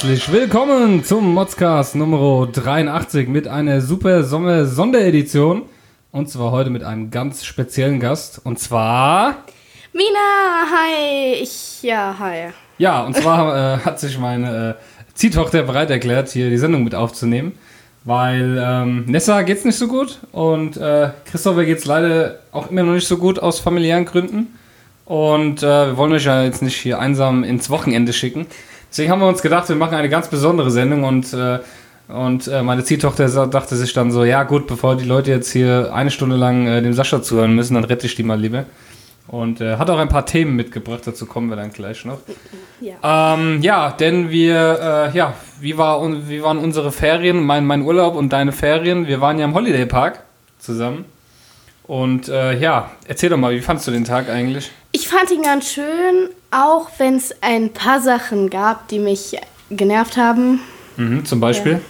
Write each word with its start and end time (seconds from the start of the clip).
Herzlich 0.00 0.32
willkommen 0.32 1.04
zum 1.04 1.34
Modscast 1.34 1.94
Nummer 1.94 2.46
83 2.50 3.28
mit 3.28 3.46
einer 3.46 3.82
super 3.82 4.24
Sommer 4.24 4.64
Sonderedition. 4.64 5.64
Und 6.10 6.30
zwar 6.30 6.52
heute 6.52 6.70
mit 6.70 6.82
einem 6.82 7.10
ganz 7.10 7.44
speziellen 7.44 8.00
Gast. 8.00 8.40
Und 8.42 8.58
zwar. 8.58 9.44
Mina, 9.92 10.70
hi. 10.72 11.34
Ich, 11.42 11.82
ja, 11.82 12.16
hi. 12.18 12.50
Ja, 12.78 13.02
und 13.02 13.14
zwar 13.14 13.54
äh, 13.74 13.78
hat 13.80 14.00
sich 14.00 14.18
meine 14.18 14.70
äh, 14.70 14.74
Ziehtochter 15.12 15.64
bereit 15.64 15.90
erklärt, 15.90 16.30
hier 16.30 16.48
die 16.48 16.56
Sendung 16.56 16.82
mit 16.82 16.94
aufzunehmen. 16.94 17.52
Weil 18.04 18.58
ähm, 18.58 19.04
Nessa 19.04 19.42
geht's 19.42 19.66
nicht 19.66 19.76
so 19.76 19.86
gut 19.86 20.18
und 20.32 20.78
äh, 20.78 21.10
Christopher 21.26 21.66
geht's 21.66 21.84
leider 21.84 22.38
auch 22.52 22.70
immer 22.70 22.84
noch 22.84 22.94
nicht 22.94 23.06
so 23.06 23.18
gut 23.18 23.38
aus 23.38 23.60
familiären 23.60 24.06
Gründen. 24.06 24.58
Und 25.04 25.62
äh, 25.62 25.88
wir 25.88 25.96
wollen 25.98 26.14
euch 26.14 26.24
ja 26.24 26.42
jetzt 26.42 26.62
nicht 26.62 26.76
hier 26.76 27.00
einsam 27.00 27.44
ins 27.44 27.68
Wochenende 27.68 28.14
schicken. 28.14 28.46
Deswegen 28.90 29.10
haben 29.10 29.20
wir 29.20 29.28
uns 29.28 29.42
gedacht, 29.42 29.68
wir 29.68 29.76
machen 29.76 29.94
eine 29.94 30.08
ganz 30.08 30.28
besondere 30.28 30.70
Sendung 30.70 31.04
und, 31.04 31.32
äh, 31.32 31.60
und 32.08 32.48
äh, 32.48 32.62
meine 32.62 32.82
Ziehtochter 32.82 33.46
dachte 33.46 33.76
sich 33.76 33.92
dann 33.92 34.10
so, 34.10 34.24
ja 34.24 34.42
gut, 34.42 34.66
bevor 34.66 34.96
die 34.96 35.04
Leute 35.04 35.30
jetzt 35.30 35.52
hier 35.52 35.92
eine 35.94 36.10
Stunde 36.10 36.36
lang 36.36 36.66
äh, 36.66 36.82
dem 36.82 36.92
Sascha 36.92 37.22
zuhören 37.22 37.54
müssen, 37.54 37.74
dann 37.74 37.84
rette 37.84 38.06
ich 38.06 38.16
die 38.16 38.24
mal 38.24 38.38
lieber. 38.38 38.64
Und 39.28 39.60
äh, 39.60 39.76
hat 39.76 39.88
auch 39.90 39.98
ein 39.98 40.08
paar 40.08 40.26
Themen 40.26 40.56
mitgebracht, 40.56 41.02
dazu 41.04 41.24
kommen 41.24 41.50
wir 41.50 41.56
dann 41.56 41.70
gleich 41.70 42.04
noch. 42.04 42.18
Ja, 42.80 43.34
ähm, 43.34 43.62
ja 43.62 43.92
denn 43.92 44.30
wir, 44.30 45.12
äh, 45.12 45.16
ja, 45.16 45.34
wie, 45.60 45.78
war, 45.78 46.02
wie 46.28 46.42
waren 46.42 46.58
unsere 46.58 46.90
Ferien, 46.90 47.44
mein, 47.44 47.64
mein 47.64 47.82
Urlaub 47.82 48.16
und 48.16 48.32
deine 48.32 48.50
Ferien? 48.50 49.06
Wir 49.06 49.20
waren 49.20 49.38
ja 49.38 49.44
im 49.44 49.54
Holiday 49.54 49.86
Park 49.86 50.24
zusammen. 50.58 51.04
Und 51.84 52.28
äh, 52.28 52.58
ja, 52.58 52.90
erzähl 53.06 53.30
doch 53.30 53.36
mal, 53.36 53.52
wie 53.54 53.60
fandest 53.60 53.86
du 53.86 53.92
den 53.92 54.04
Tag 54.04 54.28
eigentlich? 54.28 54.72
Ich 55.10 55.16
fand 55.16 55.28
ihn 55.32 55.42
ganz 55.42 55.72
schön, 55.72 56.28
auch 56.52 56.88
wenn 56.98 57.16
es 57.16 57.34
ein 57.42 57.72
paar 57.72 58.00
Sachen 58.00 58.48
gab, 58.48 58.86
die 58.86 59.00
mich 59.00 59.36
genervt 59.68 60.16
haben. 60.16 60.60
Mhm, 60.96 61.24
zum 61.24 61.40
Beispiel? 61.40 61.80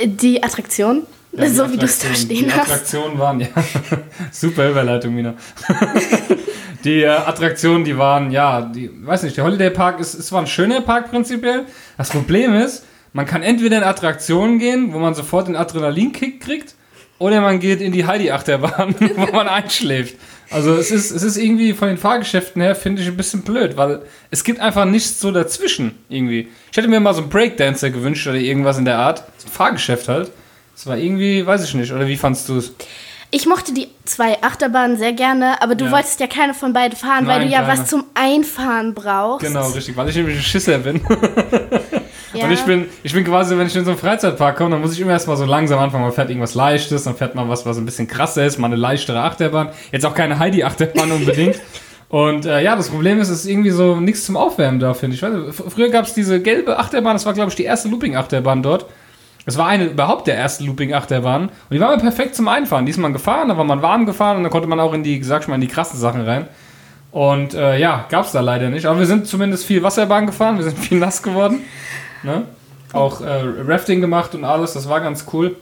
Ja. 0.00 0.06
Die 0.06 0.42
Attraktion. 0.42 1.06
Ja, 1.30 1.48
so 1.48 1.70
wie 1.70 1.76
du 1.76 1.84
es 1.84 2.00
da 2.00 2.12
stehen 2.12 2.52
hast. 2.52 2.66
Die 2.66 2.72
Attraktionen 2.72 3.18
waren, 3.20 3.38
ja. 3.38 3.46
Super 4.32 4.70
Überleitung, 4.70 5.14
Mina. 5.14 5.34
die 6.84 7.02
äh, 7.02 7.10
Attraktionen, 7.10 7.84
die 7.84 7.96
waren, 7.96 8.32
ja, 8.32 8.60
die, 8.62 8.90
weiß 9.06 9.22
nicht, 9.22 9.36
der 9.36 9.44
Holiday 9.44 9.70
Park 9.70 10.00
ist, 10.00 10.14
ist 10.14 10.26
zwar 10.26 10.40
ein 10.40 10.48
schöner 10.48 10.80
Park 10.80 11.12
prinzipiell. 11.12 11.66
Das 11.96 12.08
Problem 12.08 12.54
ist, 12.54 12.84
man 13.12 13.24
kann 13.26 13.44
entweder 13.44 13.76
in 13.78 13.84
Attraktionen 13.84 14.58
gehen, 14.58 14.92
wo 14.92 14.98
man 14.98 15.14
sofort 15.14 15.46
den 15.46 15.54
Adrenalinkick 15.54 16.40
kriegt, 16.40 16.74
oder 17.18 17.40
man 17.40 17.60
geht 17.60 17.80
in 17.80 17.92
die 17.92 18.06
Heidi-Achterbahn, 18.06 18.94
wo 19.16 19.26
man 19.32 19.48
einschläft. 19.48 20.16
Also 20.50 20.74
es 20.74 20.90
ist, 20.90 21.10
es 21.10 21.22
ist 21.22 21.36
irgendwie 21.36 21.72
von 21.72 21.88
den 21.88 21.98
Fahrgeschäften 21.98 22.62
her, 22.62 22.76
finde 22.76 23.02
ich, 23.02 23.08
ein 23.08 23.16
bisschen 23.16 23.42
blöd, 23.42 23.76
weil 23.76 24.02
es 24.30 24.44
gibt 24.44 24.60
einfach 24.60 24.84
nichts 24.84 25.18
so 25.18 25.32
dazwischen 25.32 25.96
irgendwie. 26.08 26.48
Ich 26.70 26.76
hätte 26.76 26.88
mir 26.88 27.00
mal 27.00 27.14
so 27.14 27.22
einen 27.22 27.30
Breakdancer 27.30 27.90
gewünscht 27.90 28.26
oder 28.26 28.36
irgendwas 28.36 28.78
in 28.78 28.84
der 28.84 28.98
Art. 28.98 29.24
So 29.38 29.48
ein 29.48 29.52
Fahrgeschäft 29.52 30.08
halt. 30.08 30.30
Das 30.74 30.86
war 30.86 30.98
irgendwie, 30.98 31.44
weiß 31.44 31.64
ich 31.64 31.74
nicht. 31.74 31.92
Oder 31.92 32.06
wie 32.06 32.16
fandst 32.16 32.48
du 32.48 32.58
es? 32.58 32.72
Ich 33.32 33.46
mochte 33.46 33.74
die 33.74 33.88
zwei 34.04 34.40
Achterbahnen 34.42 34.96
sehr 34.96 35.12
gerne, 35.12 35.60
aber 35.60 35.74
du 35.74 35.86
ja. 35.86 35.90
wolltest 35.90 36.20
ja 36.20 36.28
keine 36.28 36.54
von 36.54 36.72
beiden 36.72 36.96
fahren, 36.96 37.24
Nein, 37.24 37.40
weil 37.40 37.46
du 37.46 37.52
ja 37.52 37.62
keine. 37.62 37.80
was 37.80 37.90
zum 37.90 38.04
Einfahren 38.14 38.94
brauchst. 38.94 39.44
Genau, 39.44 39.68
richtig, 39.70 39.96
weil 39.96 40.08
ich 40.08 40.16
nämlich 40.16 40.36
ein 40.36 40.42
Schisser 40.42 40.78
bin. 40.78 41.00
ja. 42.32 42.44
Und 42.44 42.50
ich 42.50 42.62
bin, 42.62 42.86
ich 43.02 43.12
bin 43.12 43.24
quasi, 43.24 43.56
wenn 43.56 43.66
ich 43.66 43.76
in 43.76 43.84
so 43.84 43.92
einen 43.92 43.98
Freizeitpark 43.98 44.56
komme, 44.56 44.70
dann 44.70 44.80
muss 44.80 44.92
ich 44.92 45.00
immer 45.00 45.12
erstmal 45.12 45.36
so 45.36 45.44
langsam 45.44 45.78
anfangen. 45.78 46.04
Man 46.04 46.12
fährt 46.12 46.28
irgendwas 46.28 46.54
Leichtes, 46.54 47.04
dann 47.04 47.16
fährt 47.16 47.34
man 47.34 47.48
was, 47.48 47.64
was 47.64 47.78
ein 47.78 47.84
bisschen 47.84 48.08
krasser 48.08 48.44
ist, 48.44 48.58
mal 48.58 48.66
eine 48.66 48.76
leichtere 48.76 49.20
Achterbahn. 49.20 49.70
Jetzt 49.92 50.04
auch 50.04 50.14
keine 50.14 50.38
Heidi-Achterbahn 50.38 51.12
unbedingt. 51.12 51.60
Und 52.08 52.46
äh, 52.46 52.62
ja, 52.62 52.76
das 52.76 52.90
Problem 52.90 53.18
ist, 53.18 53.30
es 53.30 53.40
ist 53.40 53.46
irgendwie 53.50 53.70
so 53.70 53.96
nichts 53.96 54.24
zum 54.24 54.36
Aufwärmen 54.36 54.78
da, 54.78 54.94
finde 54.94 55.16
ich. 55.16 55.22
Weiß, 55.22 55.32
früher 55.68 55.88
gab 55.88 56.04
es 56.04 56.14
diese 56.14 56.40
gelbe 56.40 56.78
Achterbahn, 56.78 57.14
das 57.14 57.26
war, 57.26 57.32
glaube 57.32 57.50
ich, 57.50 57.56
die 57.56 57.64
erste 57.64 57.88
Looping-Achterbahn 57.88 58.62
dort. 58.62 58.86
Das 59.44 59.56
war 59.56 59.66
eine 59.66 59.86
überhaupt 59.86 60.26
der 60.26 60.36
erste 60.36 60.64
Looping-Achterbahn. 60.64 61.42
Und 61.44 61.52
die 61.70 61.80
war 61.80 61.88
mal 61.88 61.98
perfekt 61.98 62.34
zum 62.34 62.48
Einfahren. 62.48 62.84
Die 62.86 62.90
ist 62.90 62.98
man 62.98 63.12
gefahren, 63.12 63.48
da 63.48 63.56
war 63.56 63.64
man 63.64 63.82
warm 63.82 64.06
gefahren 64.06 64.36
und 64.36 64.42
dann 64.42 64.52
konnte 64.52 64.68
man 64.68 64.80
auch 64.80 64.92
in 64.92 65.02
die, 65.02 65.22
sag 65.22 65.42
ich 65.42 65.48
mal, 65.48 65.56
in 65.56 65.60
die 65.60 65.68
krassen 65.68 65.98
Sachen 65.98 66.22
rein. 66.22 66.48
Und 67.12 67.54
äh, 67.54 67.78
ja, 67.78 68.06
gab 68.08 68.26
es 68.26 68.32
da 68.32 68.40
leider 68.40 68.70
nicht. 68.70 68.86
Aber 68.86 68.98
wir 68.98 69.06
sind 69.06 69.26
zumindest 69.26 69.64
viel 69.64 69.82
Wasserbahn 69.82 70.26
gefahren, 70.26 70.58
wir 70.58 70.64
sind 70.64 70.78
viel 70.78 70.98
nass 70.98 71.22
geworden. 71.22 71.60
Ne? 72.22 72.44
Auch 72.92 73.20
äh, 73.20 73.42
Rafting 73.66 74.00
gemacht 74.00 74.34
und 74.34 74.44
alles, 74.44 74.72
das 74.72 74.88
war 74.88 75.00
ganz 75.00 75.26
cool. 75.32 75.56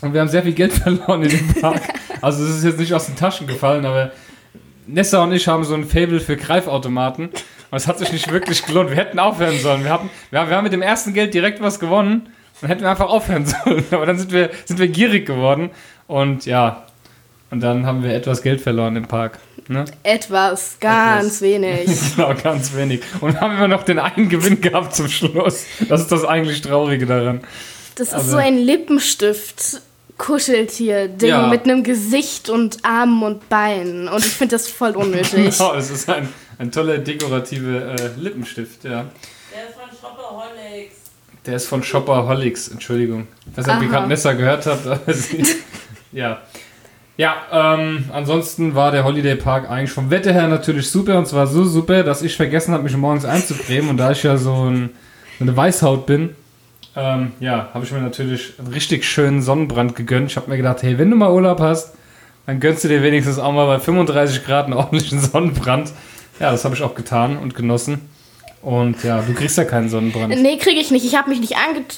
Und 0.00 0.12
wir 0.12 0.20
haben 0.20 0.28
sehr 0.28 0.42
viel 0.42 0.52
Geld 0.52 0.72
verloren 0.72 1.22
in 1.22 1.30
dem 1.30 1.54
Park. 1.60 1.82
Also 2.20 2.44
es 2.44 2.58
ist 2.58 2.64
jetzt 2.64 2.78
nicht 2.78 2.94
aus 2.94 3.06
den 3.06 3.16
Taschen 3.16 3.46
gefallen, 3.46 3.84
aber 3.84 4.10
Nessa 4.86 5.22
und 5.22 5.32
ich 5.32 5.48
haben 5.48 5.64
so 5.64 5.74
ein 5.74 5.84
Fable 5.84 6.20
für 6.20 6.36
Greifautomaten. 6.36 7.26
Und 7.26 7.76
es 7.76 7.88
hat 7.88 7.98
sich 7.98 8.12
nicht 8.12 8.30
wirklich 8.30 8.64
gelohnt. 8.64 8.90
Wir 8.90 8.96
hätten 8.96 9.18
aufhören 9.18 9.58
sollen. 9.58 9.82
Wir, 9.82 9.92
hatten, 9.92 10.08
wir, 10.30 10.40
haben 10.40 10.62
mit 10.62 10.72
dem 10.72 10.82
ersten 10.82 11.12
Geld 11.12 11.34
direkt 11.34 11.60
was 11.60 11.80
gewonnen 11.80 12.28
dann 12.60 12.68
hätten 12.68 12.82
wir 12.82 12.90
einfach 12.90 13.08
aufhören 13.08 13.46
sollen. 13.64 13.84
Aber 13.90 14.06
dann 14.06 14.18
sind 14.18 14.32
wir, 14.32 14.50
sind 14.64 14.78
wir 14.78 14.88
gierig 14.88 15.26
geworden. 15.26 15.70
Und 16.06 16.46
ja, 16.46 16.84
und 17.50 17.60
dann 17.60 17.86
haben 17.86 18.02
wir 18.02 18.14
etwas 18.14 18.42
Geld 18.42 18.60
verloren 18.60 18.96
im 18.96 19.06
Park. 19.06 19.38
Ne? 19.68 19.84
Etwas, 20.02 20.76
ganz 20.78 21.26
etwas. 21.26 21.42
wenig. 21.42 21.88
genau, 22.16 22.34
ganz 22.34 22.74
wenig. 22.74 23.02
Und 23.20 23.40
haben 23.40 23.56
immer 23.56 23.68
noch 23.68 23.82
den 23.82 23.98
einen 23.98 24.28
Gewinn 24.28 24.60
gehabt 24.60 24.94
zum 24.94 25.08
Schluss. 25.08 25.64
Das 25.88 26.02
ist 26.02 26.12
das 26.12 26.24
eigentlich 26.24 26.60
Traurige 26.60 27.06
daran. 27.06 27.40
Das 27.96 28.08
ist 28.08 28.14
also, 28.14 28.32
so 28.32 28.36
ein 28.36 28.58
Lippenstift. 28.58 29.82
Kuscheltier-Ding 30.18 31.28
ja. 31.28 31.46
mit 31.46 31.64
einem 31.64 31.82
Gesicht 31.82 32.48
und 32.48 32.84
Armen 32.84 33.22
und 33.22 33.48
Beinen. 33.48 34.08
Und 34.08 34.24
ich 34.24 34.32
finde 34.32 34.54
das 34.54 34.68
voll 34.68 34.96
unnötig. 34.96 35.32
genau, 35.58 35.74
es 35.74 35.90
ist 35.90 36.08
ein, 36.08 36.28
ein 36.58 36.72
toller 36.72 36.98
dekorativer 36.98 37.94
äh, 37.94 38.10
Lippenstift, 38.16 38.84
ja. 38.84 39.04
Der 39.52 39.68
ist 39.68 39.74
von 39.74 39.90
Shopaholics. 39.90 40.96
Der 41.44 41.56
ist 41.56 41.66
von 41.66 41.82
Shopaholics, 41.82 42.68
Entschuldigung. 42.68 43.28
Ich 43.50 43.58
weiß 43.58 43.66
nicht, 43.66 43.76
ob 43.76 43.82
ihr 43.82 43.88
gerade 43.88 44.06
Messer 44.06 44.34
gehört 44.34 44.64
habt, 44.64 44.86
ja. 46.12 46.40
Ja, 47.16 47.36
ähm, 47.50 48.10
ansonsten 48.12 48.74
war 48.74 48.90
der 48.90 49.04
Holiday 49.04 49.36
Park 49.36 49.70
eigentlich 49.70 49.90
vom 49.90 50.10
Wetter 50.10 50.32
her 50.32 50.48
natürlich 50.48 50.90
super 50.90 51.18
und 51.18 51.26
zwar 51.26 51.46
so 51.46 51.64
super, 51.64 52.02
dass 52.02 52.22
ich 52.22 52.36
vergessen 52.36 52.74
habe, 52.74 52.82
mich 52.82 52.96
morgens 52.96 53.24
einzucremen 53.24 53.88
und 53.88 53.96
da 53.96 54.10
ich 54.10 54.22
ja 54.22 54.36
so 54.36 54.70
ein, 54.70 54.90
eine 55.40 55.56
Weißhaut 55.56 56.04
bin, 56.04 56.34
ähm, 56.94 57.32
ja, 57.40 57.68
habe 57.74 57.84
ich 57.84 57.92
mir 57.92 58.00
natürlich 58.00 58.54
einen 58.58 58.68
richtig 58.68 59.04
schönen 59.04 59.42
Sonnenbrand 59.42 59.96
gegönnt. 59.96 60.30
Ich 60.30 60.36
habe 60.36 60.50
mir 60.50 60.56
gedacht, 60.56 60.82
hey, 60.82 60.98
wenn 60.98 61.10
du 61.10 61.16
mal 61.16 61.30
Urlaub 61.30 61.60
hast, 61.60 61.94
dann 62.46 62.58
gönnst 62.58 62.84
du 62.84 62.88
dir 62.88 63.02
wenigstens 63.02 63.38
auch 63.38 63.52
mal 63.52 63.66
bei 63.66 63.78
35 63.78 64.44
Grad 64.44 64.64
einen 64.64 64.74
ordentlichen 64.74 65.20
Sonnenbrand. 65.20 65.92
Ja, 66.40 66.50
das 66.50 66.64
habe 66.64 66.74
ich 66.74 66.82
auch 66.82 66.94
getan 66.94 67.36
und 67.36 67.54
genossen. 67.54 68.08
Und 68.62 69.04
ja, 69.04 69.20
du 69.20 69.34
kriegst 69.34 69.58
ja 69.58 69.64
keinen 69.64 69.88
Sonnenbrand. 69.88 70.40
Nee, 70.40 70.56
kriege 70.56 70.80
ich 70.80 70.90
nicht. 70.90 71.04
Ich 71.04 71.16
habe 71.16 71.30
mich 71.30 71.40
nicht 71.40 71.54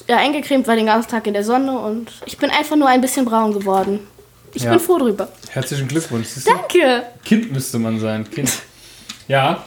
äh, 0.07 0.13
eingecremt, 0.13 0.67
weil 0.67 0.77
den 0.77 0.85
ganzen 0.85 1.09
Tag 1.09 1.25
in 1.27 1.33
der 1.33 1.43
Sonne 1.43 1.79
und 1.79 2.11
ich 2.25 2.37
bin 2.37 2.49
einfach 2.51 2.75
nur 2.75 2.87
ein 2.87 3.01
bisschen 3.01 3.25
braun 3.25 3.53
geworden. 3.53 3.99
Ich 4.53 4.63
ja. 4.63 4.71
bin 4.71 4.79
froh 4.79 4.97
drüber. 4.97 5.27
Herzlichen 5.49 5.87
Glückwunsch. 5.87 6.27
Danke. 6.45 7.03
Kind 7.23 7.51
müsste 7.51 7.79
man 7.79 7.99
sein. 7.99 8.29
Kind. 8.29 8.51
Ja. 9.27 9.63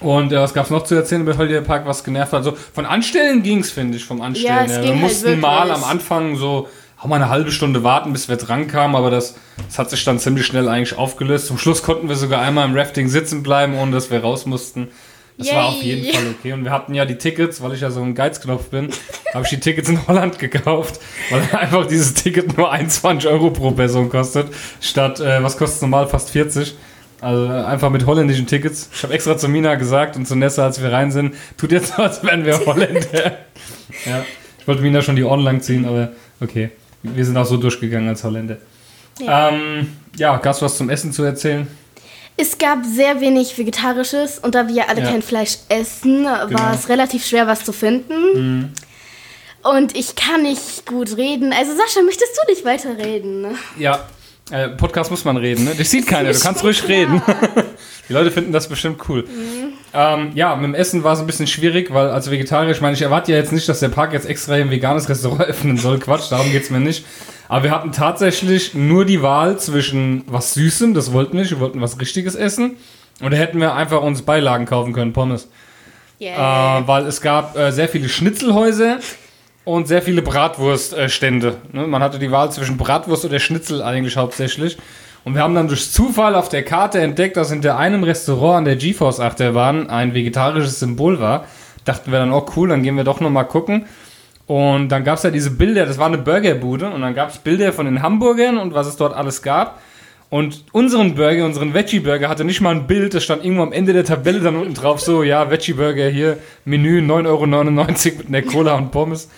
Und 0.00 0.32
äh, 0.32 0.36
was 0.36 0.52
gab 0.52 0.64
es 0.64 0.70
noch 0.70 0.84
zu 0.84 0.94
erzählen 0.94 1.22
über 1.22 1.36
Holiday 1.36 1.62
Park, 1.62 1.86
was 1.86 2.04
genervt 2.04 2.32
hat? 2.32 2.38
Also 2.38 2.56
von 2.72 2.86
Anstellen 2.86 3.42
ging 3.42 3.60
es, 3.60 3.70
finde 3.70 3.96
ich, 3.96 4.04
vom 4.04 4.20
Anstellen. 4.20 4.68
Ja, 4.68 4.76
es 4.76 4.82
Wir 4.82 4.90
halt 4.90 5.00
mussten 5.00 5.28
halt 5.28 5.40
mal 5.40 5.70
am 5.70 5.84
Anfang 5.84 6.36
so 6.36 6.68
auch 7.04 7.06
mal 7.06 7.16
eine 7.16 7.28
halbe 7.28 7.52
Stunde 7.52 7.84
warten, 7.84 8.12
bis 8.12 8.28
wir 8.30 8.36
dran 8.36 8.66
kamen, 8.66 8.96
aber 8.96 9.10
das, 9.10 9.36
das 9.66 9.78
hat 9.78 9.90
sich 9.90 10.04
dann 10.04 10.18
ziemlich 10.18 10.46
schnell 10.46 10.68
eigentlich 10.68 10.96
aufgelöst. 10.96 11.48
Zum 11.48 11.58
Schluss 11.58 11.82
konnten 11.82 12.08
wir 12.08 12.16
sogar 12.16 12.40
einmal 12.40 12.66
im 12.66 12.74
Rafting 12.74 13.08
sitzen 13.08 13.42
bleiben, 13.42 13.76
ohne 13.76 13.92
dass 13.92 14.10
wir 14.10 14.20
raus 14.20 14.46
mussten. 14.46 14.88
Das 15.36 15.48
Yay. 15.48 15.56
war 15.56 15.66
auf 15.66 15.82
jeden 15.82 16.14
Fall 16.14 16.22
okay. 16.38 16.52
Und 16.52 16.64
wir 16.64 16.70
hatten 16.70 16.94
ja 16.94 17.04
die 17.04 17.16
Tickets, 17.16 17.60
weil 17.60 17.74
ich 17.74 17.80
ja 17.80 17.90
so 17.90 18.00
ein 18.02 18.14
Geizknopf 18.14 18.68
bin, 18.68 18.90
habe 19.32 19.44
ich 19.44 19.50
die 19.50 19.58
Tickets 19.58 19.88
in 19.88 20.06
Holland 20.06 20.38
gekauft, 20.38 21.00
weil 21.30 21.42
einfach 21.58 21.86
dieses 21.86 22.14
Ticket 22.14 22.56
nur 22.56 22.70
21 22.70 23.28
Euro 23.28 23.50
pro 23.50 23.72
Person 23.72 24.08
kostet, 24.08 24.46
statt, 24.80 25.18
äh, 25.20 25.42
was 25.42 25.56
kostet 25.56 25.76
es 25.76 25.82
normal, 25.82 26.06
fast 26.06 26.30
40. 26.30 26.76
Also 27.20 27.48
einfach 27.48 27.90
mit 27.90 28.06
holländischen 28.06 28.46
Tickets. 28.46 28.90
Ich 28.92 29.02
habe 29.02 29.14
extra 29.14 29.36
zu 29.36 29.48
Mina 29.48 29.76
gesagt 29.76 30.16
und 30.16 30.26
zu 30.26 30.36
Nessa, 30.36 30.64
als 30.64 30.82
wir 30.82 30.92
rein 30.92 31.10
sind, 31.10 31.34
tut 31.56 31.72
jetzt 31.72 31.94
so, 31.94 31.94
als 32.02 32.22
wären 32.22 32.44
wir 32.44 32.64
Holländer. 32.64 33.24
ja. 34.04 34.24
Ich 34.58 34.68
wollte 34.68 34.82
Mina 34.82 35.02
schon 35.02 35.16
die 35.16 35.24
Ohren 35.24 35.40
lang 35.40 35.60
ziehen, 35.62 35.84
aber 35.84 36.12
okay. 36.40 36.70
Wir 37.02 37.24
sind 37.24 37.36
auch 37.36 37.46
so 37.46 37.56
durchgegangen 37.56 38.08
als 38.08 38.24
Holländer. 38.24 38.58
Ja, 39.20 39.50
ähm, 39.50 39.88
ja 40.16 40.36
gab 40.36 40.54
es 40.54 40.62
was 40.62 40.76
zum 40.76 40.90
Essen 40.90 41.12
zu 41.12 41.22
erzählen? 41.22 41.66
Es 42.36 42.58
gab 42.58 42.84
sehr 42.84 43.20
wenig 43.20 43.56
Vegetarisches 43.56 44.40
und 44.40 44.54
da 44.54 44.66
wir 44.66 44.88
alle 44.88 45.02
ja. 45.02 45.10
kein 45.10 45.22
Fleisch 45.22 45.58
essen, 45.68 46.24
war 46.24 46.48
genau. 46.48 46.72
es 46.74 46.88
relativ 46.88 47.24
schwer, 47.24 47.46
was 47.46 47.64
zu 47.64 47.72
finden. 47.72 48.14
Mhm. 48.34 48.72
Und 49.62 49.96
ich 49.96 50.16
kann 50.16 50.42
nicht 50.42 50.84
gut 50.86 51.16
reden. 51.16 51.52
Also 51.52 51.72
Sascha, 51.72 52.02
möchtest 52.02 52.36
du 52.36 52.52
nicht 52.52 52.64
weiterreden? 52.64 53.56
Ja, 53.78 54.06
äh, 54.50 54.68
Podcast 54.68 55.10
muss 55.10 55.24
man 55.24 55.36
reden, 55.36 55.64
ne? 55.64 55.74
Dich 55.74 55.88
sieht 55.88 56.06
keiner, 56.06 56.32
du 56.32 56.38
kannst 56.38 56.62
ruhig 56.64 56.78
klar. 56.78 56.90
reden. 56.90 57.22
Die 58.08 58.12
Leute 58.12 58.30
finden 58.30 58.52
das 58.52 58.68
bestimmt 58.68 59.00
cool. 59.08 59.22
Mhm. 59.22 59.73
Ähm, 59.96 60.32
ja, 60.34 60.56
mit 60.56 60.64
dem 60.64 60.74
Essen 60.74 61.04
war 61.04 61.12
es 61.12 61.20
ein 61.20 61.26
bisschen 61.26 61.46
schwierig, 61.46 61.94
weil 61.94 62.08
als 62.08 62.28
Vegetarier, 62.28 62.72
ich 62.72 62.80
meine, 62.80 62.94
ich 62.94 63.02
erwarte 63.02 63.30
ja 63.30 63.38
jetzt 63.38 63.52
nicht, 63.52 63.68
dass 63.68 63.78
der 63.78 63.90
Park 63.90 64.12
jetzt 64.12 64.26
extra 64.26 64.54
ein 64.54 64.70
veganes 64.70 65.08
Restaurant 65.08 65.42
öffnen 65.48 65.76
soll. 65.76 66.00
Quatsch, 66.00 66.32
darum 66.32 66.50
geht 66.50 66.64
es 66.64 66.70
mir 66.70 66.80
nicht. 66.80 67.06
Aber 67.48 67.62
wir 67.62 67.70
hatten 67.70 67.92
tatsächlich 67.92 68.74
nur 68.74 69.04
die 69.04 69.22
Wahl 69.22 69.58
zwischen 69.58 70.24
was 70.26 70.54
Süßem, 70.54 70.94
das 70.94 71.12
wollten 71.12 71.34
wir 71.34 71.42
nicht, 71.42 71.52
wir 71.52 71.60
wollten 71.60 71.80
was 71.80 72.00
Richtiges 72.00 72.34
essen. 72.34 72.76
Und 73.20 73.32
da 73.32 73.36
hätten 73.36 73.60
wir 73.60 73.74
einfach 73.74 74.02
uns 74.02 74.22
Beilagen 74.22 74.66
kaufen 74.66 74.92
können, 74.92 75.12
Pommes. 75.12 75.48
Yeah. 76.20 76.80
Äh, 76.80 76.88
weil 76.88 77.06
es 77.06 77.20
gab 77.20 77.56
äh, 77.56 77.70
sehr 77.70 77.88
viele 77.88 78.08
Schnitzelhäuser 78.08 78.98
und 79.64 79.86
sehr 79.86 80.02
viele 80.02 80.22
Bratwurststände. 80.22 81.56
Ne? 81.72 81.86
Man 81.86 82.02
hatte 82.02 82.18
die 82.18 82.32
Wahl 82.32 82.50
zwischen 82.50 82.76
Bratwurst 82.76 83.24
oder 83.24 83.38
Schnitzel 83.38 83.82
eigentlich 83.82 84.16
hauptsächlich. 84.16 84.76
Und 85.24 85.34
wir 85.34 85.42
haben 85.42 85.54
dann 85.54 85.68
durch 85.68 85.90
Zufall 85.90 86.34
auf 86.34 86.50
der 86.50 86.62
Karte 86.62 87.00
entdeckt, 87.00 87.36
dass 87.36 87.50
hinter 87.50 87.78
einem 87.78 88.04
Restaurant 88.04 88.58
an 88.58 88.64
der 88.66 88.76
GeForce 88.76 89.20
Achterbahn 89.20 89.88
ein 89.88 90.12
vegetarisches 90.12 90.80
Symbol 90.80 91.18
war. 91.18 91.46
Dachten 91.84 92.12
wir 92.12 92.18
dann, 92.18 92.32
oh 92.32 92.46
cool, 92.56 92.68
dann 92.68 92.82
gehen 92.82 92.96
wir 92.96 93.04
doch 93.04 93.20
nochmal 93.20 93.46
gucken. 93.46 93.86
Und 94.46 94.90
dann 94.90 95.04
gab 95.04 95.16
es 95.16 95.22
ja 95.22 95.30
diese 95.30 95.50
Bilder, 95.50 95.86
das 95.86 95.96
war 95.96 96.06
eine 96.06 96.18
Burgerbude 96.18 96.90
und 96.90 97.00
dann 97.00 97.14
gab 97.14 97.30
es 97.30 97.38
Bilder 97.38 97.72
von 97.72 97.86
den 97.86 98.02
Hamburgern 98.02 98.58
und 98.58 98.74
was 98.74 98.86
es 98.86 98.96
dort 98.96 99.14
alles 99.14 99.40
gab. 99.40 99.80
Und 100.28 100.64
unseren 100.72 101.14
Burger, 101.14 101.44
unseren 101.46 101.72
Veggie-Burger 101.72 102.28
hatte 102.28 102.44
nicht 102.44 102.60
mal 102.60 102.74
ein 102.74 102.86
Bild, 102.86 103.14
das 103.14 103.24
stand 103.24 103.44
irgendwo 103.44 103.62
am 103.62 103.72
Ende 103.72 103.92
der 103.92 104.04
Tabelle 104.04 104.40
dann 104.40 104.56
unten 104.56 104.74
drauf, 104.74 105.00
so, 105.00 105.22
ja, 105.22 105.50
Veggie-Burger 105.50 106.08
hier, 106.08 106.38
Menü 106.64 107.00
9,99 107.00 107.26
Euro 107.26 107.46
mit 108.18 108.28
einer 108.28 108.42
Cola 108.42 108.74
und 108.74 108.90
Pommes. 108.90 109.30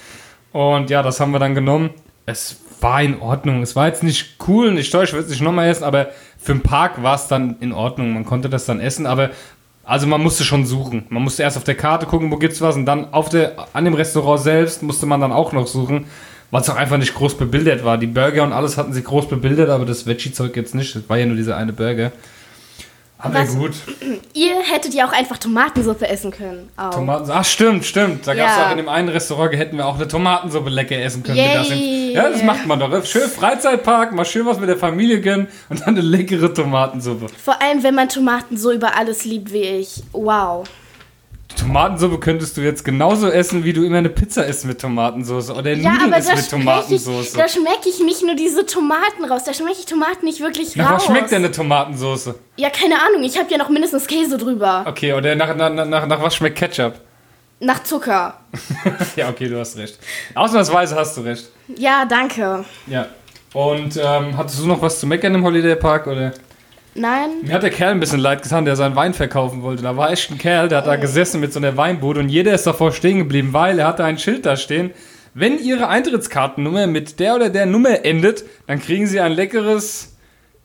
Und 0.52 0.90
ja, 0.90 1.02
das 1.02 1.20
haben 1.20 1.32
wir 1.32 1.38
dann 1.38 1.54
genommen. 1.54 1.90
Es 2.24 2.56
war 2.80 3.02
in 3.02 3.20
Ordnung. 3.20 3.62
Es 3.62 3.76
war 3.76 3.86
jetzt 3.86 4.02
nicht 4.02 4.36
cool, 4.46 4.72
nicht 4.72 4.92
toll, 4.92 5.04
ich 5.04 5.12
würde 5.12 5.24
es 5.24 5.30
nicht 5.30 5.42
nochmal 5.42 5.68
essen, 5.68 5.84
aber 5.84 6.08
für 6.38 6.52
den 6.52 6.62
Park 6.62 7.02
war 7.02 7.14
es 7.14 7.28
dann 7.28 7.56
in 7.60 7.72
Ordnung. 7.72 8.12
Man 8.12 8.24
konnte 8.24 8.48
das 8.48 8.66
dann 8.66 8.80
essen, 8.80 9.06
aber 9.06 9.30
also 9.84 10.06
man 10.06 10.20
musste 10.20 10.44
schon 10.44 10.66
suchen. 10.66 11.06
Man 11.10 11.22
musste 11.22 11.42
erst 11.42 11.56
auf 11.56 11.64
der 11.64 11.76
Karte 11.76 12.06
gucken, 12.06 12.30
wo 12.30 12.36
gibt's 12.36 12.60
was 12.60 12.76
und 12.76 12.86
dann 12.86 13.12
auf 13.12 13.28
der, 13.28 13.54
an 13.72 13.84
dem 13.84 13.94
Restaurant 13.94 14.40
selbst 14.40 14.82
musste 14.82 15.06
man 15.06 15.20
dann 15.20 15.32
auch 15.32 15.52
noch 15.52 15.66
suchen, 15.66 16.06
weil 16.50 16.60
es 16.60 16.68
auch 16.68 16.76
einfach 16.76 16.98
nicht 16.98 17.14
groß 17.14 17.38
bebildert 17.38 17.84
war. 17.84 17.96
Die 17.96 18.08
Burger 18.08 18.42
und 18.42 18.52
alles 18.52 18.76
hatten 18.76 18.92
sie 18.92 19.02
groß 19.02 19.28
bebildert, 19.28 19.70
aber 19.70 19.84
das 19.84 20.06
Veggie-Zeug 20.06 20.56
jetzt 20.56 20.74
nicht. 20.74 20.94
Das 20.94 21.08
war 21.08 21.18
ja 21.18 21.26
nur 21.26 21.36
dieser 21.36 21.56
eine 21.56 21.72
Burger. 21.72 22.12
Aber 23.18 23.34
Was- 23.40 23.56
gut. 23.56 23.72
Ihr 24.34 24.54
hättet 24.62 24.92
ja 24.92 25.08
auch 25.08 25.12
einfach 25.12 25.38
Tomatensuppe 25.38 26.06
essen 26.08 26.30
können. 26.30 26.68
Auch. 26.76 26.90
Tomaten. 26.90 27.30
Ach, 27.32 27.44
stimmt, 27.44 27.84
stimmt. 27.86 28.26
Da 28.26 28.34
Ja. 28.34 28.44
gab 28.46 28.58
es 28.58 28.64
auch 28.66 28.70
in 28.72 28.76
dem 28.76 28.88
einen 28.90 29.08
Restaurant, 29.08 29.52
hätten 29.56 29.78
wir 29.78 29.86
auch 29.86 29.94
eine 29.96 30.06
Tomatensuppe 30.06 30.68
lecker 30.68 30.98
essen 30.98 31.22
können. 31.22 31.38
Yay. 31.38 31.58
mittags. 31.58 32.14
Ja, 32.14 32.28
das 32.30 32.42
macht 32.42 32.66
man 32.66 32.78
doch. 32.78 33.04
Schön 33.06 33.28
Freizeitpark, 33.28 34.12
mal 34.12 34.24
schön 34.26 34.44
was 34.46 34.60
mit 34.60 34.68
der 34.68 34.76
Familie 34.76 35.20
gönnen 35.20 35.48
und 35.70 35.80
dann 35.80 35.88
eine 35.88 36.00
leckere 36.02 36.52
Tomatensuppe. 36.52 37.26
Vor 37.42 37.60
allem, 37.62 37.82
wenn 37.82 37.94
man 37.94 38.08
Tomaten 38.08 38.56
so 38.58 38.70
über 38.72 38.96
alles 38.96 39.24
liebt 39.24 39.52
wie 39.52 39.62
ich. 39.62 40.02
Wow. 40.12 40.66
Tomatensuppe 41.58 42.18
könntest 42.18 42.56
du 42.56 42.60
jetzt 42.60 42.84
genauso 42.84 43.28
essen, 43.28 43.62
wie 43.64 43.72
du 43.72 43.84
immer 43.84 43.98
eine 43.98 44.08
Pizza 44.10 44.44
isst 44.44 44.64
mit 44.64 44.80
Tomatensauce 44.80 45.50
oder 45.50 45.72
Ja, 45.72 45.92
Nudeln 45.92 46.12
aber 46.12 46.18
isst 46.18 46.28
mit 46.34 46.38
schmecke 46.38 46.94
ich, 46.94 47.04
Tomatensauce. 47.04 47.32
da 47.32 47.48
schmecke 47.48 47.88
ich 47.88 48.00
nicht 48.00 48.22
nur 48.24 48.34
diese 48.34 48.66
Tomaten 48.66 49.24
raus, 49.24 49.44
da 49.44 49.54
schmecke 49.54 49.76
ich 49.78 49.86
Tomaten 49.86 50.24
nicht 50.26 50.40
wirklich 50.40 50.74
Nach 50.76 50.90
raus. 50.92 50.94
was 51.02 51.06
schmeckt 51.06 51.30
denn 51.30 51.44
eine 51.44 51.52
Tomatensauce? 51.52 52.34
Ja, 52.56 52.68
keine 52.70 52.96
Ahnung, 53.00 53.22
ich 53.22 53.38
habe 53.38 53.50
ja 53.50 53.58
noch 53.58 53.68
mindestens 53.68 54.06
Käse 54.06 54.36
drüber. 54.38 54.84
Okay, 54.88 55.12
oder 55.12 55.34
nach, 55.36 55.54
nach, 55.56 55.72
nach, 55.72 56.06
nach 56.06 56.22
was 56.22 56.34
schmeckt 56.34 56.58
Ketchup? 56.58 56.94
Nach 57.60 57.82
Zucker. 57.82 58.34
Ja, 59.16 59.28
okay, 59.30 59.48
du 59.48 59.58
hast 59.58 59.76
recht. 59.78 59.98
Ausnahmsweise 60.34 60.94
hast 60.96 61.16
du 61.16 61.22
recht. 61.22 61.46
Ja, 61.76 62.04
danke. 62.04 62.64
Ja. 62.86 63.06
Und 63.54 63.96
ähm, 63.96 64.36
hattest 64.36 64.58
du 64.60 64.66
noch 64.66 64.82
was 64.82 65.00
zu 65.00 65.06
meckern 65.06 65.34
im 65.34 65.42
Holiday 65.44 65.76
Park 65.76 66.06
oder? 66.06 66.32
Nein? 66.96 67.30
Mir 67.42 67.54
hat 67.54 67.62
der 67.62 67.70
Kerl 67.70 67.92
ein 67.92 68.00
bisschen 68.00 68.20
leid 68.20 68.42
getan, 68.42 68.64
der 68.64 68.76
seinen 68.76 68.96
Wein 68.96 69.14
verkaufen 69.14 69.62
wollte. 69.62 69.82
Da 69.82 69.96
war 69.96 70.10
echt 70.10 70.30
ein 70.30 70.38
Kerl, 70.38 70.68
der 70.68 70.78
hat 70.78 70.86
da 70.86 70.96
gesessen 70.96 71.40
mit 71.40 71.52
so 71.52 71.58
einer 71.58 71.76
Weinbude 71.76 72.20
und 72.20 72.28
jeder 72.28 72.54
ist 72.54 72.66
davor 72.66 72.92
stehen 72.92 73.18
geblieben, 73.18 73.52
weil 73.52 73.78
er 73.78 73.86
hatte 73.88 74.04
ein 74.04 74.18
Schild 74.18 74.46
da 74.46 74.56
stehen. 74.56 74.90
Wenn 75.34 75.58
Ihre 75.58 75.88
Eintrittskartennummer 75.88 76.86
mit 76.86 77.20
der 77.20 77.34
oder 77.34 77.50
der 77.50 77.66
Nummer 77.66 78.04
endet, 78.04 78.44
dann 78.66 78.80
kriegen 78.80 79.06
Sie 79.06 79.20
ein 79.20 79.32
leckeres 79.32 80.15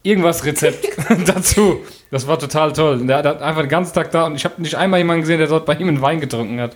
irgendwas 0.04 0.44
Rezept 0.46 0.86
dazu. 1.26 1.80
Das 2.10 2.28
war 2.28 2.38
total 2.38 2.74
toll. 2.74 2.96
Und 3.00 3.08
Der 3.08 3.18
hat 3.20 3.42
einfach 3.42 3.62
den 3.62 3.70
ganzen 3.70 3.94
Tag 3.94 4.12
da 4.12 4.26
und 4.26 4.36
ich 4.36 4.44
habe 4.44 4.62
nicht 4.62 4.76
einmal 4.76 5.00
jemanden 5.00 5.22
gesehen, 5.22 5.38
der 5.38 5.48
dort 5.48 5.66
bei 5.66 5.76
ihm 5.76 5.88
einen 5.88 6.02
Wein 6.02 6.20
getrunken 6.20 6.60
hat. 6.60 6.72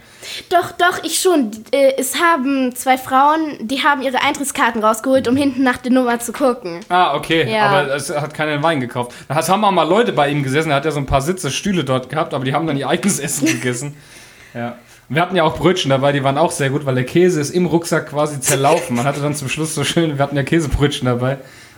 Doch, 0.49 0.71
doch, 0.71 1.03
ich 1.03 1.19
schon. 1.19 1.51
Äh, 1.71 1.91
Es 1.97 2.15
haben 2.21 2.73
zwei 2.73 2.97
Frauen, 2.97 3.57
die 3.59 3.83
haben 3.83 4.01
ihre 4.01 4.21
Eintrittskarten 4.21 4.81
rausgeholt, 4.81 5.27
um 5.27 5.35
hinten 5.35 5.63
nach 5.63 5.75
der 5.77 5.91
Nummer 5.91 6.19
zu 6.19 6.31
gucken. 6.31 6.79
Ah, 6.87 7.15
okay, 7.15 7.51
Ja. 7.51 7.63
aber 7.67 7.93
es 7.95 8.09
hat 8.09 8.33
keinen 8.33 8.63
Wein 8.63 8.79
gekauft. 8.79 9.11
Da 9.27 9.35
haben 9.35 9.65
auch 9.65 9.71
mal 9.71 9.83
Leute 9.87 10.13
bei 10.13 10.29
ihm 10.29 10.41
gesessen, 10.41 10.69
er 10.69 10.77
hat 10.77 10.85
ja 10.85 10.91
so 10.91 10.99
ein 10.99 11.05
paar 11.05 11.21
Sitze, 11.21 11.51
Stühle 11.51 11.83
dort 11.83 12.09
gehabt, 12.09 12.33
aber 12.33 12.45
die 12.45 12.53
haben 12.53 12.65
dann 12.65 12.77
ihr 12.77 12.87
eigenes 12.87 13.19
Essen 13.25 13.45
gegessen. 13.47 13.97
Ja. 14.53 14.77
Wir 15.09 15.21
hatten 15.21 15.35
ja 15.35 15.43
auch 15.43 15.57
Brötchen 15.57 15.89
dabei, 15.89 16.13
die 16.13 16.23
waren 16.23 16.37
auch 16.37 16.51
sehr 16.51 16.69
gut, 16.69 16.85
weil 16.85 16.95
der 16.95 17.03
Käse 17.03 17.39
ist 17.41 17.51
im 17.51 17.65
Rucksack 17.67 18.09
quasi 18.09 18.39
zerlaufen. 18.39 18.95
Man 18.95 19.05
hatte 19.05 19.19
dann 19.19 19.35
zum 19.35 19.49
Schluss 19.49 19.75
so 19.75 19.83
schön, 19.83 20.17
wir 20.17 20.23
hatten 20.23 20.35
ja 20.37 20.43
Käsebrötchen 20.43 21.05
dabei. 21.05 21.37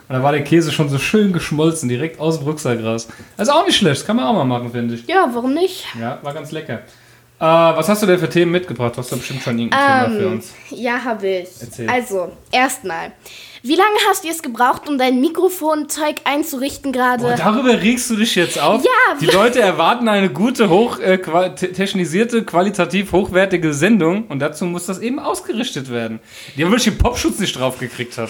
Und 0.09 0.15
da 0.15 0.23
war 0.23 0.31
der 0.31 0.43
Käse 0.43 0.71
schon 0.71 0.87
so 0.89 0.97
schön 0.97 1.33
geschmolzen, 1.33 1.89
direkt 1.89 2.19
aus 2.19 2.37
dem 2.39 2.47
Rucksack 2.47 2.81
raus. 2.83 3.07
Also 3.35 3.51
auch 3.51 3.65
nicht 3.65 3.75
schlecht, 3.77 3.99
das 4.01 4.05
kann 4.07 4.15
man 4.15 4.25
auch 4.25 4.33
mal 4.33 4.45
machen, 4.45 4.71
finde 4.71 4.95
ich. 4.95 5.05
Ja, 5.07 5.29
warum 5.33 5.53
nicht? 5.53 5.85
Ja, 5.99 6.19
war 6.21 6.33
ganz 6.33 6.51
lecker. 6.51 6.75
Äh, 7.39 7.43
was 7.43 7.87
hast 7.89 8.01
du 8.01 8.07
denn 8.07 8.17
für 8.17 8.29
Themen 8.29 8.51
mitgebracht? 8.51 8.93
Du 8.95 8.99
hast 8.99 9.11
doch 9.11 9.17
bestimmt 9.17 9.43
schon 9.43 9.59
irgendein 9.59 10.05
Thema 10.07 10.17
für 10.17 10.25
Ähm, 10.25 10.31
uns. 10.33 10.53
ja, 10.69 11.03
habe 11.03 11.27
ich. 11.27 11.49
Erzähl. 11.61 11.89
Also, 11.89 12.31
erstmal. 12.51 13.11
Wie 13.67 13.75
lange 13.75 13.97
hast 14.07 14.23
du 14.23 14.29
es 14.29 14.41
gebraucht, 14.41 14.87
um 14.87 14.97
dein 14.97 15.19
Mikrofonzeug 15.19 16.15
einzurichten 16.23 16.93
gerade? 16.93 17.35
Darüber 17.37 17.81
regst 17.81 18.09
du 18.09 18.15
dich 18.15 18.33
jetzt 18.35 18.57
auf? 18.57 18.81
Ja. 18.81 19.17
Die 19.19 19.25
Leute 19.25 19.59
erwarten 19.59 20.07
eine 20.07 20.29
gute, 20.29 20.69
hoch, 20.69 20.99
äh, 20.99 21.17
technisierte, 21.53 22.45
qualitativ 22.45 23.11
hochwertige 23.11 23.73
Sendung 23.73 24.27
und 24.27 24.39
dazu 24.39 24.63
muss 24.63 24.85
das 24.85 24.99
eben 24.99 25.19
ausgerichtet 25.19 25.91
werden. 25.91 26.21
Die 26.55 26.63
haben 26.63 26.71
wirklich 26.71 26.95
den 26.95 26.97
Popschutz 26.97 27.39
nicht 27.39 27.59
drauf 27.59 27.77
gekriegt 27.77 28.17
hat. 28.17 28.29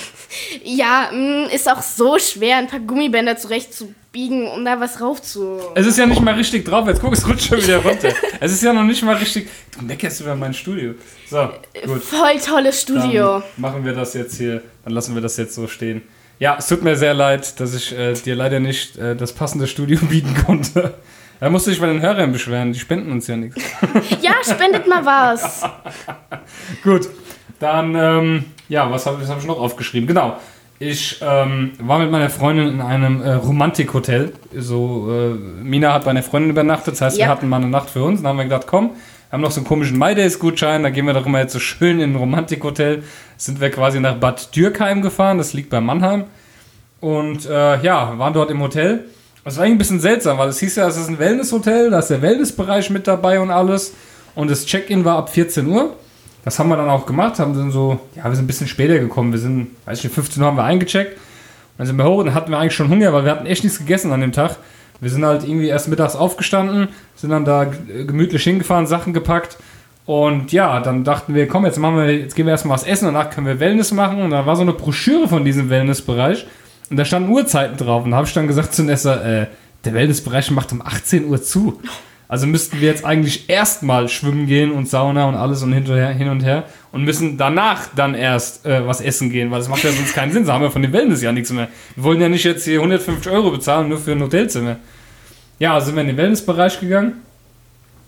Ja, 0.63 1.11
mh, 1.13 1.49
ist 1.53 1.71
auch 1.71 1.83
so 1.83 2.17
schwer, 2.17 2.57
ein 2.57 2.67
paar 2.67 2.79
Gummibänder 2.79 3.37
zurechtzubiegen, 3.37 3.95
um 4.25 4.65
da 4.65 4.79
was 4.79 4.99
rauf 4.99 5.21
zu. 5.21 5.59
Es 5.75 5.85
ist 5.85 5.97
ja 5.97 6.05
nicht 6.05 6.21
mal 6.21 6.33
richtig 6.33 6.65
drauf. 6.65 6.87
Jetzt 6.87 7.01
guck, 7.01 7.13
es 7.13 7.27
rutscht 7.27 7.49
schon 7.49 7.61
wieder 7.61 7.77
runter. 7.77 8.09
es 8.39 8.51
ist 8.51 8.63
ja 8.63 8.73
noch 8.73 8.83
nicht 8.83 9.03
mal 9.03 9.15
richtig. 9.15 9.47
Du 9.77 9.85
meckerst 9.85 10.21
über 10.21 10.35
mein 10.35 10.53
Studio. 10.53 10.95
So, 11.29 11.49
gut. 11.85 12.03
Voll 12.03 12.39
tolles 12.43 12.81
Studio. 12.81 13.39
Dann 13.39 13.43
machen 13.57 13.85
wir 13.85 13.93
das 13.93 14.13
jetzt 14.15 14.37
hier. 14.37 14.61
Dann 14.83 14.93
lassen 14.93 15.13
wir 15.13 15.21
das 15.21 15.37
jetzt 15.37 15.53
so 15.53 15.67
stehen. 15.67 16.01
Ja, 16.39 16.55
es 16.57 16.67
tut 16.67 16.83
mir 16.83 16.95
sehr 16.95 17.13
leid, 17.13 17.59
dass 17.59 17.73
ich 17.75 17.97
äh, 17.97 18.13
dir 18.13 18.35
leider 18.35 18.59
nicht 18.59 18.97
äh, 18.97 19.15
das 19.15 19.33
passende 19.33 19.67
Studio 19.67 19.99
bieten 20.09 20.35
konnte. 20.45 20.95
Da 21.39 21.49
musst 21.51 21.67
du 21.67 21.71
dich 21.71 21.79
bei 21.79 21.87
den 21.87 22.01
Hörern 22.01 22.31
beschweren. 22.31 22.73
Die 22.73 22.79
spenden 22.79 23.11
uns 23.11 23.27
ja 23.27 23.37
nichts. 23.37 23.61
Ja, 24.21 24.33
spendet 24.43 24.87
mal 24.87 25.05
was. 25.05 25.63
Gut, 26.83 27.07
dann, 27.59 27.93
ähm, 27.95 28.45
ja, 28.67 28.89
was 28.89 29.05
habe 29.05 29.27
hab 29.27 29.39
ich 29.39 29.45
noch 29.45 29.59
aufgeschrieben? 29.59 30.07
Genau, 30.07 30.39
ich 30.79 31.19
ähm, 31.21 31.71
war 31.79 31.99
mit 31.99 32.11
meiner 32.11 32.29
Freundin 32.29 32.67
in 32.67 32.81
einem 32.81 33.21
äh, 33.21 33.33
Romantikhotel. 33.33 34.33
So, 34.55 35.09
äh, 35.11 35.63
Mina 35.63 35.93
hat 35.93 36.05
bei 36.05 36.11
einer 36.11 36.23
Freundin 36.23 36.51
übernachtet, 36.51 36.93
das 36.93 37.01
heißt, 37.01 37.17
wir 37.17 37.25
Ja. 37.25 37.29
hatten 37.31 37.49
mal 37.49 37.57
eine 37.57 37.67
Nacht 37.67 37.89
für 37.89 38.03
uns. 38.03 38.21
Dann 38.21 38.29
haben 38.29 38.37
wir 38.37 38.43
gedacht, 38.43 38.67
komm, 38.67 38.91
wir 38.91 39.31
haben 39.31 39.41
noch 39.41 39.51
so 39.51 39.59
einen 39.59 39.67
komischen 39.67 39.97
My 39.97 40.13
Days-Gutschein, 40.13 40.83
da 40.83 40.89
gehen 40.89 41.05
wir 41.05 41.13
doch 41.13 41.25
immer 41.25 41.39
jetzt 41.39 41.53
so 41.53 41.59
schön 41.59 41.99
in 41.99 42.11
ein 42.13 42.15
Romantikhotel. 42.15 43.03
Sind 43.37 43.59
wir 43.59 43.71
quasi 43.71 43.99
nach 43.99 44.15
Bad 44.15 44.55
Dürkheim 44.55 45.01
gefahren, 45.01 45.37
das 45.39 45.53
liegt 45.53 45.69
bei 45.69 45.81
Mannheim. 45.81 46.25
Und 46.99 47.45
äh, 47.47 47.81
ja, 47.81 48.17
waren 48.17 48.33
dort 48.33 48.51
im 48.51 48.61
Hotel. 48.61 49.05
Das 49.43 49.57
war 49.57 49.63
eigentlich 49.63 49.75
ein 49.75 49.77
bisschen 49.79 49.99
seltsam, 49.99 50.37
weil 50.37 50.49
es 50.49 50.59
hieß 50.59 50.75
ja, 50.75 50.87
es 50.87 50.97
ist 50.97 51.07
ein 51.07 51.19
Wellnesshotel, 51.19 51.89
da 51.89 51.99
ist 51.99 52.09
der 52.09 52.21
Wellnessbereich 52.21 52.89
mit 52.89 53.07
dabei 53.07 53.39
und 53.39 53.49
alles. 53.49 53.93
Und 54.35 54.51
das 54.51 54.65
Check-in 54.65 55.05
war 55.05 55.17
ab 55.17 55.29
14 55.29 55.65
Uhr. 55.67 55.95
Das 56.47 56.59
haben 56.59 56.69
wir 56.69 56.77
dann 56.77 56.87
auch 56.87 57.05
gemacht, 57.05 57.39
haben 57.39 57.53
dann 57.53 57.71
so, 57.71 57.99
ja, 58.15 58.23
wir 58.23 58.31
sind 58.33 58.45
ein 58.45 58.47
bisschen 58.47 58.69
später 58.69 58.99
gekommen. 58.99 59.33
Wir 59.33 59.39
sind, 59.39 59.67
weiß 59.83 59.97
ich 59.97 60.05
nicht, 60.05 60.13
15 60.13 60.41
Uhr 60.41 60.47
haben 60.47 60.55
wir 60.55 60.63
eingecheckt. 60.63 61.19
Dann 61.77 61.85
sind 61.85 61.97
wir 61.97 62.05
hoch 62.05 62.19
und 62.19 62.33
hatten 62.33 62.51
wir 62.51 62.57
eigentlich 62.57 62.73
schon 62.73 62.87
Hunger, 62.87 63.11
weil 63.11 63.25
wir 63.25 63.31
hatten 63.31 63.45
echt 63.45 63.65
nichts 63.65 63.79
gegessen 63.79 64.13
an 64.13 64.21
dem 64.21 64.31
Tag. 64.31 64.55
Wir 65.01 65.09
sind 65.09 65.25
halt 65.25 65.43
irgendwie 65.43 65.67
erst 65.67 65.89
mittags 65.89 66.15
aufgestanden, 66.15 66.87
sind 67.17 67.31
dann 67.31 67.43
da 67.43 67.65
gemütlich 67.65 68.45
hingefahren, 68.45 68.87
Sachen 68.87 69.11
gepackt. 69.11 69.57
Und 70.05 70.53
ja, 70.53 70.79
dann 70.79 71.03
dachten 71.03 71.35
wir, 71.35 71.49
komm, 71.49 71.65
jetzt 71.65 71.79
machen 71.79 71.97
wir, 71.97 72.17
jetzt 72.17 72.33
gehen 72.33 72.45
wir 72.45 72.51
erstmal 72.51 72.75
was 72.75 72.85
essen, 72.85 73.07
danach 73.07 73.29
können 73.29 73.45
wir 73.45 73.59
Wellness 73.59 73.91
machen. 73.91 74.21
Und 74.21 74.29
da 74.29 74.45
war 74.45 74.55
so 74.55 74.61
eine 74.61 74.71
Broschüre 74.71 75.27
von 75.27 75.43
diesem 75.43 75.69
Wellnessbereich. 75.69 76.47
Und 76.89 76.95
da 76.95 77.03
standen 77.03 77.29
Uhrzeiten 77.29 77.75
drauf. 77.75 78.05
Und 78.05 78.11
da 78.11 78.17
habe 78.17 78.27
ich 78.27 78.33
dann 78.33 78.47
gesagt 78.47 78.73
zu 78.73 78.83
Nessa, 78.83 79.15
äh, 79.15 79.47
der 79.83 79.93
Wellnessbereich 79.93 80.49
macht 80.51 80.71
um 80.71 80.81
18 80.81 81.25
Uhr 81.25 81.43
zu. 81.43 81.81
Also 82.29 82.45
müssten 82.45 82.81
wir 82.81 82.89
jetzt 82.89 83.05
eigentlich 83.05 83.49
erstmal 83.49 84.09
schwimmen 84.09 84.47
gehen 84.47 84.71
und 84.71 84.89
Sauna 84.89 85.29
und 85.29 85.35
alles 85.35 85.63
und 85.63 85.71
hinterher, 85.71 86.09
hin 86.09 86.27
und 86.27 86.43
her 86.43 86.65
und 86.91 87.03
müssen 87.03 87.37
danach 87.37 87.87
dann 87.95 88.15
erst 88.15 88.65
äh, 88.65 88.85
was 88.85 88.99
essen 88.99 89.29
gehen, 89.29 89.49
weil 89.49 89.59
das 89.59 89.69
macht 89.69 89.83
ja 89.83 89.91
sonst 89.91 90.13
keinen 90.13 90.33
Sinn. 90.33 90.45
Da 90.45 90.53
haben 90.53 90.61
wir 90.61 90.71
von 90.71 90.81
dem 90.81 90.91
Wellness 90.91 91.21
ja 91.21 91.31
nichts 91.31 91.51
mehr. 91.51 91.69
Wir 91.95 92.03
wollen 92.03 92.19
ja 92.19 92.27
nicht 92.27 92.43
jetzt 92.43 92.65
hier 92.65 92.79
150 92.79 93.31
Euro 93.31 93.51
bezahlen, 93.51 93.87
nur 93.87 93.97
für 93.97 94.11
ein 94.11 94.21
Hotelzimmer. 94.21 94.77
Ja, 95.59 95.73
also 95.73 95.87
sind 95.87 95.95
wir 95.95 96.01
in 96.01 96.07
den 96.07 96.17
Wellnessbereich 96.17 96.79
gegangen. 96.81 97.13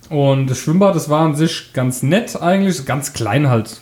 Und 0.09 0.47
das 0.47 0.57
Schwimmbad, 0.57 0.95
das 0.95 1.09
war 1.09 1.21
an 1.21 1.35
sich 1.35 1.71
ganz 1.73 2.01
nett 2.01 2.41
eigentlich, 2.41 2.83
ganz 2.85 3.13
klein 3.13 3.47
halt. 3.47 3.79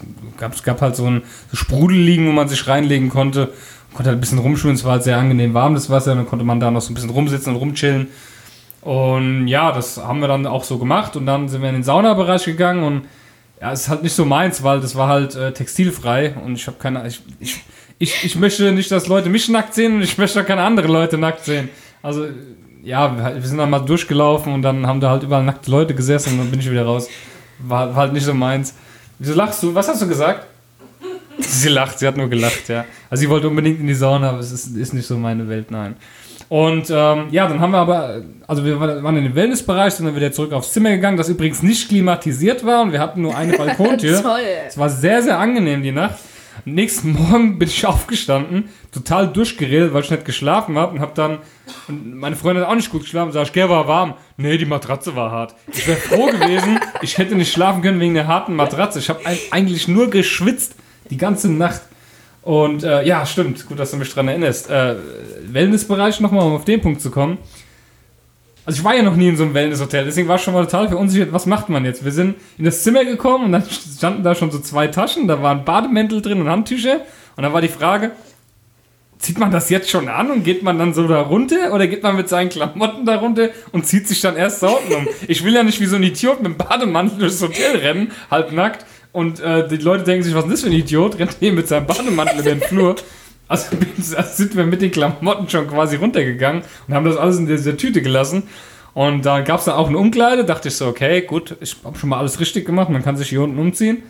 Es 0.52 0.64
gab 0.64 0.82
halt 0.82 0.96
so 0.96 1.06
ein 1.06 1.24
so 1.50 1.58
Sprudelliegen, 1.58 2.28
wo 2.28 2.32
man 2.32 2.50
sich 2.50 2.68
reinlegen 2.68 3.10
konnte. 3.10 3.54
Konnte 3.94 4.10
halt 4.10 4.18
ein 4.18 4.22
bisschen 4.22 4.40
rumschwimmen, 4.40 4.76
es 4.76 4.84
war 4.84 4.94
halt 4.94 5.04
sehr 5.04 5.18
angenehm 5.18 5.54
warm, 5.54 5.74
das 5.74 5.90
Wasser. 5.90 6.16
Dann 6.16 6.28
konnte 6.28 6.46
man 6.46 6.60
da 6.60 6.70
noch 6.70 6.82
so 6.82 6.92
ein 6.92 6.96
bisschen 6.96 7.10
rumsitzen 7.10 7.54
und 7.54 7.60
rumchillen. 7.60 8.08
Und 8.88 9.50
ja, 9.50 9.74
das 9.74 9.98
haben 9.98 10.22
wir 10.22 10.30
dann 10.30 10.48
auch 10.48 10.64
so 10.64 10.78
gemacht. 10.78 11.18
Und 11.18 11.26
dann 11.26 11.50
sind 11.50 11.62
wir 11.62 11.68
in 11.68 11.76
den 11.76 11.84
Saunabereich 11.84 12.46
gegangen 12.46 12.86
und 12.86 13.02
ja, 13.60 13.74
es 13.74 13.82
ist 13.82 13.90
halt 13.90 14.02
nicht 14.02 14.14
so 14.16 14.24
meins, 14.24 14.64
weil 14.64 14.80
das 14.80 14.96
war 14.96 15.10
halt 15.10 15.36
äh, 15.36 15.52
textilfrei 15.52 16.36
und 16.46 16.56
ich 16.56 16.68
habe 16.68 16.78
keine. 16.80 17.06
Ich, 17.06 17.22
ich, 17.42 17.60
ich, 18.00 18.24
ich 18.24 18.36
möchte 18.38 18.72
nicht, 18.72 18.90
dass 18.90 19.10
Leute 19.10 19.28
mich 19.28 19.50
nackt 19.50 19.74
sehen 19.74 19.96
und 19.96 20.04
ich 20.04 20.18
möchte 20.18 20.40
auch 20.40 20.46
keine 20.46 20.62
andere 20.62 20.88
Leute 20.88 21.18
nackt 21.18 21.44
sehen. 21.44 21.68
Also, 22.02 22.28
ja, 22.82 23.14
wir 23.18 23.36
wir 23.36 23.50
sind 23.50 23.58
dann 23.58 23.70
mal 23.70 23.80
durchgelaufen 23.80 24.54
und 24.54 24.62
dann 24.62 24.88
haben 24.88 25.02
da 25.02 25.10
halt 25.10 25.24
überall 25.24 25.44
nackte 25.44 25.70
Leute 25.70 25.94
gesessen 25.94 26.34
und 26.34 26.38
dann 26.38 26.52
bin 26.52 26.62
ich 26.62 26.72
wieder 26.72 26.86
raus. 26.86 27.10
war, 27.60 27.90
war 27.90 27.96
halt 28.04 28.14
nicht 28.14 28.24
so 28.24 28.34
meins. 28.34 28.74
Wieso 29.20 29.34
lachst 29.34 29.62
du? 29.64 29.76
Was 29.76 29.90
hast 29.90 30.02
du 30.02 30.08
gesagt? 30.08 30.48
Sie 31.40 31.70
lacht, 31.70 32.00
sie 32.00 32.08
hat 32.08 32.18
nur 32.18 32.30
gelacht, 32.30 32.68
ja. 32.70 32.86
Also 33.10 33.22
sie 33.22 33.30
wollte 33.30 33.48
unbedingt 33.48 33.80
in 33.80 33.88
die 33.88 33.94
Sauna, 33.94 34.30
aber 34.30 34.40
es 34.40 34.52
ist, 34.52 34.76
ist 34.76 34.94
nicht 34.94 35.08
so 35.08 35.18
meine 35.18 35.48
Welt, 35.48 35.72
nein. 35.72 35.96
Und 36.50 36.90
ähm, 36.90 37.28
ja, 37.32 37.48
dann 37.48 37.60
haben 37.60 37.72
wir 37.72 37.80
aber, 37.80 38.22
also 38.48 38.64
wir 38.64 38.80
waren 38.80 39.18
in 39.18 39.26
dem 39.26 39.36
Wellnessbereich, 39.36 39.94
sind 39.94 40.06
dann 40.06 40.16
wieder 40.16 40.32
zurück 40.32 40.54
aufs 40.54 40.72
Zimmer 40.72 40.92
gegangen, 40.92 41.18
das 41.18 41.28
übrigens 41.28 41.62
nicht 41.62 41.90
klimatisiert 41.90 42.66
war 42.66 42.84
und 42.84 42.94
wir 42.94 43.00
hatten 43.00 43.22
nur 43.22 43.36
eine 43.36 43.54
Balkontür. 43.58 44.22
Toll. 44.22 44.40
Es 44.66 44.78
war 44.78 44.90
sehr, 44.90 45.22
sehr 45.22 45.40
angenehm 45.40 45.84
die 45.84 45.92
Nacht. 45.92 46.16
Am 46.66 46.74
nächsten 46.74 47.12
Morgen 47.12 47.60
bin 47.60 47.68
ich 47.68 47.86
aufgestanden, 47.86 48.70
total 48.94 49.28
durchgeredet, 49.28 49.94
weil 49.94 50.04
ich 50.04 50.12
nicht 50.12 50.24
geschlafen 50.24 50.78
habe 50.78 50.94
und 50.94 51.02
habe 51.02 51.12
dann, 51.16 51.40
und 51.90 52.16
meine 52.16 52.38
Freundin 52.38 52.64
hat 52.64 52.72
auch 52.72 52.76
nicht 52.76 52.92
gut 52.92 53.04
geschlafen, 53.04 53.34
sag 53.34 53.44
ich, 53.44 53.54
gell, 53.54 53.68
war 53.68 53.88
warm. 53.88 54.14
Nee, 54.38 54.58
die 54.58 54.66
Matratze 54.66 55.18
war 55.18 55.32
hart. 55.32 55.54
Ich 55.74 55.86
wäre 55.86 55.98
froh 55.98 56.28
gewesen, 56.28 56.80
ich 57.02 57.18
hätte 57.18 57.36
nicht 57.36 57.52
schlafen 57.52 57.82
können 57.82 58.00
wegen 58.00 58.14
der 58.14 58.28
harten 58.28 58.56
Matratze. 58.56 59.00
Ich 59.00 59.10
habe 59.10 59.20
eigentlich 59.52 59.90
nur 59.90 60.10
geschwitzt 60.10 60.77
die 61.10 61.18
ganze 61.18 61.52
Nacht. 61.52 61.82
Und 62.42 62.84
äh, 62.84 63.06
ja, 63.06 63.26
stimmt, 63.26 63.66
gut, 63.68 63.80
dass 63.80 63.92
du 63.92 63.98
mich 63.98 64.14
dran 64.14 64.28
erinnerst. 64.28 64.70
Äh, 64.70 64.96
Wellnessbereich 65.48 66.20
nochmal, 66.20 66.46
um 66.46 66.56
auf 66.56 66.66
den 66.66 66.82
Punkt 66.82 67.02
zu 67.02 67.12
kommen. 67.12 67.38
Also 68.68 68.80
ich 68.80 68.84
war 68.84 68.96
ja 68.96 69.02
noch 69.02 69.16
nie 69.16 69.30
in 69.30 69.38
so 69.38 69.44
einem 69.44 69.54
Wellnesshotel, 69.54 70.04
deswegen 70.04 70.28
war 70.28 70.36
ich 70.36 70.42
schon 70.42 70.54
mal 70.54 70.66
total 70.66 70.90
verunsichert, 70.90 71.32
was 71.32 71.46
macht 71.46 71.70
man 71.70 71.86
jetzt? 71.86 72.04
Wir 72.04 72.12
sind 72.12 72.36
in 72.58 72.66
das 72.66 72.84
Zimmer 72.84 73.06
gekommen 73.06 73.46
und 73.46 73.52
dann 73.54 73.64
standen 73.64 74.24
da 74.24 74.36
schon 74.36 74.52
so 74.52 74.60
zwei 74.60 74.88
Taschen, 74.88 75.26
da 75.30 75.42
waren 75.42 75.64
Bademäntel 75.64 76.22
drin 76.22 76.42
und 76.42 76.50
Handtücher. 76.50 77.00
Und 77.38 77.44
dann 77.44 77.54
war 77.54 77.62
die 77.62 77.70
Frage, 77.70 78.12
zieht 79.20 79.40
man 79.40 79.52
das 79.52 79.70
jetzt 79.70 79.90
schon 79.90 80.10
an 80.10 80.32
und 80.32 80.44
geht 80.44 80.64
man 80.64 80.78
dann 80.78 80.94
so 80.94 81.08
da 81.08 81.22
runter 81.22 81.74
oder 81.74 81.88
geht 81.88 82.04
man 82.04 82.18
mit 82.18 82.28
seinen 82.28 82.50
Klamotten 82.50 83.06
da 83.06 83.16
runter 83.16 83.50
und 83.72 83.86
zieht 83.86 84.08
sich 84.08 84.22
dann 84.22 84.36
erst 84.36 84.64
da 84.64 84.68
unten 84.68 84.94
um? 84.94 85.08
Ich 85.30 85.46
will 85.46 85.54
ja 85.54 85.64
nicht 85.64 85.80
wie 85.80 85.86
so 85.86 85.96
ein 85.96 86.04
Idiot 86.04 86.42
mit 86.42 86.52
dem 86.52 86.58
Bademantel 86.58 87.20
durchs 87.20 87.42
Hotel 87.42 87.78
rennen, 87.78 88.12
halb 88.30 88.52
nackt. 88.52 88.86
Und 89.18 89.40
äh, 89.40 89.68
die 89.68 89.78
Leute 89.78 90.04
denken 90.04 90.22
sich, 90.22 90.36
was 90.36 90.44
ist 90.44 90.52
das 90.52 90.62
für 90.62 90.68
ein 90.68 90.74
Idiot? 90.74 91.18
Rennt 91.18 91.38
hier 91.40 91.52
mit 91.52 91.68
seinem 91.68 91.88
Bademantel 91.88 92.38
in 92.38 92.46
den 92.46 92.62
Flur. 92.62 92.96
Also, 93.48 93.76
sind 93.98 94.56
wir 94.56 94.64
mit 94.64 94.80
den 94.80 94.92
Klamotten 94.92 95.50
schon 95.50 95.68
quasi 95.68 95.96
runtergegangen 95.96 96.62
und 96.88 96.94
haben 96.94 97.04
das 97.04 97.18
alles 97.18 97.40
in 97.40 97.48
dieser 97.48 97.76
Tüte 97.76 98.04
gelassen. 98.04 98.44
Und 98.94 99.26
da 99.26 99.40
gab 99.40 99.58
es 99.58 99.66
dann 99.66 99.74
auch 99.74 99.88
eine 99.88 99.98
Umkleide. 99.98 100.46
Dachte 100.46 100.68
ich 100.68 100.76
so, 100.76 100.86
okay, 100.86 101.22
gut, 101.22 101.56
ich 101.62 101.78
habe 101.84 101.98
schon 101.98 102.10
mal 102.10 102.20
alles 102.20 102.40
richtig 102.40 102.68
gemacht. 102.68 102.90
Man 102.90 103.02
kann 103.02 103.18
sich 103.18 103.30
hier 103.30 103.42
unten 103.42 103.58
umziehen. 103.58 104.04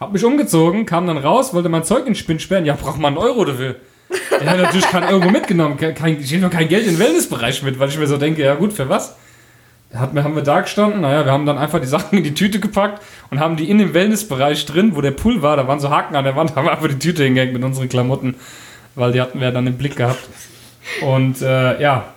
Hab 0.00 0.12
mich 0.12 0.24
umgezogen, 0.24 0.86
kam 0.86 1.06
dann 1.06 1.18
raus, 1.18 1.54
wollte 1.54 1.68
mein 1.68 1.84
Zeug 1.84 2.00
in 2.00 2.06
den 2.06 2.14
Spinn 2.16 2.40
sperren. 2.40 2.66
Ja, 2.66 2.74
braucht 2.74 2.98
man 2.98 3.16
einen 3.16 3.22
Euro 3.22 3.44
dafür. 3.44 3.76
Ich 4.10 4.44
habe 4.44 4.60
natürlich 4.60 4.88
keinen 4.88 5.08
Euro 5.14 5.30
mitgenommen. 5.30 5.76
Kein, 5.76 6.18
ich 6.20 6.32
nehme 6.32 6.46
noch 6.46 6.52
kein 6.52 6.66
Geld 6.66 6.84
in 6.84 6.94
den 6.94 6.98
Wellnessbereich 6.98 7.62
mit, 7.62 7.78
weil 7.78 7.90
ich 7.90 7.98
mir 7.98 8.08
so 8.08 8.16
denke, 8.16 8.42
ja 8.42 8.56
gut, 8.56 8.72
für 8.72 8.88
was? 8.88 9.14
Hat, 9.94 10.14
haben 10.14 10.34
wir 10.34 10.42
da 10.42 10.60
gestanden, 10.60 11.00
naja, 11.00 11.24
wir 11.24 11.32
haben 11.32 11.46
dann 11.46 11.58
einfach 11.58 11.80
die 11.80 11.86
Sachen 11.86 12.18
in 12.18 12.24
die 12.24 12.34
Tüte 12.34 12.60
gepackt 12.60 13.02
und 13.30 13.40
haben 13.40 13.56
die 13.56 13.70
in 13.70 13.78
dem 13.78 13.94
Wellnessbereich 13.94 14.66
drin, 14.66 14.94
wo 14.94 15.00
der 15.00 15.12
Pool 15.12 15.42
war, 15.42 15.56
da 15.56 15.66
waren 15.66 15.80
so 15.80 15.90
Haken 15.90 16.14
an 16.14 16.24
der 16.24 16.36
Wand, 16.36 16.54
haben 16.56 16.66
wir 16.66 16.72
einfach 16.72 16.88
die 16.88 16.98
Tüte 16.98 17.24
hingehängt 17.24 17.52
mit 17.52 17.64
unseren 17.64 17.88
Klamotten, 17.88 18.34
weil 18.94 19.12
die 19.12 19.20
hatten 19.20 19.40
wir 19.40 19.50
dann 19.50 19.66
im 19.66 19.78
Blick 19.78 19.96
gehabt. 19.96 20.28
Und 21.02 21.42
äh, 21.42 21.80
ja, 21.80 22.12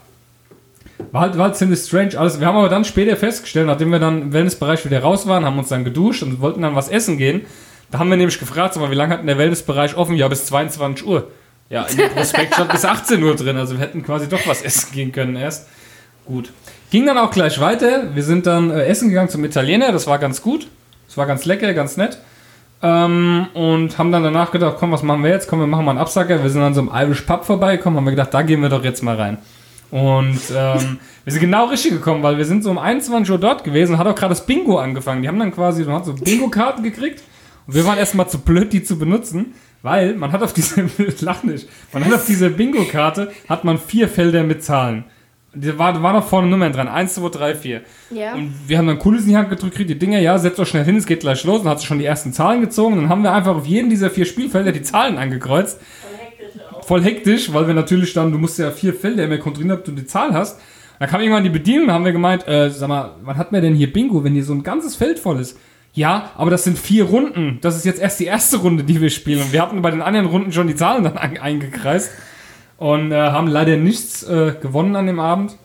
war 1.11 1.21
halt, 1.21 1.37
war 1.37 1.45
halt 1.45 1.55
ziemlich 1.55 1.79
strange 1.79 2.17
alles. 2.17 2.39
Wir 2.39 2.47
haben 2.47 2.57
aber 2.57 2.69
dann 2.69 2.85
später 2.85 3.17
festgestellt, 3.17 3.67
nachdem 3.67 3.91
wir 3.91 3.99
dann 3.99 4.21
im 4.21 4.33
Wellnessbereich 4.33 4.85
wieder 4.85 5.01
raus 5.01 5.27
waren, 5.27 5.45
haben 5.45 5.57
uns 5.57 5.69
dann 5.69 5.83
geduscht 5.83 6.23
und 6.23 6.39
wollten 6.41 6.61
dann 6.61 6.75
was 6.75 6.89
essen 6.89 7.17
gehen. 7.17 7.41
Da 7.89 7.99
haben 7.99 8.09
wir 8.09 8.17
nämlich 8.17 8.39
gefragt, 8.39 8.73
sag 8.73 8.81
mal, 8.81 8.91
wie 8.91 8.95
lange 8.95 9.13
hat 9.13 9.19
denn 9.19 9.27
der 9.27 9.37
Wellnessbereich 9.37 9.97
offen? 9.97 10.15
Ja, 10.15 10.27
bis 10.27 10.45
22 10.45 11.05
Uhr. 11.05 11.27
Ja, 11.69 11.83
in 11.83 11.97
dem 11.97 12.09
Prospekt 12.09 12.53
stand 12.53 12.71
bis 12.71 12.85
18 12.85 13.23
Uhr 13.23 13.35
drin, 13.35 13.57
also 13.57 13.75
wir 13.75 13.81
hätten 13.81 14.03
quasi 14.03 14.27
doch 14.27 14.45
was 14.45 14.61
essen 14.61 14.91
gehen 14.91 15.11
können 15.11 15.35
erst. 15.35 15.67
Gut. 16.25 16.51
Ging 16.91 17.05
dann 17.05 17.17
auch 17.17 17.31
gleich 17.31 17.59
weiter. 17.61 18.13
Wir 18.13 18.21
sind 18.21 18.45
dann 18.45 18.69
äh, 18.69 18.83
essen 18.83 19.07
gegangen 19.07 19.29
zum 19.29 19.45
Italiener, 19.45 19.93
das 19.93 20.07
war 20.07 20.19
ganz 20.19 20.41
gut. 20.41 20.67
Das 21.07 21.15
war 21.17 21.25
ganz 21.25 21.45
lecker, 21.45 21.73
ganz 21.73 21.95
nett. 21.95 22.19
Ähm, 22.83 23.47
und 23.53 23.97
haben 23.97 24.11
dann 24.11 24.23
danach 24.23 24.51
gedacht, 24.51 24.75
komm, 24.77 24.91
was 24.91 25.01
machen 25.01 25.23
wir 25.23 25.29
jetzt? 25.29 25.47
Komm, 25.47 25.61
wir 25.61 25.67
machen 25.67 25.85
mal 25.85 25.91
einen 25.91 25.99
Absacker. 25.99 26.43
Wir 26.43 26.49
sind 26.49 26.61
an 26.61 26.73
so 26.73 26.81
einem 26.81 26.91
Irish 26.93 27.21
Pub 27.21 27.45
vorbeigekommen, 27.45 27.97
haben 27.97 28.05
wir 28.05 28.11
gedacht, 28.11 28.33
da 28.33 28.41
gehen 28.41 28.61
wir 28.61 28.67
doch 28.67 28.83
jetzt 28.83 29.03
mal 29.03 29.15
rein. 29.15 29.37
Und 29.89 30.39
ähm, 30.53 30.99
wir 31.23 31.33
sind 31.33 31.39
genau 31.39 31.67
richtig 31.67 31.91
gekommen, 31.91 32.23
weil 32.23 32.37
wir 32.37 32.43
sind 32.43 32.61
so 32.61 32.71
um 32.71 32.77
21 32.77 33.31
Uhr 33.31 33.37
dort 33.37 33.63
gewesen 33.63 33.93
und 33.93 33.97
hat 33.97 34.07
auch 34.07 34.15
gerade 34.15 34.33
das 34.33 34.45
Bingo 34.45 34.77
angefangen. 34.77 35.21
Die 35.21 35.29
haben 35.29 35.39
dann 35.39 35.53
quasi, 35.53 35.85
man 35.85 35.95
hat 35.95 36.05
so 36.05 36.13
Bingo-Karten 36.13 36.83
gekriegt 36.83 37.23
und 37.67 37.75
wir 37.75 37.85
waren 37.85 37.99
erstmal 37.99 38.27
zu 38.27 38.39
blöd, 38.39 38.73
die 38.73 38.83
zu 38.83 38.99
benutzen, 38.99 39.53
weil 39.81 40.15
man 40.15 40.33
hat 40.33 40.43
auf 40.43 40.51
diese, 40.51 40.89
lach 41.21 41.43
nicht, 41.43 41.69
man 41.93 42.03
hat 42.03 42.13
auf 42.13 42.25
diese 42.25 42.49
Bingo-Karte, 42.49 43.31
hat 43.47 43.63
man 43.63 43.77
vier 43.77 44.09
Felder 44.09 44.43
mit 44.43 44.61
Zahlen. 44.61 45.05
Da 45.53 45.77
war, 45.77 46.01
war 46.01 46.13
noch 46.13 46.27
vorne 46.27 46.47
Nummern 46.47 46.71
dran. 46.71 46.87
1, 46.87 47.15
2, 47.15 47.29
3, 47.29 47.55
4. 47.55 47.81
Ja. 48.11 48.35
Und 48.35 48.53
wir 48.67 48.77
haben 48.77 48.87
dann 48.87 48.99
Kulis 48.99 49.23
in 49.23 49.29
die 49.29 49.37
Hand 49.37 49.49
gedrückt, 49.49 49.75
kriegt 49.75 49.89
die 49.89 49.99
Dinger, 49.99 50.19
ja, 50.19 50.37
setzt 50.37 50.59
euch 50.59 50.69
schnell 50.69 50.85
hin, 50.85 50.95
es 50.95 51.05
geht 51.05 51.19
gleich 51.19 51.43
los. 51.43 51.61
Und 51.61 51.67
hat 51.67 51.81
sie 51.81 51.85
schon 51.85 51.99
die 51.99 52.05
ersten 52.05 52.31
Zahlen 52.31 52.61
gezogen. 52.61 52.95
Dann 52.95 53.09
haben 53.09 53.23
wir 53.23 53.33
einfach 53.33 53.55
auf 53.55 53.65
jeden 53.65 53.89
dieser 53.89 54.09
vier 54.09 54.25
Spielfelder 54.25 54.71
die 54.71 54.81
Zahlen 54.81 55.17
angekreuzt. 55.17 55.79
Voll 55.79 56.17
hektisch 56.17 56.61
auch. 56.71 56.85
Voll 56.85 57.03
hektisch, 57.03 57.53
weil 57.53 57.67
wir 57.67 57.73
natürlich 57.73 58.13
dann, 58.13 58.31
du 58.31 58.37
musst 58.37 58.59
ja 58.59 58.71
vier 58.71 58.93
Felder 58.93 59.25
immer 59.25 59.39
kontrollieren, 59.39 59.77
ob 59.77 59.83
du 59.83 59.91
die 59.91 60.05
Zahl 60.05 60.33
hast. 60.33 60.59
Da 60.99 61.07
kam 61.07 61.19
irgendwann 61.19 61.43
die 61.43 61.49
Bedienung 61.49 61.87
und 61.87 61.93
haben 61.93 62.05
wir 62.05 62.11
gemeint, 62.11 62.47
äh, 62.47 62.69
sag 62.69 62.87
mal, 62.87 63.15
wann 63.23 63.35
hat 63.35 63.51
man 63.51 63.61
denn 63.61 63.73
hier 63.75 63.91
Bingo, 63.91 64.23
wenn 64.23 64.33
hier 64.33 64.45
so 64.45 64.53
ein 64.53 64.63
ganzes 64.63 64.95
Feld 64.95 65.19
voll 65.19 65.39
ist? 65.39 65.57
Ja, 65.93 66.31
aber 66.37 66.51
das 66.51 66.63
sind 66.63 66.77
vier 66.77 67.05
Runden. 67.05 67.57
Das 67.61 67.75
ist 67.75 67.85
jetzt 67.85 67.99
erst 67.99 68.19
die 68.19 68.25
erste 68.25 68.57
Runde, 68.57 68.83
die 68.83 69.01
wir 69.01 69.09
spielen. 69.09 69.41
Und 69.41 69.51
wir 69.51 69.61
hatten 69.61 69.81
bei 69.81 69.91
den 69.91 70.01
anderen 70.01 70.27
Runden 70.27 70.53
schon 70.53 70.67
die 70.67 70.75
Zahlen 70.75 71.03
dann 71.03 71.17
eingekreist. 71.17 72.11
Und 72.81 73.11
äh, 73.11 73.15
haben 73.15 73.45
leider 73.45 73.77
nichts 73.77 74.23
äh, 74.23 74.55
gewonnen 74.59 74.95
an 74.95 75.05
dem 75.05 75.19
Abend. 75.19 75.55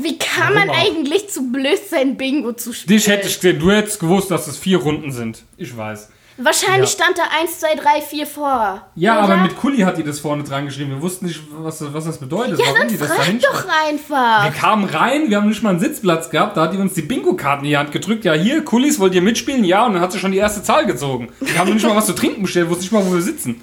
Wie 0.00 0.16
kann 0.16 0.54
man 0.54 0.68
Warum 0.68 0.80
auch? 0.80 0.86
eigentlich 0.86 1.28
zu 1.28 1.52
blöd 1.52 1.78
sein, 1.90 2.16
Bingo 2.16 2.52
zu 2.54 2.72
spielen? 2.72 2.96
Dich 2.96 3.06
hätte 3.06 3.28
ich 3.28 3.34
gesehen, 3.36 3.58
du 3.58 3.70
hättest 3.70 4.00
gewusst, 4.00 4.30
dass 4.30 4.46
es 4.46 4.56
vier 4.56 4.78
Runden 4.78 5.12
sind. 5.12 5.42
Ich 5.58 5.76
weiß. 5.76 6.08
Wahrscheinlich 6.38 6.90
Ja. 6.96 7.04
stand 7.04 7.18
da 7.18 7.22
1, 7.38 7.60
2, 7.60 7.74
3, 7.74 8.00
4 8.00 8.26
vor. 8.26 8.82
Ja, 8.94 9.18
oder? 9.24 9.34
aber 9.34 9.42
mit 9.42 9.56
Kuli 9.58 9.80
hat 9.82 9.98
die 9.98 10.02
das 10.04 10.20
vorne 10.20 10.42
dran 10.42 10.64
geschrieben. 10.64 10.90
Wir 10.92 11.02
wussten 11.02 11.26
nicht, 11.26 11.40
was, 11.58 11.78
das- 11.80 11.92
was 11.92 12.06
das 12.06 12.16
bedeutet, 12.18 12.58
Ja, 12.58 12.64
warum 12.64 12.78
dann 12.78 12.88
die 12.88 12.96
das 12.96 13.08
frag 13.08 13.26
doch 13.40 13.54
schreibt. 13.62 13.88
einfach. 13.88 14.44
Wir 14.44 14.50
kamen 14.52 14.84
rein, 14.88 15.28
wir 15.28 15.36
haben 15.36 15.48
nicht 15.50 15.62
mal 15.62 15.70
einen 15.70 15.80
Sitzplatz 15.80 16.30
gehabt, 16.30 16.56
da 16.56 16.62
hat 16.62 16.72
die 16.72 16.78
uns 16.78 16.94
die 16.94 17.02
Bingo-Karten 17.02 17.64
in 17.64 17.70
die 17.70 17.76
Hand 17.76 17.92
gedrückt. 17.92 18.24
Ja, 18.24 18.32
hier, 18.32 18.64
Kulis, 18.64 18.98
wollt 18.98 19.14
ihr 19.14 19.22
mitspielen? 19.22 19.64
Ja, 19.64 19.84
und 19.84 19.92
dann 19.92 20.00
hat 20.02 20.12
sie 20.12 20.18
schon 20.18 20.32
die 20.32 20.38
erste 20.38 20.62
Zahl 20.62 20.86
gezogen. 20.86 21.28
Wir 21.40 21.58
haben 21.58 21.72
nicht 21.74 21.86
mal 21.86 21.94
was 21.94 22.06
zu 22.06 22.14
trinken 22.14 22.40
bestellt, 22.42 22.68
wussten 22.70 22.82
nicht 22.84 22.92
mal, 22.92 23.04
wo 23.06 23.12
wir 23.12 23.20
sitzen. 23.22 23.60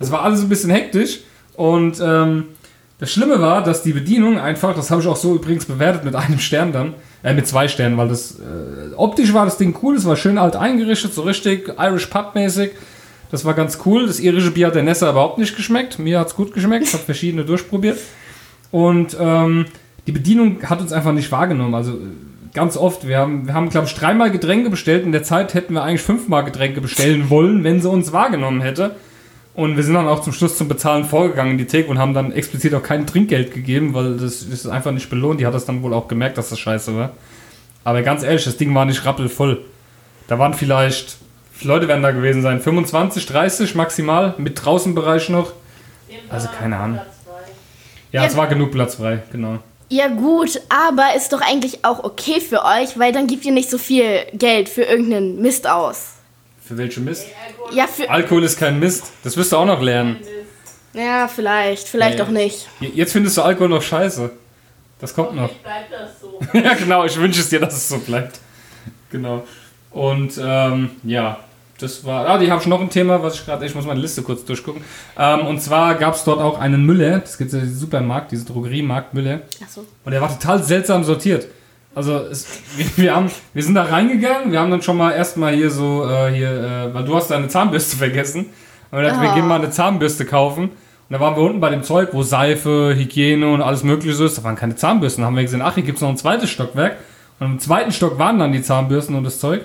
Das 0.00 0.10
war 0.10 0.22
alles 0.22 0.40
ein 0.42 0.48
bisschen 0.48 0.70
hektisch. 0.70 1.20
Und 1.56 2.00
ähm, 2.02 2.44
das 2.98 3.10
Schlimme 3.10 3.40
war, 3.40 3.62
dass 3.62 3.82
die 3.82 3.92
Bedienung 3.92 4.38
einfach, 4.38 4.74
das 4.74 4.90
habe 4.90 5.00
ich 5.00 5.08
auch 5.08 5.16
so 5.16 5.34
übrigens 5.34 5.64
bewertet 5.64 6.04
mit 6.04 6.14
einem 6.14 6.38
Stern 6.38 6.72
dann, 6.72 6.94
äh, 7.22 7.32
mit 7.34 7.46
zwei 7.46 7.68
Sternen, 7.68 7.96
weil 7.96 8.08
das 8.08 8.38
äh, 8.38 8.94
optisch 8.94 9.32
war 9.32 9.44
das 9.44 9.56
Ding 9.56 9.76
cool, 9.82 9.96
es 9.96 10.04
war 10.04 10.16
schön 10.16 10.38
alt 10.38 10.56
eingerichtet, 10.56 11.14
so 11.14 11.22
richtig 11.22 11.72
Irish 11.78 12.06
Pub-mäßig. 12.06 12.72
Das 13.30 13.44
war 13.44 13.54
ganz 13.54 13.78
cool. 13.86 14.06
Das 14.06 14.20
irische 14.20 14.50
Bier 14.50 14.68
hat 14.68 14.74
der 14.74 14.82
Nessa 14.82 15.10
überhaupt 15.10 15.38
nicht 15.38 15.56
geschmeckt. 15.56 15.98
Mir 15.98 16.18
hat 16.18 16.28
es 16.28 16.34
gut 16.34 16.52
geschmeckt. 16.52 16.86
Ich 16.86 16.92
habe 16.92 17.04
verschiedene 17.04 17.44
durchprobiert. 17.44 17.98
Und 18.70 19.16
ähm, 19.20 19.66
die 20.06 20.12
Bedienung 20.12 20.58
hat 20.64 20.80
uns 20.80 20.92
einfach 20.92 21.12
nicht 21.12 21.30
wahrgenommen. 21.30 21.74
Also 21.74 21.92
äh, 21.92 21.96
ganz 22.54 22.76
oft. 22.76 23.06
Wir 23.06 23.18
haben, 23.18 23.46
wir 23.46 23.54
haben 23.54 23.68
glaube 23.68 23.86
ich, 23.86 23.94
dreimal 23.94 24.30
Getränke 24.30 24.68
bestellt. 24.68 25.04
In 25.04 25.12
der 25.12 25.22
Zeit 25.22 25.54
hätten 25.54 25.74
wir 25.74 25.84
eigentlich 25.84 26.02
fünfmal 26.02 26.44
Getränke 26.44 26.80
bestellen 26.80 27.30
wollen, 27.30 27.62
wenn 27.62 27.80
sie 27.80 27.88
uns 27.88 28.12
wahrgenommen 28.12 28.60
hätte. 28.60 28.96
Und 29.54 29.76
wir 29.76 29.82
sind 29.82 29.94
dann 29.94 30.06
auch 30.08 30.22
zum 30.22 30.32
Schluss 30.32 30.56
zum 30.56 30.68
Bezahlen 30.68 31.04
vorgegangen 31.04 31.52
in 31.52 31.58
die 31.58 31.66
Theke 31.66 31.90
und 31.90 31.98
haben 31.98 32.14
dann 32.14 32.32
explizit 32.32 32.72
auch 32.74 32.82
kein 32.82 33.06
Trinkgeld 33.06 33.52
gegeben, 33.52 33.94
weil 33.94 34.16
das 34.16 34.42
ist 34.42 34.66
einfach 34.66 34.92
nicht 34.92 35.10
belohnt. 35.10 35.40
Die 35.40 35.46
hat 35.46 35.54
das 35.54 35.66
dann 35.66 35.82
wohl 35.82 35.92
auch 35.92 36.08
gemerkt, 36.08 36.38
dass 36.38 36.50
das 36.50 36.58
scheiße 36.60 36.96
war. 36.96 37.10
Aber 37.82 38.02
ganz 38.02 38.22
ehrlich, 38.22 38.44
das 38.44 38.56
Ding 38.56 38.74
war 38.74 38.84
nicht 38.84 39.04
rappelvoll. 39.04 39.64
Da 40.28 40.38
waren 40.38 40.54
vielleicht, 40.54 41.16
Leute 41.62 41.88
werden 41.88 42.02
da 42.02 42.12
gewesen 42.12 42.42
sein? 42.42 42.60
25, 42.60 43.26
30 43.26 43.74
maximal, 43.74 44.34
mit 44.38 44.64
Draußenbereich 44.64 45.28
noch. 45.30 45.52
Also 46.28 46.48
keine 46.58 46.76
Ahnung. 46.76 47.00
Ja, 48.12 48.22
Ja. 48.22 48.26
es 48.28 48.36
war 48.36 48.46
genug 48.46 48.70
Platz 48.70 48.94
frei, 48.96 49.22
genau. 49.32 49.58
Ja 49.88 50.06
gut, 50.06 50.60
aber 50.68 51.16
ist 51.16 51.32
doch 51.32 51.40
eigentlich 51.40 51.84
auch 51.84 52.04
okay 52.04 52.40
für 52.40 52.64
euch, 52.64 52.96
weil 52.96 53.12
dann 53.12 53.26
gebt 53.26 53.44
ihr 53.44 53.50
nicht 53.52 53.68
so 53.68 53.78
viel 53.78 54.20
Geld 54.34 54.68
für 54.68 54.82
irgendeinen 54.82 55.42
Mist 55.42 55.68
aus. 55.68 56.12
Für 56.70 56.78
welche 56.78 57.00
Mist? 57.00 57.26
Alkohol 57.48 57.76
Ja, 57.76 57.86
für, 57.88 58.08
Alkohol 58.08 58.44
ist 58.44 58.56
kein 58.56 58.78
Mist. 58.78 59.10
Das 59.24 59.36
wirst 59.36 59.50
du 59.50 59.56
auch 59.56 59.64
noch 59.64 59.82
lernen. 59.82 60.18
ja 60.94 61.26
vielleicht, 61.26 61.88
vielleicht 61.88 62.18
Ja, 62.20 62.24
auch 62.24 62.28
ja. 62.28 62.34
nicht. 62.34 62.68
Jetzt 62.94 63.10
findest 63.12 63.36
du 63.36 63.42
Alkohol 63.42 63.70
noch 63.70 63.82
scheiße. 63.82 64.30
Das 65.00 65.12
kommt 65.12 65.34
noch. 65.34 65.52
Bleibt 65.52 65.90
das 65.90 66.20
so. 66.20 66.38
ja, 66.56 66.74
genau. 66.74 67.04
Ich 67.04 67.18
wünsche 67.18 67.40
es 67.40 67.48
dir, 67.48 67.58
dass 67.58 67.74
es 67.74 67.88
so 67.88 67.98
bleibt. 67.98 68.38
Genau. 69.10 69.42
Und 69.90 70.40
ähm, 70.40 70.90
ja, 71.02 71.40
das 71.80 72.04
war. 72.04 72.28
Ah, 72.28 72.38
die 72.38 72.48
habe 72.52 72.60
ich 72.62 72.68
noch 72.68 72.80
ein 72.80 72.88
Thema, 72.90 73.20
was 73.20 73.34
ich 73.34 73.44
gerade. 73.44 73.66
Ich 73.66 73.74
muss 73.74 73.84
meine 73.84 73.98
Liste 74.00 74.22
kurz 74.22 74.44
durchgucken. 74.44 74.84
Ähm, 75.18 75.48
und 75.48 75.60
zwar 75.60 75.96
gab 75.96 76.14
es 76.14 76.22
dort 76.22 76.38
auch 76.38 76.60
einen 76.60 76.86
Müller. 76.86 77.18
Das 77.18 77.36
gibt 77.36 77.52
ja 77.52 77.58
diesen 77.58 77.80
Supermarkt, 77.80 78.30
diesen 78.30 78.46
Drogeriemarkt 78.46 79.12
Müller. 79.12 79.40
Achso. 79.60 79.84
Und 80.04 80.12
der 80.12 80.20
war 80.20 80.28
total 80.28 80.62
seltsam 80.62 81.02
sortiert. 81.02 81.48
Also 81.94 82.16
es, 82.30 82.46
wir, 82.76 82.86
wir, 82.96 83.14
haben, 83.16 83.30
wir 83.52 83.62
sind 83.62 83.74
da 83.74 83.82
reingegangen, 83.84 84.52
wir 84.52 84.60
haben 84.60 84.70
dann 84.70 84.82
schon 84.82 84.96
mal 84.96 85.10
erstmal 85.12 85.54
hier 85.54 85.70
so, 85.70 86.08
äh, 86.08 86.30
hier, 86.32 86.50
äh, 86.90 86.94
weil 86.94 87.04
du 87.04 87.16
hast 87.16 87.30
deine 87.30 87.48
Zahnbürste 87.48 87.96
vergessen. 88.04 88.46
Und 88.90 88.98
wir 88.98 89.08
dachten, 89.08 89.22
wir 89.22 89.30
Ah. 89.30 89.34
gehen 89.34 89.46
mal 89.48 89.56
eine 89.60 89.70
Zahnbürste 89.70 90.24
kaufen. 90.24 90.64
Und 90.64 91.14
da 91.14 91.18
waren 91.20 91.34
wir 91.36 91.42
unten 91.42 91.58
bei 91.60 91.70
dem 91.70 91.82
Zeug, 91.82 92.10
wo 92.12 92.22
Seife, 92.22 92.94
Hygiene 92.96 93.48
und 93.52 93.62
alles 93.62 93.82
mögliche 93.82 94.22
ist. 94.24 94.38
Da 94.38 94.44
waren 94.44 94.54
keine 94.56 94.76
Zahnbürsten. 94.76 95.22
Da 95.22 95.26
haben 95.26 95.34
wir 95.36 95.42
gesehen, 95.42 95.62
ach, 95.62 95.74
hier 95.74 95.82
gibt 95.82 95.96
es 95.96 96.02
noch 96.02 96.08
ein 96.08 96.16
zweites 96.16 96.50
Stockwerk. 96.50 96.96
Und 97.40 97.46
Und 97.46 97.52
im 97.54 97.58
zweiten 97.58 97.90
Stock 97.90 98.18
waren 98.18 98.38
dann 98.38 98.52
die 98.52 98.62
Zahnbürsten 98.62 99.16
und 99.16 99.24
das 99.24 99.40
Zeug. 99.40 99.64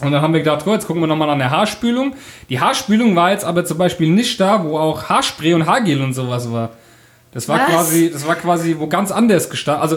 Und 0.00 0.12
dann 0.12 0.22
haben 0.22 0.32
wir 0.32 0.40
gedacht, 0.40 0.64
gut, 0.64 0.74
jetzt 0.74 0.86
gucken 0.86 1.02
wir 1.02 1.08
nochmal 1.08 1.28
an 1.30 1.40
der 1.40 1.50
Haarspülung. 1.50 2.14
Die 2.48 2.60
Haarspülung 2.60 3.16
war 3.16 3.32
jetzt 3.32 3.44
aber 3.44 3.64
zum 3.64 3.78
Beispiel 3.78 4.08
nicht 4.08 4.40
da, 4.40 4.62
wo 4.62 4.78
auch 4.78 5.08
Haarspray 5.08 5.54
und 5.54 5.66
Haargel 5.66 6.00
und 6.02 6.12
sowas 6.12 6.52
war. 6.52 6.70
Das 7.32 7.48
war 7.48 7.58
Was? 7.58 7.66
quasi, 7.66 8.10
das 8.12 8.24
war 8.26 8.36
quasi 8.36 8.76
wo 8.78 8.86
ganz 8.86 9.10
anders 9.10 9.50
gestartet. 9.50 9.82
Also 9.82 9.96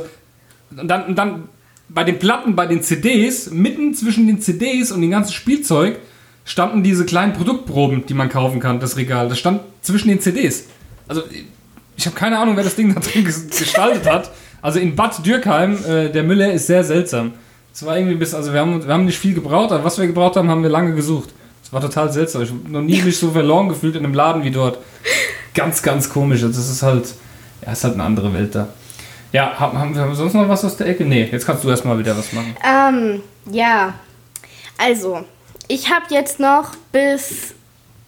und 0.78 0.88
dann, 0.88 1.06
und 1.06 1.16
dann 1.18 1.44
bei 1.90 2.04
den 2.04 2.20
Platten, 2.20 2.56
bei 2.56 2.66
den 2.68 2.82
CDs, 2.82 3.52
mitten 3.52 3.94
zwischen 3.94 4.28
den 4.28 4.42
CDs 4.42 4.92
und 4.92 5.02
dem 5.02 5.12
ganzen 5.12 5.34
Spielzeug, 5.34 5.98
standen 6.46 6.84
diese 6.84 7.06
kleinen 7.06 7.34
Produktproben, 7.34 8.06
die 8.06 8.14
man 8.14 8.30
kaufen 8.30 8.60
kann, 8.60 8.80
das 8.80 8.98
Regal. 8.98 9.30
Das 9.30 9.38
stand 9.40 9.62
zwischen 9.82 10.08
den 10.10 10.20
CDs. 10.22 10.66
Also 11.08 11.24
ich 11.98 12.06
habe 12.06 12.16
keine 12.16 12.40
Ahnung, 12.40 12.56
wer 12.56 12.64
das 12.64 12.76
Ding 12.76 12.94
da 12.94 13.00
drin 13.00 13.26
ges- 13.28 13.50
gestaltet 13.60 14.10
hat. 14.10 14.32
Also 14.62 14.80
in 14.80 14.96
Bad 14.96 15.26
Dürkheim, 15.26 15.78
äh, 15.86 16.10
der 16.10 16.24
Müller 16.24 16.52
ist 16.54 16.68
sehr 16.68 16.84
seltsam. 16.84 17.34
Es 17.74 17.86
war 17.86 17.98
irgendwie 17.98 18.16
bis, 18.16 18.34
also 18.34 18.54
wir 18.54 18.60
haben, 18.60 18.86
wir 18.86 18.94
haben 18.94 19.06
nicht 19.06 19.18
viel 19.20 19.34
gebraucht, 19.34 19.72
aber 19.72 19.84
was 19.84 19.98
wir 20.00 20.08
gebraucht 20.08 20.36
haben, 20.36 20.50
haben 20.50 20.62
wir 20.64 20.70
lange 20.70 20.94
gesucht. 20.96 21.30
Es 21.64 21.72
war 21.74 21.82
total 21.82 22.12
seltsam. 22.12 22.42
Ich 22.44 22.50
habe 22.50 22.60
noch 22.70 22.82
nie 22.82 23.02
mich 23.02 23.18
so 23.18 23.32
verloren 23.32 23.70
gefühlt 23.70 23.96
in 23.96 24.04
einem 24.04 24.14
Laden 24.14 24.44
wie 24.44 24.52
dort. 24.52 24.78
Ganz, 25.54 25.82
ganz 25.84 26.10
komisch. 26.10 26.44
Also 26.44 26.58
Das 26.60 26.70
ist 26.70 26.82
halt, 26.84 27.14
ja, 27.66 27.72
ist 27.72 27.84
halt 27.84 27.94
eine 27.96 28.04
andere 28.04 28.34
Welt 28.34 28.56
da. 28.56 28.68
Ja, 29.32 29.58
haben, 29.58 29.96
wir 29.96 30.16
sonst 30.16 30.34
noch 30.34 30.48
was 30.50 30.66
aus 30.66 30.78
der 30.78 30.88
Ecke? 30.88 31.06
Nee, 31.06 31.30
jetzt 31.32 31.46
kannst 31.46 31.64
du 31.64 31.70
erstmal 31.70 31.98
wieder 31.98 32.18
was 32.18 32.34
machen. 32.34 32.56
Ähm, 32.64 33.24
ja. 33.50 33.94
Also, 34.78 35.24
ich 35.68 35.90
habe 35.92 36.06
jetzt 36.10 36.40
noch 36.40 36.76
bis. 36.92 37.54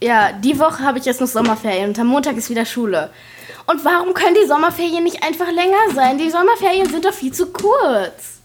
Ja, 0.01 0.33
die 0.33 0.59
Woche 0.59 0.83
habe 0.83 0.99
ich 0.99 1.05
jetzt 1.05 1.21
noch 1.21 1.27
Sommerferien 1.27 1.89
und 1.89 1.99
am 1.99 2.07
Montag 2.07 2.35
ist 2.35 2.49
wieder 2.49 2.65
Schule. 2.65 3.09
Und 3.67 3.85
warum 3.85 4.13
können 4.13 4.35
die 4.41 4.47
Sommerferien 4.47 5.05
nicht 5.05 5.23
einfach 5.23 5.49
länger 5.49 5.95
sein? 5.95 6.17
Die 6.17 6.29
Sommerferien 6.29 6.89
sind 6.89 7.05
doch 7.05 7.13
viel 7.13 7.31
zu 7.31 7.47
kurz. 7.47 8.41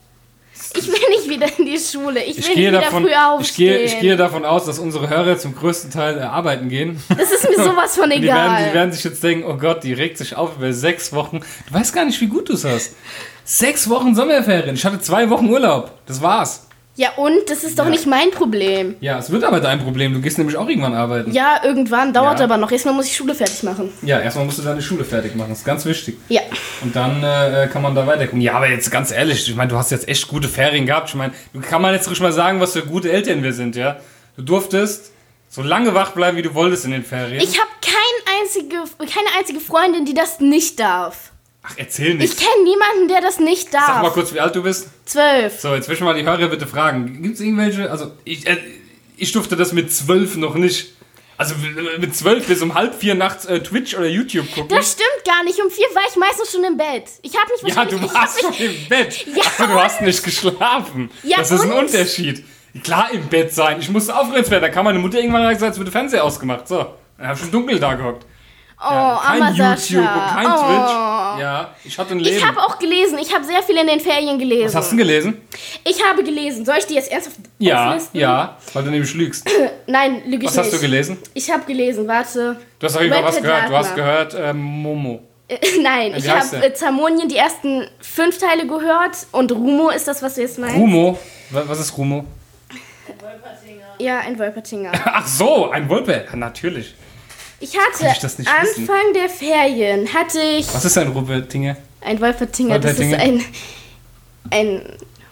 Ich 0.76 0.86
will 0.86 0.98
nicht 1.10 1.28
wieder 1.28 1.46
in 1.58 1.64
die 1.66 1.78
Schule. 1.78 2.22
Ich 2.22 2.36
will 2.36 2.42
Ich 2.42 2.48
nicht 2.48 2.56
wieder 2.58 2.80
davon, 2.80 3.04
früh 3.04 3.14
aufstehen. 3.14 3.40
ich, 3.40 3.56
gehe, 3.56 3.84
ich 3.84 4.00
gehe 4.00 4.16
davon 4.16 4.44
aus, 4.44 4.64
dass 4.66 4.78
unsere 4.78 5.08
Hörer 5.08 5.38
zum 5.38 5.54
größten 5.54 5.90
Teil 5.90 6.18
äh, 6.18 6.22
arbeiten 6.22 6.68
gehen. 6.68 7.02
das 7.08 7.30
ist 7.30 7.48
mir 7.48 7.56
sowas 7.64 7.96
von 7.96 8.10
Die 8.10 8.22
werden, 8.22 8.54
egal. 8.54 8.68
die 8.68 8.74
werden 8.74 8.92
sich 8.92 9.04
jetzt 9.04 9.22
denken, 9.22 9.44
oh 9.48 9.56
Gott, 9.56 9.82
die 9.84 9.92
regt 9.92 10.18
sich 10.18 10.36
auf 10.36 10.56
über 10.56 10.72
sechs 10.72 11.12
Wochen. 11.12 11.40
Du 11.68 11.74
weißt 11.74 11.94
gar 11.94 12.04
nicht, 12.04 12.20
wie 12.20 12.26
gut 12.26 12.48
du 12.48 12.52
es 12.54 12.64
hast. 12.64 12.94
Sechs 13.44 13.88
Wochen 13.88 14.14
Sommerferien. 14.14 14.74
Ich 14.74 14.84
hatte 14.84 15.00
zwei 15.00 15.30
Wochen 15.30 15.48
Urlaub. 15.48 15.90
Das 16.06 16.20
war's. 16.20 16.67
Ja, 16.98 17.12
und? 17.16 17.48
Das 17.48 17.64
ist 17.64 17.78
doch 17.78 17.84
Ja. 17.84 17.90
nicht 17.90 18.06
mein 18.06 18.30
Problem. 18.30 18.96
Ja, 19.00 19.18
es 19.18 19.30
wird 19.30 19.44
aber 19.44 19.60
dein 19.60 19.78
Problem. 19.82 20.12
Du 20.12 20.20
gehst 20.20 20.36
nämlich 20.36 20.56
auch 20.56 20.68
irgendwann 20.68 20.94
arbeiten. 20.94 21.32
Ja, 21.32 21.60
irgendwann 21.64 22.12
dauert 22.12 22.38
Ja. 22.40 22.44
aber 22.44 22.56
noch. 22.58 22.70
Erstmal 22.70 22.92
muss 22.94 23.06
ich 23.06 23.16
Schule 23.16 23.34
fertig 23.34 23.62
machen. 23.62 23.90
Ja, 24.02 24.20
erstmal 24.20 24.44
musst 24.44 24.58
du 24.58 24.62
deine 24.62 24.82
Schule 24.82 25.04
fertig 25.04 25.34
machen. 25.36 25.48
Das 25.50 25.58
ist 25.60 25.64
ganz 25.64 25.84
wichtig. 25.86 26.18
Ja. 26.28 26.42
Und 26.82 26.94
dann 26.94 27.22
äh, 27.22 27.68
kann 27.72 27.80
man 27.82 27.94
da 27.94 28.06
weiterkommen. 28.06 28.42
Ja, 28.42 28.54
aber 28.54 28.68
jetzt 28.68 28.90
ganz 28.90 29.10
ehrlich, 29.12 29.48
ich 29.48 29.54
meine, 29.56 29.70
du 29.70 29.76
hast 29.76 29.90
jetzt 29.90 30.08
echt 30.08 30.28
gute 30.28 30.48
Ferien 30.48 30.84
gehabt. 30.86 31.08
Ich 31.08 31.14
meine, 31.14 31.32
du 31.54 31.60
kann 31.60 31.80
man 31.80 31.94
jetzt 31.94 32.08
ruhig 32.08 32.20
mal 32.20 32.32
sagen, 32.32 32.60
was 32.60 32.72
für 32.74 32.82
gute 32.82 33.10
Eltern 33.10 33.42
wir 33.42 33.52
sind, 33.54 33.76
ja? 33.76 33.96
Du 34.36 34.42
durftest 34.42 35.12
so 35.48 35.62
lange 35.62 35.94
wach 35.94 36.10
bleiben, 36.10 36.36
wie 36.36 36.42
du 36.42 36.52
wolltest 36.54 36.84
in 36.84 36.90
den 36.90 37.04
Ferien. 37.04 37.40
Ich 37.42 37.58
habe 37.58 37.70
kein 37.80 38.36
einzige, 38.42 38.76
keine 38.98 39.28
einzige 39.38 39.60
Freundin, 39.60 40.04
die 40.04 40.14
das 40.14 40.40
nicht 40.40 40.78
darf. 40.78 41.30
Ach, 41.68 41.74
erzähl 41.76 42.12
Ich 42.12 42.18
nicht. 42.18 42.38
kenne 42.38 42.64
niemanden, 42.64 43.08
der 43.08 43.20
das 43.20 43.38
nicht 43.38 43.70
Sag 43.70 43.88
mal 43.88 44.02
darf. 44.04 44.12
kurz, 44.14 44.32
wie 44.34 44.40
alt 44.40 44.54
du 44.56 44.62
bist. 44.62 44.88
Zwölf. 45.04 45.60
So, 45.60 45.74
ich 45.74 46.00
mal 46.00 46.14
die 46.14 46.24
Hörer 46.24 46.48
bitte 46.48 46.66
fragen. 46.66 47.22
Gibt 47.22 47.34
es 47.36 47.40
irgendwelche, 47.40 47.90
also 47.90 48.12
ich, 48.24 48.46
äh, 48.46 48.56
ich 49.16 49.32
durfte 49.32 49.56
das 49.56 49.72
mit 49.72 49.92
zwölf 49.92 50.36
noch 50.36 50.54
nicht. 50.54 50.94
Also 51.36 51.54
mit 52.00 52.16
zwölf 52.16 52.48
bis 52.48 52.62
um 52.62 52.74
halb 52.74 52.96
vier 52.96 53.14
nachts 53.14 53.44
äh, 53.44 53.60
Twitch 53.60 53.94
oder 53.94 54.08
YouTube 54.08 54.50
gucken. 54.52 54.76
Das 54.76 54.92
stimmt 54.92 55.24
gar 55.24 55.44
nicht. 55.44 55.60
Um 55.62 55.70
vier 55.70 55.86
war 55.94 56.02
ich 56.08 56.16
meistens 56.16 56.50
schon 56.50 56.64
im 56.64 56.76
Bett. 56.76 57.04
Ich 57.22 57.32
habe 57.36 57.52
mich 57.62 57.74
ja, 57.74 57.84
du 57.84 57.94
ich 57.96 58.12
warst 58.12 58.40
schon 58.40 58.52
im 58.54 58.88
Bett. 58.88 59.24
Ja. 59.36 59.42
Aber 59.58 59.72
du 59.74 59.80
hast 59.80 60.00
nicht 60.02 60.24
geschlafen. 60.24 61.10
Ja, 61.22 61.36
das 61.38 61.52
ist 61.52 61.60
ein 61.62 61.70
und? 61.70 61.78
Unterschied. 61.86 62.44
Klar 62.82 63.10
im 63.12 63.28
Bett 63.28 63.54
sein. 63.54 63.78
Ich 63.80 63.88
musste 63.88 64.16
aufgeregt 64.18 64.50
werden. 64.50 64.62
Da 64.62 64.68
kam 64.68 64.84
meine 64.84 64.98
Mutter 64.98 65.18
irgendwann 65.18 65.48
gesagt, 65.54 65.72
es 65.72 65.78
wird 65.78 65.86
der 65.86 65.92
Fernseher 65.92 66.24
ausgemacht. 66.24 66.66
So. 66.66 66.86
Dann 67.16 67.28
hab 67.28 67.34
ich 67.36 67.40
schon 67.42 67.52
dunkel 67.52 67.78
da 67.78 67.94
gehockt. 67.94 68.26
Oh, 68.80 68.90
Ja, 68.90 69.20
kein 69.24 69.54
YouTube 69.54 69.78
Sascha. 69.78 69.98
und 70.14 70.34
kein 70.34 70.46
oh. 70.46 70.50
Twitch. 70.50 70.92
Ja, 71.38 71.74
ich 71.84 71.98
hatte 71.98 72.12
ein 72.12 72.18
Leben. 72.18 72.36
Ich 72.36 72.44
habe 72.46 72.58
auch 72.60 72.78
gelesen. 72.78 73.18
Ich 73.18 73.34
habe 73.34 73.44
sehr 73.44 73.62
viel 73.62 73.76
in 73.76 73.86
den 73.86 74.00
Ferien 74.00 74.38
gelesen. 74.38 74.66
Was 74.66 74.74
hast 74.74 74.92
du 74.92 74.96
denn 74.96 75.06
gelesen? 75.06 75.40
Ich 75.84 76.02
habe 76.04 76.22
gelesen. 76.22 76.64
Soll 76.64 76.76
ich 76.78 76.86
die 76.86 76.94
jetzt 76.94 77.10
ernsthaft 77.10 77.36
Ja, 77.58 77.88
auflisten? 77.88 78.20
ja, 78.20 78.56
weil 78.72 78.84
du 78.84 78.90
nämlich 78.90 79.14
lügst. 79.14 79.48
Nein, 79.86 80.22
lüge 80.26 80.44
ich 80.44 80.48
Was 80.50 80.56
nicht. 80.56 80.64
hast 80.66 80.72
du 80.74 80.78
gelesen? 80.80 81.18
Ich 81.34 81.50
habe 81.50 81.64
gelesen. 81.64 82.06
Warte. 82.08 82.56
Du 82.78 82.86
hast 82.86 82.96
auf 82.96 83.02
jeden 83.02 83.14
Fall 83.14 83.24
was 83.24 83.36
gehört. 83.42 83.68
Du 83.68 83.76
hast 83.76 83.94
gehört 83.94 84.34
ähm, 84.38 84.58
Momo. 84.62 85.20
Äh, 85.48 85.56
Nein, 85.82 86.12
Wie 86.14 86.18
ich 86.18 86.28
habe 86.28 86.56
äh, 86.64 86.74
Zamonien 86.74 87.28
die 87.28 87.36
ersten 87.36 87.88
fünf 88.00 88.38
Teile 88.38 88.66
gehört. 88.66 89.16
Und 89.32 89.50
Rumo 89.52 89.90
ist 89.90 90.06
das, 90.08 90.22
was 90.22 90.34
du 90.34 90.42
jetzt 90.42 90.58
meinst? 90.58 90.76
Rumo. 90.76 91.18
Wa- 91.50 91.64
Was 91.66 91.80
ist 91.80 91.96
Rumo? 91.96 92.24
Wolpertinger. 93.20 93.84
Ja, 93.98 94.18
ein 94.20 94.38
Wolpertinger. 94.38 94.92
Ach 95.04 95.26
so, 95.26 95.70
ein 95.70 95.88
Wolpe. 95.88 96.24
Ja, 96.30 96.36
natürlich. 96.36 96.94
Ich 97.60 97.76
hatte 97.76 98.06
ich 98.16 98.22
nicht 98.22 98.38
wissen? 98.62 98.88
Anfang 98.88 99.12
der 99.14 99.28
Ferien 99.28 100.12
hatte 100.12 100.40
ich 100.40 100.66
Was 100.72 100.84
ist 100.84 100.96
ein 100.98 101.14
Wolpertinger? 101.14 101.76
ein 102.00 102.20
Wolpertinger. 102.20 102.78
Das 102.78 102.98
ist 102.98 103.12
ein, 103.14 103.44
ein 104.50 104.82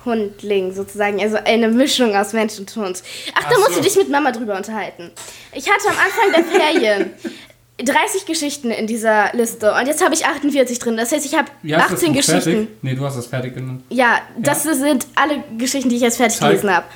Hundling 0.05 0.75
sozusagen, 0.75 1.21
also 1.21 1.37
eine 1.37 1.69
Mischung 1.69 2.15
aus 2.17 2.33
Mensch 2.33 2.59
und 2.59 2.75
Hund. 2.77 3.03
Ach, 3.35 3.43
da 3.45 3.51
Ach 3.55 3.59
musst 3.59 3.71
so. 3.75 3.77
du 3.77 3.83
dich 3.83 3.97
mit 3.97 4.09
Mama 4.09 4.33
drüber 4.33 4.57
unterhalten. 4.57 5.11
Ich 5.53 5.69
hatte 5.71 5.89
am 5.89 5.97
Anfang 5.97 6.33
der 6.33 6.45
Ferien 6.45 7.11
30 7.85 8.25
Geschichten 8.27 8.71
in 8.71 8.87
dieser 8.87 9.33
Liste 9.35 9.73
und 9.75 9.87
jetzt 9.87 10.03
habe 10.03 10.15
ich 10.15 10.25
48 10.27 10.79
drin. 10.79 10.97
Das 10.97 11.13
heißt, 11.13 11.27
ich 11.27 11.35
habe 11.35 11.49
heißt 11.63 11.85
18 11.85 11.91
das 11.91 12.01
Buch 12.01 12.15
Geschichten. 12.15 12.41
fertig? 12.43 12.69
Nee, 12.83 12.95
du 12.95 13.05
hast 13.05 13.17
das 13.17 13.27
fertig 13.27 13.55
genannt. 13.55 13.83
Ja, 13.91 14.21
das 14.39 14.63
sind 14.63 15.07
alle 15.15 15.43
Geschichten, 15.59 15.89
die 15.91 15.97
ich 15.97 16.03
jetzt 16.03 16.17
fertig 16.17 16.39
Zeig. 16.39 16.51
gelesen 16.51 16.75
habe. 16.75 16.87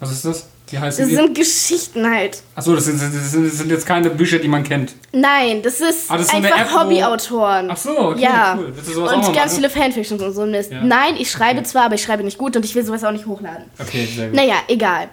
Was 0.00 0.12
ist 0.12 0.24
das? 0.24 0.46
Wie 0.70 0.78
heißen 0.78 1.02
Das 1.02 1.08
die? 1.08 1.14
sind 1.16 1.34
Geschichten 1.34 2.10
halt. 2.10 2.42
Achso, 2.54 2.74
das 2.74 2.84
sind, 2.84 3.00
das, 3.00 3.10
sind, 3.32 3.46
das 3.46 3.58
sind 3.58 3.70
jetzt 3.70 3.86
keine 3.86 4.10
Bücher, 4.10 4.38
die 4.38 4.48
man 4.48 4.62
kennt. 4.62 4.94
Nein, 5.12 5.62
das 5.62 5.80
ist, 5.80 6.10
Ah, 6.10 6.16
das 6.16 6.26
ist 6.26 6.34
einfach 6.34 6.82
Hobbyautoren. 6.82 7.70
Ach 7.70 7.76
so, 7.76 7.98
okay, 7.98 8.22
ja. 8.22 8.56
cool. 8.58 8.72
Willst 8.74 8.88
du 8.90 8.94
sowas 8.94 9.12
auch 9.12 9.16
und 9.16 9.22
ganz 9.34 9.36
machen? 9.52 9.54
viele 9.56 9.70
Fanfictions 9.70 10.22
und 10.22 10.32
so. 10.32 10.44
Ja. 10.44 10.82
Nein, 10.82 11.14
ich 11.18 11.30
schreibe 11.30 11.62
zwar, 11.62 11.84
aber 11.86 11.94
ich 11.94 12.02
schreibe 12.02 12.22
nicht 12.24 12.38
gut 12.38 12.56
und 12.56 12.64
ich 12.64 12.74
will 12.74 12.84
sowas 12.84 13.02
auch 13.04 13.12
nicht 13.12 13.26
hochladen. 13.26 13.64
Okay, 13.78 14.06
sehr 14.06 14.26
gut. 14.28 14.36
Naja, 14.36 14.54
egal. 14.68 15.08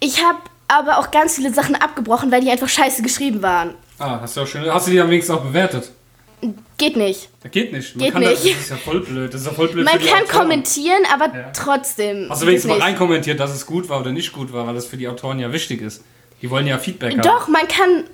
Ich 0.00 0.22
habe 0.24 0.38
aber 0.68 0.98
auch 0.98 1.10
ganz 1.10 1.34
viele 1.36 1.52
Sachen 1.52 1.74
abgebrochen, 1.74 2.30
weil 2.32 2.40
die 2.40 2.50
einfach 2.50 2.68
scheiße 2.68 3.02
geschrieben 3.02 3.42
waren. 3.42 3.74
Ah, 3.98 4.18
hast 4.20 4.36
du 4.36 4.42
auch 4.42 4.46
schön. 4.46 4.70
Hast 4.72 4.86
du 4.86 4.90
die 4.90 5.00
am 5.00 5.08
wenigsten 5.10 5.32
auch 5.32 5.42
bewertet? 5.42 5.90
Geht 6.76 6.96
nicht. 6.96 7.28
Geht 7.50 7.72
nicht. 7.72 7.96
Man 7.96 8.04
Geht 8.04 8.14
nicht. 8.18 8.32
Das, 8.32 8.42
das 8.42 8.52
ist 8.60 8.70
ja 8.70 8.76
voll 8.76 9.00
blöd. 9.00 9.32
Das 9.32 9.40
ist 9.40 9.46
ja 9.46 9.52
voll 9.52 9.68
blöd 9.68 9.84
Man 9.84 9.98
kann 9.98 10.22
Autoren. 10.24 10.28
kommentieren, 10.40 11.02
aber 11.12 11.26
Ja. 11.26 11.50
trotzdem. 11.52 12.26
Hast 12.28 12.42
du 12.42 12.46
wenigstens 12.46 12.68
mal 12.70 12.80
reinkommentiert, 12.80 13.40
dass 13.40 13.52
es 13.54 13.64
gut 13.66 13.88
war 13.88 14.00
oder 14.00 14.12
nicht 14.12 14.32
gut 14.32 14.52
war, 14.52 14.66
weil 14.66 14.74
das 14.74 14.86
für 14.86 14.96
die 14.96 15.08
Autoren 15.08 15.38
ja 15.38 15.52
wichtig 15.52 15.80
ist. 15.80 16.02
Die 16.42 16.50
wollen 16.50 16.66
ja 16.66 16.78
Feedback 16.78 17.12
haben. 17.12 17.22
Doch, 17.22 17.48
man 17.48 17.66
kann 17.68 18.04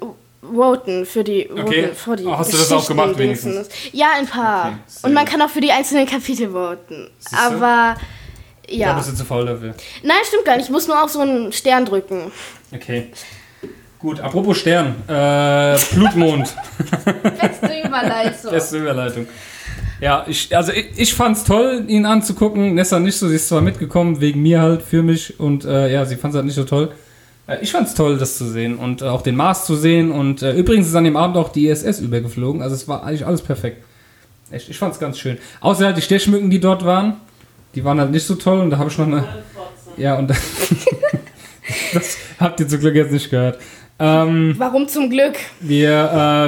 voten 0.43 1.05
für 1.07 1.25
die, 1.25 1.51
Okay. 1.51 1.91
für 1.95 2.17
die 2.17 2.25
Oh, 2.25 2.37
hast 2.39 2.53
du 2.53 2.57
das 2.57 2.71
auch 2.73 2.87
gemacht 2.87 3.19
wenigstens? 3.19 3.55
wenigstens. 3.55 3.93
Ja, 3.93 4.09
ein 4.17 4.27
paar. 4.27 4.69
Okay, 4.69 4.79
Und 5.07 5.13
man 5.15 5.25
gut. 5.25 5.33
kann 5.33 5.43
auch 5.43 5.51
für 5.51 5.61
die 5.61 5.73
einzelnen 5.73 6.07
Kapitel 6.07 6.51
voten. 6.53 7.11
Aber 7.33 7.97
Ja. 8.69 8.77
ja. 8.87 8.87
Da 8.89 8.95
bist 8.99 9.11
du 9.11 9.15
zu 9.17 9.25
faul 9.25 9.47
dafür. 9.47 9.75
Nein, 10.03 10.17
stimmt 10.27 10.45
gar 10.45 10.57
nicht. 10.57 10.67
Ich 10.67 10.71
muss 10.71 10.87
nur 10.87 11.03
auf 11.03 11.11
so 11.11 11.21
einen 11.21 11.53
Stern 11.53 11.85
drücken. 11.87 12.31
Okay. 12.73 13.09
Gut, 14.01 14.19
apropos 14.21 14.57
Stern. 14.57 14.95
Äh, 15.09 15.77
Blutmond. 15.95 16.49
Beste 17.23 17.87
Überleitung. 17.87 18.51
Beste 18.51 18.79
Überleitung. 18.79 19.27
Ja, 20.01 20.25
ich, 20.27 20.57
also 20.57 20.73
ich, 20.73 20.87
ich 20.97 21.15
fand's 21.15 21.45
toll, 21.45 21.85
ihn 21.87 22.07
anzugucken. 22.07 22.75
Nessa 22.75 22.99
nicht 22.99 23.19
so, 23.19 23.29
sie 23.29 23.37
ist 23.37 23.49
zwar 23.49 23.61
mitgekommen, 23.61 24.23
wegen 24.23 24.41
mir 24.41 24.63
halt, 24.63 24.81
für 24.81 25.03
mich. 25.03 25.39
Und 25.39 25.67
äh, 25.67 25.93
ja, 25.93 26.07
sie 26.07 26.17
fand's 26.17 26.35
halt 26.35 26.47
nicht 26.47 26.55
so 26.55 26.65
toll. 26.65 26.93
Äh, 27.47 27.59
ich 27.61 27.73
fand's 27.73 27.95
toll, 27.95 28.17
das 28.17 28.39
zu 28.39 28.47
sehen 28.47 28.79
und 28.79 29.03
äh, 29.03 29.07
auch 29.07 29.21
den 29.21 29.37
Mars 29.37 29.67
zu 29.67 29.77
sehen. 29.77 30.11
Und 30.11 30.41
äh, 30.41 30.55
übrigens 30.55 30.87
ist 30.87 30.95
an 30.95 31.05
dem 31.05 31.19
Abend 31.19 31.37
auch 31.37 31.51
die 31.51 31.69
ISS 31.69 32.01
übergeflogen. 32.01 32.63
Also 32.63 32.77
es 32.77 32.89
war 32.89 33.05
eigentlich 33.05 33.27
alles 33.27 33.43
perfekt. 33.43 33.85
Echt, 34.51 34.71
ich 34.71 34.79
fand's 34.79 34.99
ganz 34.99 35.19
schön. 35.19 35.37
Außer 35.61 35.85
halt 35.85 35.99
die 35.99 36.03
Stechmücken, 36.03 36.49
die 36.49 36.61
dort 36.61 36.87
waren. 36.87 37.17
Die 37.75 37.85
waren 37.85 38.01
halt 38.01 38.13
nicht 38.13 38.27
so 38.27 38.37
toll. 38.37 38.61
Und 38.61 38.71
da 38.71 38.79
habe 38.79 38.89
ich 38.89 38.97
noch 38.97 39.07
eine... 39.07 39.29
Ja, 39.99 40.19
und 40.19 40.31
das 41.93 42.17
habt 42.39 42.59
ihr 42.61 42.67
zum 42.67 42.81
Glück 42.81 42.95
jetzt 42.95 43.13
nicht 43.13 43.29
gehört. 43.29 43.59
Ähm, 44.01 44.55
Warum 44.59 44.89
zum 44.89 45.11
Glück? 45.11 45.35
wir, 45.61 45.91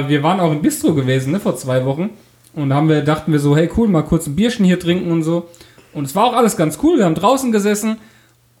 äh, 0.05 0.09
wir 0.09 0.23
waren 0.23 0.39
auch 0.39 0.51
im 0.51 0.61
Bistro 0.61 0.93
gewesen, 0.93 1.31
ne, 1.31 1.39
vor 1.39 1.55
zwei 1.55 1.85
Wochen. 1.85 2.09
Und 2.55 2.69
da 2.69 2.75
haben 2.75 2.89
wir, 2.89 3.01
dachten 3.01 3.31
wir 3.31 3.39
so, 3.39 3.55
hey 3.55 3.69
cool, 3.77 3.87
mal 3.87 4.01
kurz 4.03 4.27
ein 4.27 4.35
Bierchen 4.35 4.65
hier 4.65 4.79
trinken 4.79 5.11
und 5.11 5.23
so. 5.23 5.47
Und 5.93 6.05
es 6.05 6.15
war 6.15 6.25
auch 6.25 6.33
alles 6.33 6.57
ganz 6.57 6.79
cool. 6.83 6.97
Wir 6.97 7.05
haben 7.05 7.15
draußen 7.15 7.51
gesessen 7.51 7.97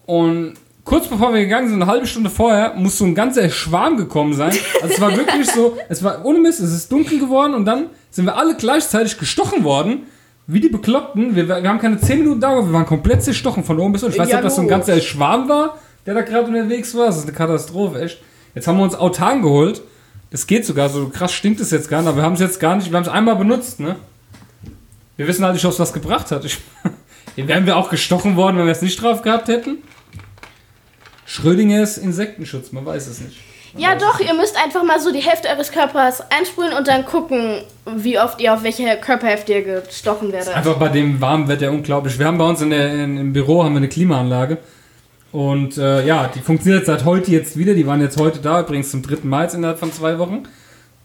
und 0.05 0.53
kurz 0.83 1.07
bevor 1.07 1.33
wir 1.33 1.41
gegangen 1.41 1.67
sind, 1.69 1.81
eine 1.81 1.89
halbe 1.89 2.05
Stunde 2.05 2.29
vorher, 2.29 2.73
muss 2.75 2.97
so 2.97 3.05
ein 3.05 3.15
ganzer 3.15 3.49
Schwarm 3.49 3.97
gekommen 3.97 4.33
sein. 4.33 4.51
Also 4.81 4.93
es 4.93 5.01
war 5.01 5.11
wirklich 5.17 5.49
so, 5.49 5.77
es 5.89 6.03
war 6.03 6.23
ohne 6.25 6.39
Mist, 6.39 6.59
es 6.59 6.73
ist 6.73 6.91
dunkel 6.91 7.19
geworden 7.19 7.53
und 7.55 7.65
dann 7.65 7.87
sind 8.11 8.25
wir 8.25 8.37
alle 8.37 8.55
gleichzeitig 8.55 9.17
gestochen 9.17 9.63
worden. 9.63 10.03
Wie 10.45 10.59
die 10.59 10.67
Bekloppten. 10.67 11.37
Wir, 11.37 11.47
wir 11.47 11.69
haben 11.69 11.79
keine 11.79 11.97
10 11.97 12.19
Minuten 12.19 12.41
dauert, 12.41 12.65
wir 12.67 12.73
waren 12.73 12.85
komplett 12.85 13.23
zerstochen 13.23 13.63
von 13.63 13.79
oben 13.79 13.93
bis 13.93 14.03
unten. 14.03 14.15
Ich 14.15 14.19
weiß 14.19 14.27
nicht, 14.27 14.33
Ja, 14.33 14.39
ob 14.39 14.43
das 14.43 14.55
so 14.57 14.61
ein 14.61 14.67
ganzer 14.67 14.99
Schwarm 14.99 15.47
war, 15.47 15.77
der 16.05 16.15
da 16.15 16.21
gerade 16.21 16.47
unterwegs 16.47 16.93
war. 16.95 17.05
Das 17.05 17.17
ist 17.17 17.23
eine 17.23 17.31
Katastrophe, 17.31 18.01
echt. 18.01 18.19
Jetzt 18.55 18.67
haben 18.67 18.77
wir 18.77 18.83
uns 18.83 18.95
Autan 18.95 19.41
geholt. 19.41 19.81
Das 20.31 20.47
geht 20.47 20.65
sogar, 20.65 20.89
so 20.89 21.09
krass 21.09 21.31
stinkt 21.31 21.59
es 21.59 21.71
jetzt 21.71 21.89
gar 21.89 22.01
nicht, 22.01 22.07
aber 22.07 22.17
wir 22.17 22.23
haben 22.23 22.33
es 22.33 22.39
jetzt 22.39 22.59
gar 22.59 22.75
nicht, 22.75 22.89
wir 22.89 22.97
haben 22.97 23.03
es 23.03 23.09
einmal 23.09 23.35
benutzt, 23.35 23.79
ne? 23.79 23.97
Wir 25.15 25.27
wissen 25.27 25.43
halt 25.43 25.53
nicht, 25.53 25.65
ob 25.65 25.71
es 25.71 25.79
was 25.79 25.93
gebracht 25.93 26.31
hat. 26.31 26.43
Ich, 26.43 26.57
Wären 27.35 27.65
wir 27.65 27.77
auch 27.77 27.89
gestochen 27.89 28.35
worden, 28.35 28.57
wenn 28.57 28.65
wir 28.65 28.71
es 28.71 28.81
nicht 28.81 29.01
drauf 29.01 29.21
gehabt 29.21 29.47
hätten? 29.47 29.77
Schrödingers 31.25 31.97
Insektenschutz, 31.97 32.71
man 32.71 32.85
weiß 32.85 33.07
es 33.07 33.21
nicht. 33.21 33.37
Ja, 33.75 33.95
doch, 33.95 34.19
ihr 34.19 34.35
müsst 34.35 34.55
einfach 34.63 34.83
mal 34.83 34.99
so 34.99 35.11
die 35.11 35.21
Hälfte 35.21 35.47
eures 35.47 35.71
Körpers 35.71 36.21
einsprühen 36.29 36.73
und 36.73 36.87
dann 36.87 37.05
gucken, 37.05 37.63
wie 37.87 38.19
oft 38.19 38.39
ihr 38.39 38.53
auf 38.53 38.61
welche 38.61 38.97
Körperhälfte 38.97 39.53
ihr 39.53 39.81
gestochen 39.81 40.31
werdet. 40.31 40.55
Einfach 40.55 40.77
bei 40.77 40.89
dem 40.89 41.19
warmen 41.19 41.47
Wetter 41.47 41.71
unglaublich. 41.71 42.19
Wir 42.19 42.27
haben 42.27 42.37
bei 42.37 42.45
uns 42.45 42.61
in 42.61 42.69
der, 42.69 42.93
in, 42.93 43.17
im 43.17 43.33
Büro 43.33 43.63
haben 43.63 43.73
wir 43.73 43.77
eine 43.77 43.89
Klimaanlage. 43.89 44.59
Und 45.33 45.79
äh, 45.79 46.05
ja, 46.05 46.29
die 46.33 46.41
funktioniert 46.41 46.85
seit 46.85 47.05
heute 47.05 47.31
jetzt 47.31 47.57
wieder. 47.57 47.73
Die 47.73 47.87
waren 47.87 47.99
jetzt 47.99 48.19
heute 48.19 48.39
da, 48.39 48.61
übrigens 48.61 48.91
zum 48.91 49.01
dritten 49.01 49.27
Mal 49.27 49.45
jetzt 49.45 49.55
innerhalb 49.55 49.79
von 49.79 49.91
zwei 49.91 50.19
Wochen. 50.19 50.43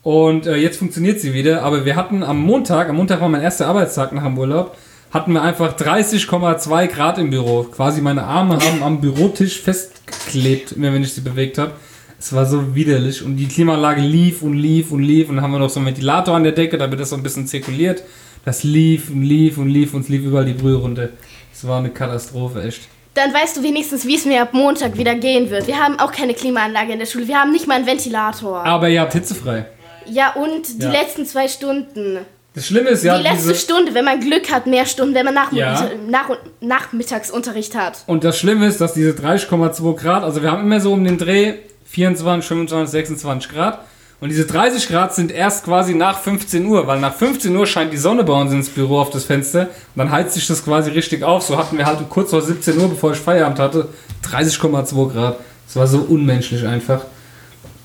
Und 0.03 0.47
äh, 0.47 0.57
jetzt 0.57 0.77
funktioniert 0.77 1.19
sie 1.19 1.33
wieder. 1.33 1.63
Aber 1.63 1.87
wir 1.87 1.97
hatten 1.97 2.23
am 2.23 2.39
Montag, 2.39 2.91
am 2.91 2.97
Montag 2.97 3.23
war 3.23 3.31
mein 3.31 3.41
erster 3.41 3.67
Arbeitstag 3.67 4.13
nach 4.13 4.25
dem 4.25 4.37
Urlaub, 4.37 4.77
hatten 5.13 5.33
wir 5.33 5.41
einfach 5.41 5.75
30,2 5.75 6.89
Grad 6.89 7.17
im 7.17 7.31
Büro. 7.31 7.63
Quasi 7.63 8.03
meine 8.03 8.25
Arme 8.25 8.59
haben 8.61 8.83
am 8.83 9.01
Bürotisch 9.01 9.63
festgeklebt, 9.63 10.73
immer 10.73 10.93
wenn 10.93 11.03
ich 11.03 11.15
sie 11.15 11.23
bewegt 11.23 11.57
habe. 11.57 11.73
Es 12.21 12.35
war 12.35 12.45
so 12.45 12.75
widerlich 12.75 13.23
und 13.23 13.37
die 13.37 13.49
Klimaanlage 13.49 14.03
lief 14.03 14.43
und 14.43 14.55
lief 14.55 14.93
und 14.93 15.03
lief 15.03 15.31
und 15.31 15.37
dann 15.37 15.45
haben 15.45 15.53
wir 15.53 15.61
noch 15.61 15.71
so 15.71 15.81
einen 15.81 15.87
Ventilator 15.87 16.35
an 16.35 16.43
der 16.43 16.53
Decke, 16.53 16.77
damit 16.77 17.01
das 17.01 17.11
so 17.11 17.17
ein 17.17 17.23
bisschen 17.23 17.47
zirkuliert. 17.47 18.03
Das 18.45 18.63
lief 18.63 19.09
und 19.09 19.23
lief 19.23 19.57
und 19.57 19.71
lief 19.71 19.95
und 19.95 20.03
es 20.03 20.09
lief 20.11 20.25
überall 20.25 20.45
die 20.45 20.53
Brühe 20.53 20.77
runter. 20.77 21.09
Es 21.55 21.67
war 21.67 21.79
eine 21.79 21.91
Katastrophe, 21.91 22.63
echt. 22.65 22.89
Dann 23.19 23.35
weißt 23.35 23.57
du 23.57 23.65
wenigstens, 23.65 24.07
wie 24.07 24.15
es 24.15 24.25
mir 24.25 24.43
ab 24.43 24.51
Montag 24.53 24.97
wieder 24.97 25.17
gehen 25.17 25.51
wird. 25.51 25.67
Wir 25.67 25.77
haben 25.83 25.99
auch 25.99 26.13
keine 26.13 26.35
Klimaanlage 26.35 26.93
in 26.93 27.01
der 27.01 27.07
Schule. 27.07 27.27
Wir 27.27 27.41
haben 27.41 27.51
nicht 27.51 27.67
mal 27.67 27.75
einen 27.75 27.87
Ventilator. 27.87 28.65
Aber 28.65 28.89
ihr 28.89 29.01
habt 29.01 29.13
hitzefrei. 29.13 29.67
Ja, 30.07 30.35
und 30.35 30.81
die 30.81 30.85
Ja. 30.85 30.93
letzten 30.93 31.27
zwei 31.27 31.49
Stunden. 31.49 32.19
Das 32.55 32.67
Schlimme 32.69 32.91
ist 32.91 33.03
ja, 33.03 33.17
die 33.19 33.25
letzte 33.25 33.57
Stunde, 33.57 33.93
wenn 33.95 34.05
man 34.05 34.21
Glück 34.21 34.53
hat, 34.53 34.67
mehr 34.69 34.87
Stunden, 34.87 35.15
wenn 35.17 35.25
man 35.25 35.35
nach, 35.35 35.53
Ja. 35.53 35.91
nach, 36.09 36.31
Nachmittagsunterricht 36.61 37.75
hat. 37.77 38.05
und 38.07 38.23
das 38.23 38.39
Schlimme 38.39 38.67
ist, 38.67 38.81
dass 38.81 38.95
diese 38.95 39.13
30,2 39.15 39.95
Grad, 39.97 40.23
also 40.23 40.41
wir 40.43 40.51
haben 40.53 40.63
immer 40.63 40.81
so 40.81 40.93
um 40.93 41.03
den 41.05 41.19
Dreh 41.19 41.55
24, 41.87 42.47
25, 42.47 42.91
26 42.91 43.51
Grad. 43.51 43.81
Und 44.21 44.31
diese 44.31 44.47
30 44.47 44.89
Grad 44.89 45.15
sind 45.15 45.31
erst 45.31 45.65
quasi 45.65 45.95
nach 45.95 46.19
15 46.21 46.67
Uhr, 46.67 46.87
weil 46.89 46.99
nach 46.99 47.15
15 47.15 47.55
Uhr 47.55 47.67
scheint 47.67 47.93
die 47.93 47.97
Sonne 47.99 48.25
bei 48.25 48.33
uns 48.33 48.53
ins 48.53 48.69
Büro 48.69 48.99
auf 48.99 49.11
das 49.11 49.25
Fenster 49.25 49.63
und 49.63 49.69
dann 49.97 50.11
heizt 50.11 50.35
sich 50.35 50.47
das 50.49 50.65
quasi 50.65 50.91
richtig 50.91 51.23
auf. 51.23 51.45
So 51.45 51.57
hatten 51.57 51.79
wir 51.79 51.87
halt 51.87 52.01
kurz 52.09 52.31
vor 52.31 52.43
17 52.43 52.79
Uhr, 52.79 52.89
bevor 52.89 53.13
ich 53.13 53.19
Feierabend 53.19 53.61
hatte, 53.61 53.89
30,2 54.25 55.13
Grad. 55.13 55.39
Das 55.67 55.77
war 55.77 55.87
so 55.87 55.99
unmenschlich 55.99 56.67
einfach. 56.67 57.03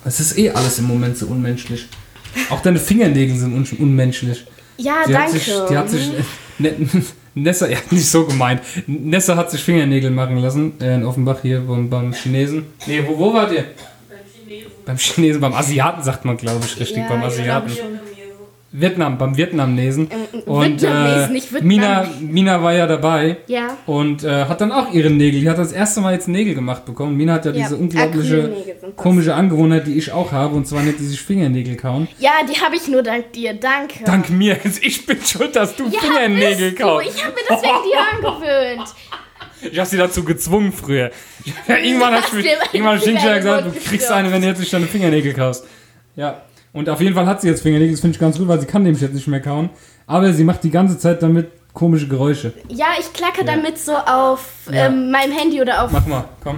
Es 0.06 0.20
ist 0.20 0.38
eh 0.38 0.50
alles 0.50 0.80
im 0.80 0.86
Moment 0.86 1.18
so 1.18 1.28
unmenschlich. 1.28 1.88
Auch 2.50 2.62
deine 2.62 2.80
Fingernägel 2.80 3.36
sind 3.38 3.54
un 3.54 3.68
unmenschlich. 3.80 4.46
Ja, 4.78 5.04
Die 5.08 5.16
hat 5.16 5.26
danke. 5.28 5.40
sich, 5.40 5.54
die 5.70 5.78
hat 5.78 5.90
sich, 5.90 6.10
ne, 6.58 6.74
Nessa, 7.36 7.68
ja, 7.68 7.78
nicht 7.90 8.10
so 8.10 8.26
gemeint. 8.26 8.62
Nessa 8.86 9.36
hat 9.36 9.50
sich 9.50 9.64
Fingernägel 9.64 10.12
machen 10.12 10.38
lassen, 10.38 10.74
äh, 10.80 10.96
in 10.96 11.06
Offenbach 11.06 11.42
hier 11.42 11.62
beim, 11.62 11.90
beim 11.90 12.14
Chinesen. 12.14 12.66
Nee, 12.86 13.04
wo, 13.08 13.18
wo 13.18 13.34
wart 13.34 13.52
ihr? 13.52 13.66
Beim 14.54 14.62
Chinesen. 14.62 14.86
Beim 14.86 14.98
Chinesen, 14.98 15.42
beim 15.42 15.54
Asiaten 15.54 16.04
sagt 16.04 16.26
man, 16.26 16.38
glaube 16.38 16.66
ich, 16.66 16.80
richtig, 16.80 16.98
Ja, 16.98 17.10
beim 17.10 17.24
Asiaten. 17.24 17.70
Vietnamesen. 17.70 18.14
Vietnam, 18.76 19.20
beim 19.20 19.38
Vietnamnesen. 19.38 20.10
Ähm, 20.10 20.40
Und 20.46 20.82
Vietnamesen, 20.82 21.30
äh, 21.30 21.34
nicht 21.34 21.54
Vietnam. 21.54 21.68
Mina, 21.68 22.08
Mina 22.22 22.64
war 22.64 22.74
ja 22.74 22.88
dabei 22.88 23.38
ja. 23.46 23.78
und 23.86 24.24
äh, 24.24 24.46
hat 24.46 24.62
dann 24.62 24.72
auch 24.72 24.92
ihre 24.92 25.12
Nägel. 25.12 25.42
Die 25.42 25.50
hat 25.50 25.60
das 25.60 25.72
erste 25.72 26.02
Mal 26.02 26.14
jetzt 26.14 26.28
Nägel 26.28 26.56
gemacht 26.56 26.84
bekommen. 26.84 27.16
Mina 27.16 27.34
hat 27.34 27.46
ja, 27.46 27.52
Ja, 27.52 27.58
diese 27.64 27.78
unglaubliche, 27.78 28.52
komische 28.96 29.36
Angewohnheit, 29.36 29.86
die 29.86 29.96
ich 29.96 30.12
auch 30.12 30.32
habe, 30.32 30.56
und 30.56 30.68
zwar 30.68 30.82
nicht 30.82 30.98
die 31.00 31.06
sich 31.06 31.22
Fingernägel 31.22 31.76
kauen. 31.76 32.08
Ja, 32.18 32.32
die 32.50 32.60
habe 32.60 32.76
ich 32.76 32.88
nur 32.88 33.04
dank 33.04 33.32
dir. 33.34 33.54
Danke. 33.54 34.04
Dank 34.06 34.32
mir, 34.32 34.58
ich 34.82 35.06
bin 35.06 35.22
schuld, 35.24 35.56
dass 35.56 35.76
du 35.76 35.86
ja, 35.88 36.00
Fingernägel 36.00 36.74
kaust. 36.74 37.06
Ich 37.16 37.24
habe 37.24 37.36
mir 37.36 37.42
das 37.48 37.62
wegen 37.62 37.74
dir 37.84 38.32
angewöhnt. 38.32 38.90
Ich 39.72 39.80
hab 39.80 39.88
sie 39.88 39.98
dazu 39.98 40.24
gezwungen 40.24 40.72
früher. 40.72 41.12
irgendwann 41.68 42.14
dir 42.32 42.40
irgendwann 42.40 42.68
ich 42.72 42.74
immer 42.74 42.98
hinterher 43.00 43.38
in 43.38 43.44
den 43.44 43.44
gesagt, 43.44 43.66
du 43.68 43.80
kriegst 43.90 44.12
eine, 44.12 44.32
wenn 44.32 44.42
du 44.42 44.48
jetzt 44.48 44.60
nicht 44.60 44.74
deine 44.74 44.88
Fingernägel 44.88 45.34
kaust. 45.34 45.66
Ja. 46.16 46.42
Und 46.74 46.90
auf 46.90 47.00
jeden 47.02 47.14
Fall 47.16 47.26
hat 47.28 47.42
sie 47.42 47.48
jetzt 47.48 47.62
Fingernägel, 47.62 47.94
das 47.94 48.02
finde 48.02 48.16
ich 48.16 48.20
ganz 48.20 48.38
gut, 48.38 48.48
weil 48.48 48.60
sie 48.60 48.66
kann 48.66 48.84
nämlich 48.84 49.02
jetzt 49.02 49.14
nicht 49.14 49.28
mehr 49.28 49.42
kauen. 49.42 49.70
Aber 50.08 50.34
sie 50.34 50.44
macht 50.44 50.64
die 50.64 50.72
ganze 50.72 50.98
Zeit 50.98 51.22
damit 51.22 51.48
komische 51.74 52.08
Geräusche. 52.08 52.54
Ja, 52.70 52.88
ich 53.00 53.12
klacke 53.14 53.42
Ja. 53.42 53.46
damit 53.56 53.78
so 53.80 53.94
auf 53.96 54.46
Ja. 54.72 54.88
ähm, 54.88 55.12
meinem 55.12 55.32
Handy 55.32 55.62
oder 55.62 55.84
auf. 55.84 55.92
Mach 55.92 56.06
mal, 56.06 56.26
komm. 56.44 56.58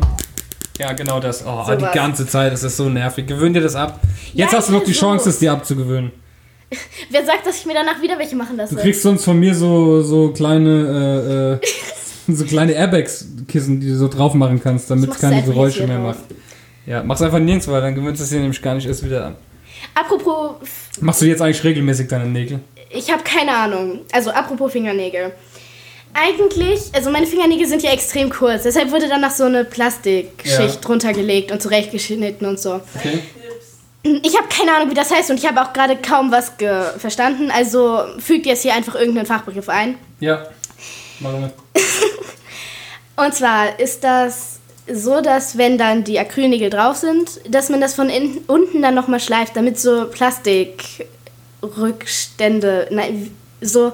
Ja, 0.80 0.92
genau 0.94 1.20
das. 1.22 1.42
Oh, 1.46 1.64
Sowas. 1.64 1.78
die 1.78 1.98
ganze 1.98 2.28
Zeit, 2.28 2.52
das 2.52 2.64
ist 2.64 2.76
so 2.78 2.90
nervig. 2.90 3.28
Gewöhn 3.28 3.54
dir 3.54 3.62
das 3.62 3.76
ab. 3.76 4.00
Jetzt 4.34 4.52
Ja, 4.52 4.58
hast 4.58 4.70
du 4.70 4.74
noch 4.74 4.84
die 4.84 4.92
so. 4.94 5.02
Chance, 5.02 5.30
es 5.30 5.40
dir 5.40 5.52
abzugewöhnen. 5.54 6.12
Wer 7.12 7.26
sagt, 7.26 7.46
dass 7.46 7.58
ich 7.60 7.66
mir 7.66 7.74
danach 7.76 8.02
wieder 8.02 8.18
welche 8.20 8.36
machen 8.36 8.58
lasse? 8.58 8.76
Du 8.76 8.82
kriegst 8.82 9.02
sonst 9.02 9.24
von 9.24 9.40
mir 9.40 9.54
so, 9.56 10.02
so 10.02 10.32
kleine, 10.32 11.60
äh, 11.62 11.66
äh, 11.68 11.72
so 12.36 12.46
kleine 12.46 12.74
Airbags-Kissen, 12.74 13.80
die 13.80 13.88
du 13.88 13.98
so 13.98 14.08
drauf 14.08 14.34
machen 14.34 14.62
kannst, 14.64 14.90
damit 14.92 15.10
es 15.12 15.20
keine 15.20 15.44
Geräusche 15.44 15.86
mehr 15.88 15.98
hier 15.98 16.06
macht. 16.08 16.20
Ja, 16.86 17.04
mach's 17.04 17.22
einfach 17.22 17.40
nirgends, 17.40 17.68
weil 17.68 17.82
dann 17.82 17.96
gewöhnst 17.96 18.20
du 18.20 18.24
es 18.24 18.30
dir 18.30 18.40
nämlich 18.40 18.62
gar 18.62 18.76
nicht 18.76 18.88
erst 18.88 19.04
wieder 19.04 19.26
an. 19.28 19.36
Apropos, 19.94 20.56
Machst 21.02 21.22
du 21.22 21.26
jetzt 21.26 21.42
eigentlich 21.42 21.64
regelmäßig 21.64 22.08
deine 22.08 22.26
Nägel? 22.26 22.60
ich 22.90 23.12
habe 23.12 23.24
keine 23.24 23.52
Ahnung. 23.56 24.00
Also 24.12 24.30
apropos 24.32 24.72
Fingernägel. 24.72 25.32
Eigentlich, 26.14 26.80
also 26.94 27.10
meine 27.12 27.28
Fingernägel 27.28 27.68
sind 27.68 27.84
ja 27.84 27.92
extrem 27.92 28.30
kurz, 28.30 28.64
deshalb 28.64 28.90
wurde 28.92 29.10
dann 29.10 29.20
noch 29.20 29.32
so 29.32 29.44
eine 29.44 29.66
Plastikschicht 29.66 30.60
Ja. 30.60 30.68
drunter 30.82 31.12
gelegt 31.12 31.52
und 31.52 31.62
zurechtgeschnitten 31.62 32.48
und 32.48 32.58
so. 32.58 32.76
Okay. 32.96 33.20
Ich 34.24 34.38
habe 34.38 34.48
keine 34.48 34.72
Ahnung, 34.78 34.92
wie 34.92 34.94
das 34.94 35.12
heißt 35.14 35.32
und 35.32 35.40
ich 35.40 35.46
habe 35.48 35.62
auch 35.62 35.74
gerade 35.74 35.98
kaum 35.98 36.32
was 36.32 36.54
verstanden. 37.00 37.52
Also 37.52 38.00
fügt 38.20 38.46
jetzt 38.46 38.62
hier 38.62 38.76
einfach 38.76 38.96
irgendeinen 38.96 39.26
Fachbegriff 39.26 39.68
ein. 39.68 39.96
Ja. 40.22 40.48
Machen 41.20 41.42
wir. 41.42 41.52
Und 43.16 43.34
zwar 43.34 43.80
ist 43.80 44.04
das 44.04 44.60
so, 44.92 45.22
dass 45.22 45.58
wenn 45.58 45.78
dann 45.78 46.04
die 46.04 46.20
Acrylnägel 46.20 46.70
drauf 46.70 46.98
sind, 46.98 47.40
dass 47.50 47.70
man 47.70 47.82
das 47.82 47.96
von 47.96 48.10
in, 48.10 48.40
unten 48.48 48.82
dann 48.82 48.96
nochmal 48.96 49.20
schleift, 49.20 49.56
damit 49.56 49.80
so 49.80 50.08
Plastikrückstände, 50.08 52.88
nein, 52.92 53.32
so 53.62 53.94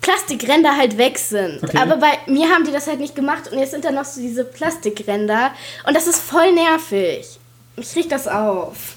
Plastikränder 0.00 0.76
halt 0.76 0.98
weg 0.98 1.18
sind. 1.18 1.62
Okay. 1.62 1.76
Aber 1.76 1.96
bei 1.96 2.12
mir 2.26 2.48
haben 2.48 2.64
die 2.64 2.72
das 2.72 2.86
halt 2.86 3.00
nicht 3.00 3.14
gemacht 3.14 3.52
und 3.52 3.58
jetzt 3.58 3.72
sind 3.72 3.84
da 3.84 3.90
noch 3.90 4.04
so 4.04 4.20
diese 4.20 4.44
Plastikränder 4.44 5.50
und 5.86 5.96
das 5.96 6.06
ist 6.06 6.18
voll 6.18 6.52
nervig. 6.52 7.38
Ich 7.76 7.92
krieg 7.92 8.08
das 8.08 8.28
auf. 8.28 8.96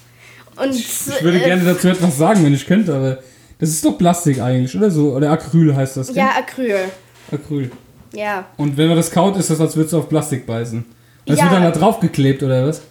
Und 0.57 0.73
Ich 0.73 1.21
würde 1.21 1.39
äh, 1.39 1.43
gerne 1.43 1.63
dazu 1.63 1.89
etwas 1.89 2.17
sagen, 2.17 2.45
wenn 2.45 2.53
ich 2.53 2.65
könnte, 2.65 2.93
aber 2.93 3.19
das 3.59 3.69
ist 3.69 3.85
doch 3.85 3.97
Plastik 3.97 4.41
eigentlich, 4.41 4.75
oder 4.75 4.89
so? 4.89 5.13
Oder 5.13 5.31
Acryl 5.31 5.75
heißt 5.75 5.97
das, 5.97 6.07
gell? 6.07 6.17
ja, 6.17 6.31
Acryl. 6.37 6.79
Acryl. 7.31 7.71
Ja. 8.15 8.45
Und 8.57 8.77
wenn 8.77 8.87
man 8.87 8.97
das 8.97 9.11
kaut, 9.11 9.35
ist 9.37 9.49
das, 9.49 9.59
als 9.61 9.75
würdest 9.75 9.93
du 9.93 9.99
auf 9.99 10.09
Plastik 10.09 10.45
beißen. 10.45 10.85
Das 11.25 11.37
Ja. 11.39 11.45
wird 11.45 11.53
dann 11.53 11.63
da 11.63 11.71
draufgeklebt, 11.71 12.43
oder 12.43 12.67
was? 12.67 12.81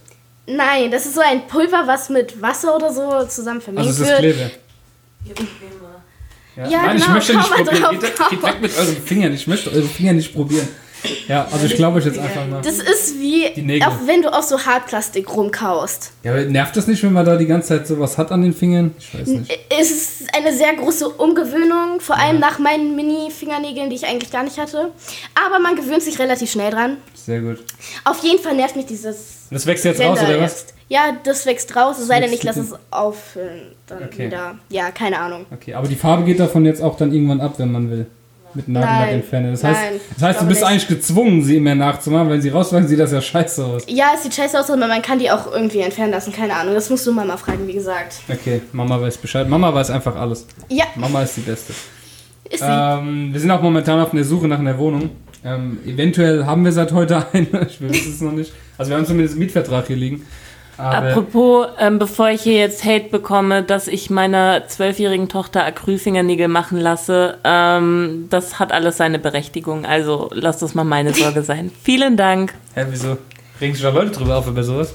Nein, 0.46 0.90
das 0.90 1.06
ist 1.06 1.14
so 1.14 1.20
ein 1.20 1.46
Pulver, 1.46 1.84
was 1.86 2.10
mit 2.10 2.40
Wasser 2.42 2.76
oder 2.76 2.92
so 2.92 3.24
zusammen 3.26 3.60
vermengt 3.60 3.86
Also 3.88 4.02
es 4.04 4.10
ist 4.10 4.22
wird. 4.22 4.34
Klebe. 4.34 4.50
Ja. 6.56 6.68
Ja, 6.68 6.82
Nein, 6.82 6.96
ich 6.96 7.02
genau, 7.02 7.14
möchte 7.14 7.32
komm 7.32 7.40
nicht 7.42 7.50
probieren. 7.52 8.00
Geht, 8.00 8.30
geht 8.30 8.42
weg 8.42 8.60
mit 8.60 8.78
euren 8.78 8.96
Fingern. 8.96 9.32
Ich 9.32 9.46
möchte 9.46 9.70
eure 9.72 9.82
Finger 9.82 10.12
nicht 10.12 10.32
probieren. 10.32 10.68
Ja, 11.28 11.46
also 11.50 11.66
ich 11.66 11.74
glaube 11.74 11.98
euch 11.98 12.04
jetzt 12.06 12.18
einfach 12.18 12.46
mal. 12.46 12.60
Das 12.62 12.78
ist 12.78 13.18
wie, 13.20 13.46
auch 13.84 14.06
wenn 14.06 14.22
du 14.22 14.32
auf 14.32 14.44
so 14.44 14.58
Hartplastik 14.64 15.34
rumkaust. 15.34 16.12
Ja, 16.22 16.32
aber 16.32 16.42
nervt 16.44 16.76
das 16.76 16.86
nicht, 16.86 17.02
wenn 17.02 17.12
man 17.12 17.24
da 17.24 17.36
die 17.36 17.46
ganze 17.46 17.68
Zeit 17.68 17.86
sowas 17.86 18.16
hat 18.18 18.32
an 18.32 18.42
den 18.42 18.52
Fingern? 18.54 18.94
Ich 18.98 19.18
weiß 19.18 19.26
nicht. 19.28 19.58
Es 19.78 19.90
ist 19.90 20.34
eine 20.34 20.52
sehr 20.54 20.74
große 20.74 21.08
Umgewöhnung, 21.08 22.00
vor 22.00 22.16
allem 22.18 22.38
nach 22.40 22.58
meinen 22.58 22.96
Mini-Fingernägeln, 22.96 23.90
die 23.90 23.96
ich 23.96 24.06
eigentlich 24.06 24.30
gar 24.30 24.42
nicht 24.44 24.58
hatte. 24.58 24.90
Aber 25.46 25.58
man 25.58 25.76
gewöhnt 25.76 26.02
sich 26.02 26.18
relativ 26.18 26.50
schnell 26.50 26.70
dran. 26.70 26.96
Sehr 27.14 27.40
gut. 27.40 27.58
Auf 28.04 28.22
jeden 28.22 28.42
Fall 28.42 28.54
nervt 28.56 28.76
mich 28.76 28.86
dieses 28.86 29.46
Das 29.50 29.66
wächst 29.66 29.84
jetzt 29.84 30.00
raus, 30.00 30.18
oder 30.22 30.40
was? 30.40 30.52
jetzt. 30.52 30.74
Ja, 30.88 31.16
das 31.24 31.46
wächst 31.46 31.74
raus, 31.74 31.98
es 31.98 32.06
sei 32.06 32.20
denn, 32.20 32.32
ich 32.32 32.42
lasse 32.42 32.60
es 32.60 32.74
auffüllen. 32.90 33.72
Dann 33.86 34.04
Okay. 34.04 34.26
wieder. 34.26 34.58
Ja, 34.68 34.90
keine 34.90 35.18
Ahnung. 35.18 35.46
Okay, 35.52 35.74
aber 35.74 35.88
die 35.88 35.96
Farbe 35.96 36.24
geht 36.24 36.38
davon 36.38 36.64
jetzt 36.66 36.82
auch 36.82 36.96
dann 36.96 37.12
irgendwann 37.12 37.40
ab, 37.40 37.54
wenn 37.58 37.72
man 37.72 37.90
will. 37.90 38.06
Mit 38.54 38.68
Nagellack 38.68 39.00
Nein. 39.00 39.14
entfernen. 39.16 39.50
Das 39.52 39.64
heißt, 39.64 39.80
Nein, 39.80 40.00
das 40.14 40.22
heißt 40.22 40.40
du 40.42 40.46
bist 40.46 40.60
nicht. 40.60 40.70
eigentlich 40.70 40.88
gezwungen, 40.88 41.42
sie 41.42 41.56
immer 41.56 41.74
nachzumachen. 41.74 42.30
Wenn 42.30 42.40
sie 42.40 42.50
rauswachsen, 42.50 42.88
sieht 42.88 43.00
das 43.00 43.12
ja 43.12 43.20
scheiße 43.20 43.64
aus. 43.64 43.82
Ja, 43.88 44.12
es 44.14 44.22
sieht 44.22 44.34
scheiße 44.34 44.58
aus, 44.58 44.70
aber 44.70 44.86
man 44.86 45.02
kann 45.02 45.18
die 45.18 45.30
auch 45.30 45.50
irgendwie 45.52 45.80
entfernen 45.80 46.12
lassen, 46.12 46.32
keine 46.32 46.54
Ahnung. 46.54 46.74
Das 46.74 46.88
musst 46.90 47.06
du 47.06 47.12
Mama 47.12 47.36
fragen, 47.36 47.66
wie 47.66 47.72
gesagt. 47.74 48.16
Okay, 48.28 48.62
Mama 48.72 49.00
weiß 49.00 49.18
Bescheid. 49.18 49.48
Mama 49.48 49.74
weiß 49.74 49.90
einfach 49.90 50.14
alles. 50.16 50.46
Ja, 50.68 50.84
Mama 50.96 51.22
ist 51.22 51.36
die 51.36 51.40
Beste. 51.40 51.72
ist 52.50 52.60
sie. 52.60 52.64
Ähm, 52.68 53.30
wir 53.32 53.40
sind 53.40 53.50
auch 53.50 53.62
momentan 53.62 54.00
auf 54.00 54.10
der 54.12 54.24
Suche 54.24 54.46
nach 54.46 54.58
einer 54.60 54.78
Wohnung. 54.78 55.10
Ähm, 55.44 55.78
eventuell 55.86 56.46
haben 56.46 56.64
wir 56.64 56.72
seit 56.72 56.92
heute 56.92 57.26
eine. 57.32 57.46
Ich 57.68 57.82
weiß 57.82 58.06
es 58.06 58.20
noch 58.20 58.32
nicht. 58.32 58.52
Also 58.78 58.90
wir 58.90 58.96
haben 58.96 59.04
zumindest 59.06 59.34
einen 59.34 59.40
Mietvertrag 59.40 59.86
hier 59.88 59.96
liegen. 59.96 60.24
Aber 60.76 61.08
Apropos, 61.08 61.66
ähm, 61.78 61.98
bevor 61.98 62.30
ich 62.30 62.42
hier 62.42 62.54
jetzt 62.58 62.84
Hate 62.84 63.08
bekomme, 63.10 63.62
dass 63.62 63.86
ich 63.88 64.10
meiner 64.10 64.66
zwölfjährigen 64.66 65.28
Tochter 65.28 65.64
Acrylfingernägel 65.64 66.48
machen 66.48 66.78
lasse, 66.80 67.38
ähm, 67.44 68.26
das 68.30 68.58
hat 68.58 68.72
alles 68.72 68.96
seine 68.96 69.18
Berechtigung. 69.18 69.86
Also 69.86 70.30
lasst 70.32 70.62
das 70.62 70.74
mal 70.74 70.84
meine 70.84 71.12
Sorge 71.14 71.42
sein. 71.44 71.70
Vielen 71.82 72.16
Dank. 72.16 72.54
hä, 72.74 72.86
wieso? 72.90 73.18
Regen 73.60 73.74
sich 73.74 73.82
da 73.82 73.90
Leute 73.90 74.10
drüber 74.10 74.36
auf 74.36 74.46
über 74.48 74.64
sowas? 74.64 74.92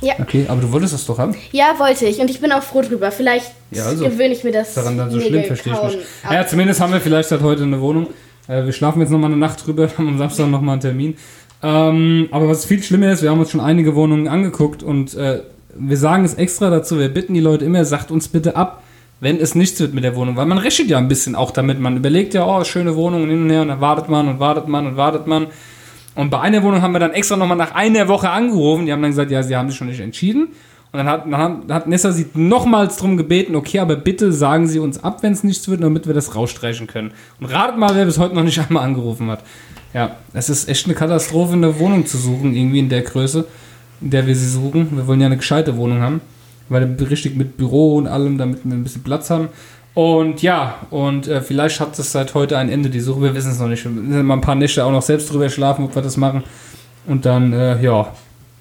Ja. 0.00 0.14
Okay, 0.18 0.46
aber 0.48 0.62
du 0.62 0.72
wolltest 0.72 0.94
das 0.94 1.04
doch 1.04 1.18
haben. 1.18 1.34
Ja, 1.52 1.74
wollte 1.78 2.06
ich. 2.06 2.18
Und 2.20 2.30
ich 2.30 2.40
bin 2.40 2.50
auch 2.52 2.62
froh 2.62 2.80
drüber. 2.80 3.10
Vielleicht 3.12 3.52
Ja, 3.70 3.84
also. 3.84 4.04
gewöhne 4.06 4.32
ich 4.32 4.42
mir 4.44 4.52
das 4.52 4.72
daran 4.72 4.96
dann 4.96 5.10
so 5.10 5.18
Nägel 5.18 5.30
schlimm, 5.30 5.44
verstehe 5.44 5.74
ich 5.74 5.96
nicht. 5.96 6.06
Ja, 6.30 6.46
zumindest 6.46 6.80
haben 6.80 6.92
wir 6.94 7.00
vielleicht 7.02 7.28
seit 7.28 7.42
heute 7.42 7.64
eine 7.64 7.78
Wohnung. 7.82 8.06
Äh, 8.48 8.64
wir 8.64 8.72
schlafen 8.72 9.00
jetzt 9.00 9.10
nochmal 9.10 9.30
eine 9.30 9.38
Nacht 9.38 9.66
drüber, 9.66 9.90
haben 9.98 10.08
am 10.08 10.16
Samstag 10.18 10.48
nochmal 10.48 10.72
einen 10.74 10.80
Termin. 10.80 11.16
Ähm, 11.62 12.28
aber 12.30 12.48
was 12.48 12.64
viel 12.64 12.82
schlimmer 12.82 13.12
ist, 13.12 13.22
wir 13.22 13.30
haben 13.30 13.40
uns 13.40 13.50
schon 13.50 13.60
einige 13.60 13.94
Wohnungen 13.94 14.28
angeguckt 14.28 14.82
und 14.82 15.14
äh, 15.14 15.42
wir 15.74 15.96
sagen 15.96 16.24
es 16.24 16.34
extra 16.34 16.70
dazu, 16.70 16.98
wir 16.98 17.08
bitten 17.08 17.34
die 17.34 17.40
Leute 17.40 17.64
immer, 17.64 17.84
sagt 17.84 18.10
uns 18.10 18.28
bitte 18.28 18.56
ab, 18.56 18.82
wenn 19.20 19.38
es 19.38 19.54
nichts 19.54 19.78
wird 19.80 19.92
mit 19.92 20.02
der 20.02 20.16
Wohnung, 20.16 20.36
weil 20.36 20.46
man 20.46 20.58
rechnet 20.58 20.88
ja 20.88 20.98
ein 20.98 21.08
bisschen 21.08 21.34
auch 21.34 21.50
damit. 21.50 21.78
Man 21.78 21.96
überlegt 21.96 22.32
ja, 22.32 22.46
oh, 22.46 22.64
schöne 22.64 22.96
Wohnung 22.96 23.28
hin 23.28 23.42
und 23.42 23.50
her 23.50 23.62
und 23.62 23.68
dann 23.68 23.80
wartet 23.80 24.08
man 24.08 24.28
und 24.28 24.40
wartet 24.40 24.68
man 24.68 24.86
und 24.86 24.96
wartet 24.96 25.26
man. 25.26 25.48
Und 26.14 26.30
bei 26.30 26.40
einer 26.40 26.62
Wohnung 26.62 26.82
haben 26.82 26.92
wir 26.92 26.98
dann 26.98 27.12
extra 27.12 27.36
nochmal 27.36 27.56
nach 27.56 27.74
einer 27.74 28.08
Woche 28.08 28.30
angerufen. 28.30 28.86
Die 28.86 28.92
haben 28.92 29.02
dann 29.02 29.10
gesagt, 29.10 29.30
ja, 29.30 29.42
sie 29.42 29.56
haben 29.56 29.68
sich 29.68 29.78
schon 29.78 29.88
nicht 29.88 30.00
entschieden. 30.00 30.48
Und 30.92 30.98
dann 30.98 31.06
hat, 31.06 31.24
dann 31.30 31.72
hat 31.72 31.86
Nessa 31.86 32.10
sie 32.10 32.26
nochmals 32.34 32.96
drum 32.96 33.16
gebeten, 33.16 33.54
okay, 33.54 33.78
aber 33.78 33.94
bitte 33.94 34.32
sagen 34.32 34.66
Sie 34.66 34.80
uns 34.80 35.04
ab, 35.04 35.22
wenn 35.22 35.32
es 35.32 35.44
nichts 35.44 35.68
wird, 35.68 35.84
damit 35.84 36.08
wir 36.08 36.14
das 36.14 36.34
rausstreichen 36.34 36.88
können. 36.88 37.12
Und 37.38 37.46
ratet 37.46 37.78
mal, 37.78 37.94
wer 37.94 38.06
bis 38.06 38.18
heute 38.18 38.34
noch 38.34 38.42
nicht 38.42 38.58
einmal 38.58 38.84
angerufen 38.84 39.30
hat. 39.30 39.44
Ja, 39.92 40.16
es 40.32 40.48
ist 40.48 40.68
echt 40.68 40.86
eine 40.86 40.94
Katastrophe, 40.94 41.54
eine 41.54 41.78
Wohnung 41.78 42.06
zu 42.06 42.16
suchen, 42.16 42.54
irgendwie 42.54 42.78
in 42.78 42.88
der 42.88 43.02
Größe, 43.02 43.44
in 44.00 44.10
der 44.10 44.26
wir 44.26 44.36
sie 44.36 44.48
suchen. 44.48 44.96
Wir 44.96 45.06
wollen 45.06 45.20
ja 45.20 45.26
eine 45.26 45.36
gescheite 45.36 45.76
Wohnung 45.76 46.00
haben, 46.00 46.20
weil 46.68 46.98
wir 46.98 47.10
richtig 47.10 47.36
mit 47.36 47.56
Büro 47.56 47.96
und 47.96 48.06
allem, 48.06 48.38
damit 48.38 48.64
wir 48.64 48.72
ein 48.72 48.82
bisschen 48.82 49.02
Platz 49.02 49.30
haben. 49.30 49.48
Und 49.94 50.42
ja, 50.42 50.76
und 50.90 51.26
äh, 51.26 51.40
vielleicht 51.40 51.80
hat 51.80 51.98
es 51.98 52.12
seit 52.12 52.34
heute 52.34 52.56
ein 52.56 52.68
Ende, 52.68 52.90
die 52.90 53.00
Suche. 53.00 53.22
Wir 53.22 53.34
wissen 53.34 53.50
es 53.50 53.58
noch 53.58 53.68
nicht. 53.68 53.84
Wir 53.84 53.90
müssen 53.90 54.24
mal 54.24 54.34
ein 54.34 54.40
paar 54.40 54.54
Nächte 54.54 54.84
auch 54.84 54.92
noch 54.92 55.02
selbst 55.02 55.30
drüber 55.32 55.48
schlafen, 55.50 55.84
ob 55.84 55.94
wir 55.94 56.02
das 56.02 56.16
machen. 56.16 56.44
Und 57.06 57.26
dann, 57.26 57.52
äh, 57.52 57.82
ja, 57.82 58.12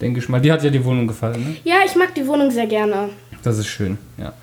denke 0.01 0.19
ich 0.19 0.27
mal. 0.27 0.41
Die 0.41 0.51
hat 0.51 0.63
ja 0.63 0.71
die 0.71 0.83
Wohnung 0.83 1.07
gefallen, 1.07 1.39
ne? 1.43 1.55
Ja, 1.63 1.77
ich 1.85 1.95
mag 1.95 2.15
die 2.15 2.25
Wohnung 2.25 2.49
sehr 2.49 2.65
gerne. 2.65 3.09
Das 3.43 3.59
ist 3.59 3.67
schön, 3.67 3.97
ja. 4.17 4.33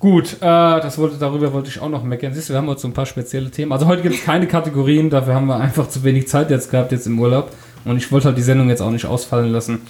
Gut, 0.00 0.34
äh, 0.34 0.38
das 0.40 0.96
wollte, 0.98 1.16
darüber 1.18 1.52
wollte 1.52 1.68
ich 1.68 1.80
auch 1.80 1.88
noch 1.88 2.04
meckern. 2.04 2.32
Siehst 2.32 2.48
du, 2.48 2.52
wir 2.52 2.58
haben 2.58 2.68
heute 2.68 2.80
so 2.80 2.88
ein 2.88 2.94
paar 2.94 3.06
spezielle 3.06 3.50
Themen. 3.50 3.72
Also 3.72 3.86
heute 3.86 4.02
gibt 4.02 4.14
es 4.14 4.24
keine 4.24 4.46
Kategorien, 4.46 5.10
dafür 5.10 5.34
haben 5.34 5.46
wir 5.46 5.56
einfach 5.56 5.88
zu 5.88 6.04
wenig 6.04 6.28
Zeit 6.28 6.50
jetzt 6.50 6.70
gehabt, 6.70 6.92
jetzt 6.92 7.06
im 7.06 7.18
Urlaub. 7.18 7.50
Und 7.84 7.96
ich 7.96 8.10
wollte 8.12 8.28
halt 8.28 8.38
die 8.38 8.42
Sendung 8.42 8.68
jetzt 8.68 8.80
auch 8.80 8.90
nicht 8.90 9.06
ausfallen 9.06 9.50
lassen. 9.50 9.80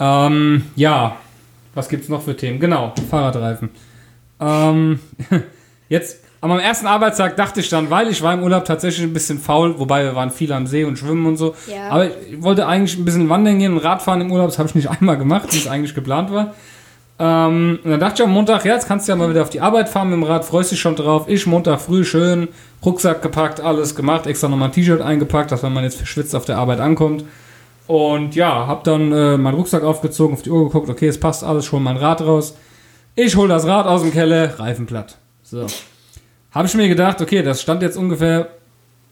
Ähm, 0.00 0.64
ja, 0.76 1.16
was 1.74 1.88
gibt 1.88 2.04
es 2.04 2.08
noch 2.08 2.22
für 2.22 2.36
Themen? 2.36 2.58
Genau, 2.58 2.94
Fahrradreifen. 3.10 3.68
Ähm, 4.40 5.00
jetzt, 5.90 6.20
am 6.40 6.58
ersten 6.58 6.86
Arbeitstag 6.86 7.36
dachte 7.36 7.60
ich 7.60 7.68
dann, 7.68 7.90
weil 7.90 8.08
ich 8.08 8.22
war 8.22 8.32
im 8.32 8.42
Urlaub 8.42 8.64
tatsächlich 8.64 9.04
ein 9.04 9.12
bisschen 9.12 9.38
faul, 9.38 9.78
wobei 9.78 10.04
wir 10.04 10.14
waren 10.14 10.30
viel 10.30 10.52
am 10.52 10.66
See 10.66 10.84
und 10.84 10.98
schwimmen 10.98 11.26
und 11.26 11.36
so. 11.36 11.54
Ja. 11.66 11.90
Aber 11.90 12.06
ich 12.06 12.42
wollte 12.42 12.66
eigentlich 12.66 12.96
ein 12.96 13.04
bisschen 13.04 13.28
wandern 13.28 13.58
gehen 13.58 13.72
und 13.72 13.78
Radfahren 13.78 14.22
im 14.22 14.32
Urlaub. 14.32 14.48
Das 14.48 14.58
habe 14.58 14.70
ich 14.70 14.74
nicht 14.74 14.90
einmal 15.00 15.18
gemacht, 15.18 15.52
wie 15.52 15.58
es 15.58 15.66
eigentlich 15.66 15.94
geplant 15.94 16.32
war. 16.32 16.54
Ähm, 17.18 17.78
und 17.84 17.90
dann 17.90 18.00
dachte 18.00 18.22
ich 18.22 18.26
am 18.26 18.32
Montag, 18.32 18.64
ja, 18.64 18.74
jetzt 18.74 18.88
kannst 18.88 19.06
du 19.06 19.12
ja 19.12 19.16
mal 19.16 19.30
wieder 19.30 19.42
auf 19.42 19.50
die 19.50 19.60
Arbeit 19.60 19.88
fahren 19.88 20.10
mit 20.10 20.16
dem 20.18 20.24
Rad, 20.24 20.44
freust 20.44 20.72
dich 20.72 20.80
schon 20.80 20.96
drauf. 20.96 21.26
Ich 21.28 21.46
Montag 21.46 21.80
früh 21.80 22.04
schön, 22.04 22.48
Rucksack 22.84 23.22
gepackt, 23.22 23.60
alles 23.60 23.94
gemacht, 23.94 24.26
extra 24.26 24.48
nochmal 24.48 24.68
ein 24.68 24.72
T-Shirt 24.72 25.00
eingepackt, 25.00 25.52
dass 25.52 25.62
wenn 25.62 25.72
man 25.72 25.84
jetzt 25.84 25.96
verschwitzt 25.96 26.34
auf 26.34 26.44
der 26.44 26.58
Arbeit 26.58 26.80
ankommt. 26.80 27.24
Und 27.86 28.34
ja, 28.34 28.66
hab 28.66 28.82
dann 28.84 29.12
äh, 29.12 29.36
meinen 29.36 29.54
Rucksack 29.54 29.84
aufgezogen, 29.84 30.34
auf 30.34 30.42
die 30.42 30.50
Uhr 30.50 30.64
geguckt, 30.64 30.88
okay, 30.88 31.06
es 31.06 31.20
passt 31.20 31.44
alles, 31.44 31.70
hol 31.70 31.80
mein 31.80 31.96
Rad 31.96 32.22
raus. 32.22 32.56
Ich 33.14 33.36
hol 33.36 33.46
das 33.46 33.66
Rad 33.66 33.86
aus 33.86 34.02
dem 34.02 34.10
Keller, 34.10 34.58
Reifen 34.58 34.86
platt. 34.86 35.18
So. 35.42 35.66
Habe 36.50 36.66
ich 36.66 36.74
mir 36.74 36.88
gedacht, 36.88 37.20
okay, 37.20 37.42
das 37.42 37.62
stand 37.62 37.82
jetzt 37.82 37.96
ungefähr 37.96 38.48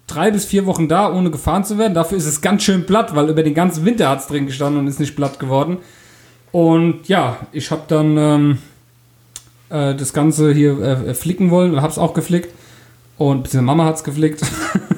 drei 0.06 0.30
bis 0.30 0.44
vier 0.44 0.66
Wochen 0.66 0.88
da, 0.88 1.12
ohne 1.12 1.30
gefahren 1.30 1.64
zu 1.64 1.78
werden. 1.78 1.94
Dafür 1.94 2.18
ist 2.18 2.26
es 2.26 2.40
ganz 2.40 2.62
schön 2.62 2.86
platt, 2.86 3.14
weil 3.14 3.28
über 3.28 3.42
den 3.42 3.54
ganzen 3.54 3.84
Winter 3.84 4.08
hat 4.08 4.20
es 4.20 4.26
drin 4.26 4.46
gestanden 4.46 4.80
und 4.80 4.86
ist 4.88 5.00
nicht 5.00 5.14
platt 5.14 5.38
geworden. 5.38 5.78
Und 6.52 7.08
ja, 7.08 7.38
ich 7.52 7.70
habe 7.70 7.82
dann 7.88 8.16
ähm, 8.18 8.58
äh, 9.70 9.94
das 9.94 10.12
Ganze 10.12 10.52
hier 10.52 10.78
äh, 10.80 11.14
flicken 11.14 11.50
wollen 11.50 11.72
und 11.72 11.80
habe 11.82 11.90
es 11.92 11.98
auch 11.98 12.14
geflickt. 12.14 12.50
Und 13.18 13.42
beziehungsweise 13.44 13.66
Mama 13.66 13.84
hat 13.86 13.96
es 13.96 14.04
geflickt. 14.04 14.42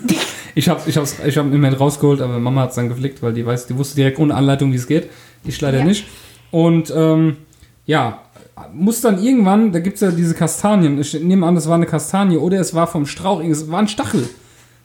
ich 0.54 0.68
habe 0.68 0.80
ich 0.86 0.96
hab's, 0.96 1.16
ich 1.24 1.38
hab 1.38 1.52
immerhin 1.52 1.76
rausgeholt, 1.76 2.20
aber 2.20 2.38
Mama 2.38 2.62
hat 2.62 2.70
es 2.70 2.76
dann 2.76 2.88
geflickt, 2.88 3.22
weil 3.22 3.32
die 3.32 3.46
weiß, 3.46 3.66
die 3.66 3.78
wusste 3.78 3.96
direkt 3.96 4.18
ohne 4.18 4.34
Anleitung, 4.34 4.72
wie 4.72 4.76
es 4.76 4.86
geht. 4.86 5.08
Ich 5.44 5.60
leider 5.60 5.78
Ja. 5.78 5.84
nicht. 5.84 6.06
Und 6.50 6.92
ähm, 6.94 7.36
ja, 7.86 8.20
muss 8.72 9.00
dann 9.00 9.22
irgendwann, 9.22 9.72
da 9.72 9.80
gibt 9.80 9.96
es 9.96 10.00
ja 10.00 10.10
diese 10.10 10.34
Kastanien. 10.34 11.00
Ich 11.00 11.14
nehme 11.20 11.46
an, 11.46 11.54
das 11.54 11.68
war 11.68 11.74
eine 11.74 11.86
Kastanie 11.86 12.36
oder 12.36 12.58
es 12.60 12.74
war 12.74 12.86
vom 12.86 13.06
Strauch, 13.06 13.42
es 13.42 13.70
war 13.70 13.80
ein 13.80 13.88
Stachel. 13.88 14.28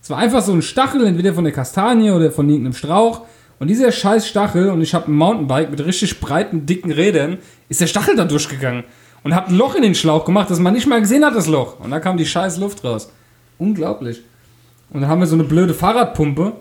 Es 0.01 0.09
war 0.09 0.17
einfach 0.17 0.41
so 0.41 0.53
ein 0.53 0.61
Stachel, 0.61 1.05
entweder 1.05 1.33
von 1.33 1.43
der 1.43 1.53
Kastanie 1.53 2.11
oder 2.11 2.31
von 2.31 2.49
irgendeinem 2.49 2.73
Strauch. 2.73 3.21
Und 3.59 3.67
dieser 3.67 3.91
scheiß 3.91 4.27
Stachel, 4.27 4.69
und 4.69 4.81
ich 4.81 4.93
habe 4.93 5.11
ein 5.11 5.15
Mountainbike 5.15 5.69
mit 5.69 5.85
richtig 5.85 6.19
breiten, 6.19 6.65
dicken 6.65 6.91
Rädern, 6.91 7.39
ist 7.67 7.81
der 7.81 7.87
Stachel 7.87 8.15
da 8.15 8.23
durchgegangen. 8.23 8.85
Und 9.23 9.35
hat 9.35 9.49
ein 9.49 9.55
Loch 9.55 9.75
in 9.75 9.81
den 9.81 9.95
Schlauch 9.95 10.23
gemacht, 10.23 10.49
das 10.49 10.59
man 10.59 10.73
nicht 10.73 10.87
mal 10.87 11.01
gesehen 11.01 11.25
hat, 11.25 11.35
das 11.35 11.47
Loch. 11.47 11.79
Und 11.81 11.91
da 11.91 11.99
kam 11.99 12.15
die 12.15 12.25
scheiß 12.25 12.57
Luft 12.57 12.85
raus. 12.85 13.11
Unglaublich. 13.57 14.21
Und 14.91 15.01
dann 15.01 15.09
haben 15.09 15.19
wir 15.19 15.27
so 15.27 15.35
eine 15.35 15.43
blöde 15.43 15.73
Fahrradpumpe, 15.73 16.53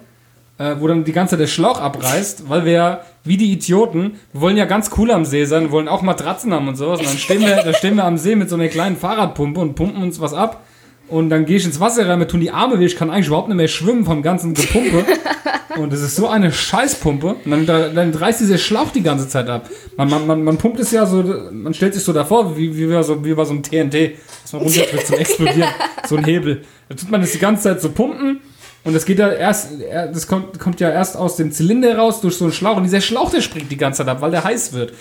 äh, 0.59 0.75
wo 0.81 0.89
dann 0.89 1.05
die 1.05 1.13
ganze 1.13 1.33
Zeit 1.33 1.41
der 1.41 1.47
Schlauch 1.47 1.81
abreißt, 1.81 2.49
weil 2.49 2.65
wir 2.65 2.73
ja, 2.73 3.01
wie 3.23 3.37
die 3.37 3.53
Idioten, 3.53 4.15
wir 4.33 4.41
wollen 4.41 4.57
ja 4.57 4.65
ganz 4.65 4.91
cool 4.99 5.13
am 5.13 5.25
See 5.25 5.45
sein, 5.45 5.71
wollen 5.71 5.87
auch 5.87 6.03
Matratzen 6.03 6.53
haben 6.53 6.67
und 6.67 6.75
sowas. 6.75 6.99
Und 6.99 7.07
dann 7.07 7.17
stehen 7.19 7.43
wir, 7.43 7.63
da 7.63 7.73
stehen 7.73 7.95
wir 7.95 8.05
am 8.05 8.19
See 8.19 8.35
mit 8.35 8.51
so 8.51 8.57
einer 8.57 8.67
kleinen 8.67 8.97
Fahrradpumpe 8.97 9.61
und 9.61 9.77
pumpen 9.77 10.03
uns 10.03 10.21
was 10.21 10.35
ab. 10.35 10.65
Und 11.09 11.31
dann 11.31 11.47
gehe 11.47 11.57
ich 11.57 11.65
ins 11.65 11.81
Wasser 11.81 12.07
rein, 12.09 12.19
mir 12.19 12.29
tun 12.29 12.41
die 12.41 12.51
Arme 12.51 12.79
weh, 12.79 12.85
ich 12.85 12.97
kann 12.97 13.11
eigentlich 13.11 13.29
überhaupt 13.29 13.49
nicht 13.49 13.57
mehr 13.57 13.69
schwimmen 13.69 14.05
vom 14.05 14.23
ganzen 14.23 14.53
Gepumpe. 14.55 15.05
Und 15.79 15.93
es 15.93 16.01
ist 16.03 16.17
so 16.17 16.29
eine 16.29 16.51
Scheißpumpe. 16.53 17.37
Und 17.45 17.51
dann, 17.51 17.65
da- 17.67 17.89
dann 17.89 18.13
reißt 18.13 18.41
dieser 18.41 18.59
Schlauch 18.59 18.91
die 18.91 19.03
ganze 19.03 19.29
Zeit 19.29 19.49
ab. 19.49 19.71
Man, 19.97 20.09
man, 20.11 20.27
man, 20.27 20.43
man 20.45 20.57
pumpt 20.59 20.81
es 20.81 20.91
ja 20.91 21.07
so, 21.07 21.23
man 21.53 21.73
stellt 21.73 21.95
sich 21.95 22.03
so 22.03 22.13
davor, 22.13 22.57
wie, 22.57 22.77
wie, 22.77 23.03
so, 23.03 23.25
wie 23.25 23.33
bei 23.35 23.45
so 23.45 23.53
einem 23.53 23.63
TNT, 23.63 24.17
dass 24.43 24.53
man 24.53 24.63
runterdrückt 24.63 25.07
zum 25.07 25.17
Explodieren. 25.17 25.69
So 26.09 26.17
ein 26.17 26.25
Hebel. 26.25 26.63
Da 26.89 26.95
tut 26.95 27.11
man 27.11 27.21
das 27.21 27.33
die 27.33 27.39
ganze 27.39 27.65
Zeit 27.65 27.81
so 27.83 27.91
pumpen. 27.91 28.41
Und 28.85 28.95
das 28.95 29.05
geht 29.05 29.19
ja 29.19 29.31
erst, 29.31 29.81
er- 29.83 30.09
das 30.09 30.27
kommt, 30.27 30.59
kommt 30.59 30.81
ja 30.81 30.91
erst 30.91 31.17
aus 31.17 31.37
dem 31.37 31.53
Zylinder 31.53 31.97
raus 31.99 32.21
durch 32.23 32.37
so 32.37 32.45
einen 32.47 32.53
Schlauch. 32.55 32.77
Und 32.79 32.85
dieser 32.85 33.01
Schlauch, 33.03 33.31
der 33.31 33.41
springt 33.43 33.71
die 33.71 33.77
ganze 33.77 33.99
Zeit 33.99 34.09
ab, 34.09 34.21
weil 34.21 34.31
der 34.31 34.45
heiß 34.45 34.73
wird. 34.73 34.93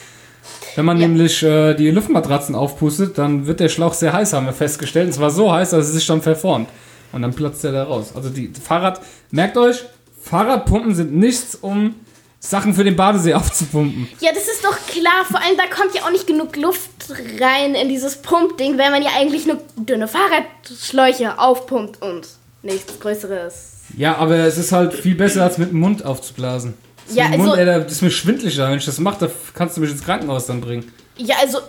Wenn 0.77 0.85
man 0.85 0.99
nämlich 0.99 1.41
äh, 1.41 1.73
die 1.73 1.89
Luftmatratzen 1.89 2.53
aufpustet, 2.53 3.17
dann 3.17 3.47
wird 3.47 3.59
der 3.59 3.67
Schlauch 3.67 3.95
sehr 3.95 4.13
heiß, 4.13 4.33
haben 4.33 4.45
wir 4.45 4.53
festgestellt. 4.53 5.07
Und 5.07 5.13
zwar 5.13 5.31
so 5.31 5.51
heiß, 5.51 5.71
dass 5.71 5.87
es 5.87 5.93
sich 5.93 6.05
dann 6.05 6.21
verformt. 6.21 6.69
Und 7.11 7.23
dann 7.23 7.33
platzt 7.33 7.63
der 7.63 7.71
da 7.71 7.85
raus. 7.85 8.11
Also 8.13 8.29
die 8.29 8.51
Fahrrad, 8.63 9.01
merkt 9.31 9.57
euch, 9.57 9.77
Fahrradpumpen 10.21 10.93
sind 10.93 11.15
nichts, 11.15 11.55
um 11.55 11.95
Sachen 12.39 12.75
für 12.75 12.83
den 12.83 12.95
Badesee 12.95 13.33
aufzupumpen. 13.33 14.07
Ja, 14.19 14.29
das 14.31 14.43
ist 14.43 14.63
doch 14.63 14.77
klar. 14.85 15.25
Vor 15.27 15.41
allem, 15.41 15.57
da 15.57 15.63
kommt 15.65 15.95
ja 15.95 16.03
auch 16.03 16.11
nicht 16.11 16.27
genug 16.27 16.55
Luft 16.55 16.91
rein 17.41 17.73
in 17.73 17.89
dieses 17.89 18.17
Pumpding, 18.17 18.77
wenn 18.77 18.91
man 18.91 19.01
ja 19.01 19.09
eigentlich 19.17 19.47
nur 19.47 19.57
dünne 19.77 20.07
Fahrradschläuche 20.07 21.39
aufpumpt 21.39 22.03
und 22.03 22.27
nichts 22.61 22.99
Größeres. 22.99 23.77
Ja, 23.97 24.17
aber 24.17 24.35
es 24.35 24.59
ist 24.59 24.71
halt 24.71 24.93
viel 24.93 25.15
besser, 25.15 25.41
als 25.41 25.57
mit 25.57 25.71
dem 25.71 25.79
Mund 25.79 26.05
aufzublasen. 26.05 26.75
Ja, 27.13 27.29
dem 27.29 27.39
Mund, 27.39 27.51
also- 27.51 27.55
ey, 27.61 27.65
da- 27.65 27.79
das 27.79 27.91
ist 27.93 28.01
mir 28.01 28.11
schwindelig, 28.11 28.55
da. 28.57 28.69
wenn 28.69 28.77
ich 28.77 28.85
das 28.85 28.99
mache, 28.99 29.25
da 29.27 29.31
kannst 29.53 29.77
du 29.77 29.81
mich 29.81 29.91
ins 29.91 30.03
Krankenhaus 30.03 30.45
dann 30.47 30.61
bringen. 30.61 30.91
Ja, 31.17 31.35
also, 31.41 31.59